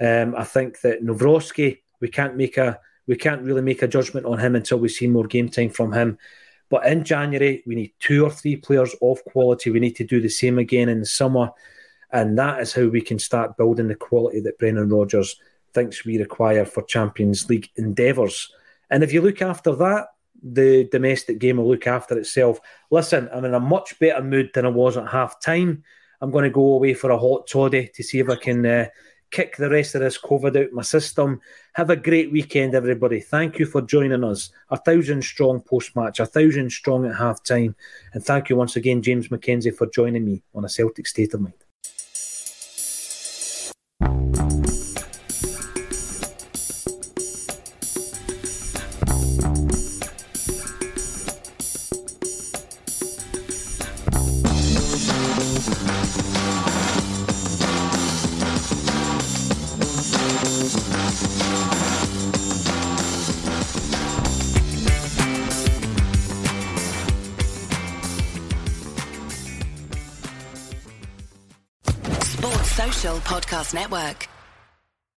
Um, 0.00 0.34
I 0.36 0.44
think 0.44 0.80
that 0.82 1.02
Nawrocki, 1.02 1.78
we 2.00 2.08
can't 2.08 2.36
make 2.36 2.56
a 2.56 2.80
we 3.06 3.16
can't 3.16 3.42
really 3.42 3.62
make 3.62 3.82
a 3.82 3.88
judgment 3.88 4.26
on 4.26 4.38
him 4.38 4.54
until 4.54 4.78
we 4.78 4.88
see 4.88 5.06
more 5.06 5.26
game 5.26 5.48
time 5.48 5.70
from 5.70 5.92
him. 5.92 6.18
But 6.68 6.86
in 6.86 7.02
January, 7.02 7.62
we 7.66 7.74
need 7.74 7.92
two 7.98 8.24
or 8.24 8.30
three 8.30 8.56
players 8.56 8.94
of 9.02 9.24
quality. 9.24 9.70
We 9.70 9.80
need 9.80 9.96
to 9.96 10.04
do 10.04 10.20
the 10.20 10.28
same 10.28 10.58
again 10.58 10.88
in 10.88 11.00
the 11.00 11.06
summer. 11.06 11.50
And 12.12 12.38
that 12.38 12.60
is 12.60 12.72
how 12.72 12.86
we 12.86 13.00
can 13.00 13.18
start 13.18 13.56
building 13.56 13.88
the 13.88 13.96
quality 13.96 14.40
that 14.40 14.58
Brendan 14.58 14.88
Rodgers 14.88 15.36
thinks 15.74 16.04
we 16.04 16.18
require 16.18 16.64
for 16.64 16.82
Champions 16.84 17.48
League 17.48 17.68
endeavours. 17.76 18.52
And 18.90 19.02
if 19.02 19.12
you 19.12 19.20
look 19.20 19.42
after 19.42 19.74
that, 19.76 20.08
the 20.42 20.88
domestic 20.90 21.38
game 21.38 21.56
will 21.56 21.68
look 21.68 21.86
after 21.86 22.18
itself. 22.18 22.60
Listen, 22.90 23.28
I'm 23.32 23.44
in 23.44 23.54
a 23.54 23.60
much 23.60 23.98
better 23.98 24.22
mood 24.22 24.50
than 24.54 24.66
I 24.66 24.70
was 24.70 24.96
at 24.96 25.08
half 25.08 25.40
time. 25.40 25.82
I'm 26.20 26.30
going 26.30 26.44
to 26.44 26.50
go 26.50 26.74
away 26.74 26.94
for 26.94 27.10
a 27.10 27.18
hot 27.18 27.46
toddy 27.46 27.90
to 27.94 28.02
see 28.02 28.18
if 28.18 28.28
I 28.28 28.36
can 28.36 28.64
uh, 28.64 28.86
kick 29.30 29.56
the 29.56 29.70
rest 29.70 29.94
of 29.94 30.00
this 30.00 30.18
COVID 30.18 30.64
out 30.64 30.72
my 30.72 30.82
system. 30.82 31.40
Have 31.74 31.90
a 31.90 31.96
great 31.96 32.32
weekend, 32.32 32.74
everybody. 32.74 33.20
Thank 33.20 33.58
you 33.58 33.66
for 33.66 33.82
joining 33.82 34.24
us. 34.24 34.50
A 34.70 34.76
thousand 34.76 35.22
strong 35.22 35.60
post 35.60 35.94
match, 35.96 36.20
a 36.20 36.26
thousand 36.26 36.70
strong 36.70 37.06
at 37.06 37.16
half 37.16 37.42
time. 37.42 37.74
And 38.12 38.24
thank 38.24 38.48
you 38.48 38.56
once 38.56 38.76
again, 38.76 39.02
James 39.02 39.28
McKenzie, 39.28 39.74
for 39.74 39.86
joining 39.86 40.24
me 40.24 40.42
on 40.54 40.64
a 40.64 40.68
Celtic 40.68 41.06
State 41.06 41.34
of 41.34 41.40
Mind. 41.40 41.69
Network. 73.72 74.28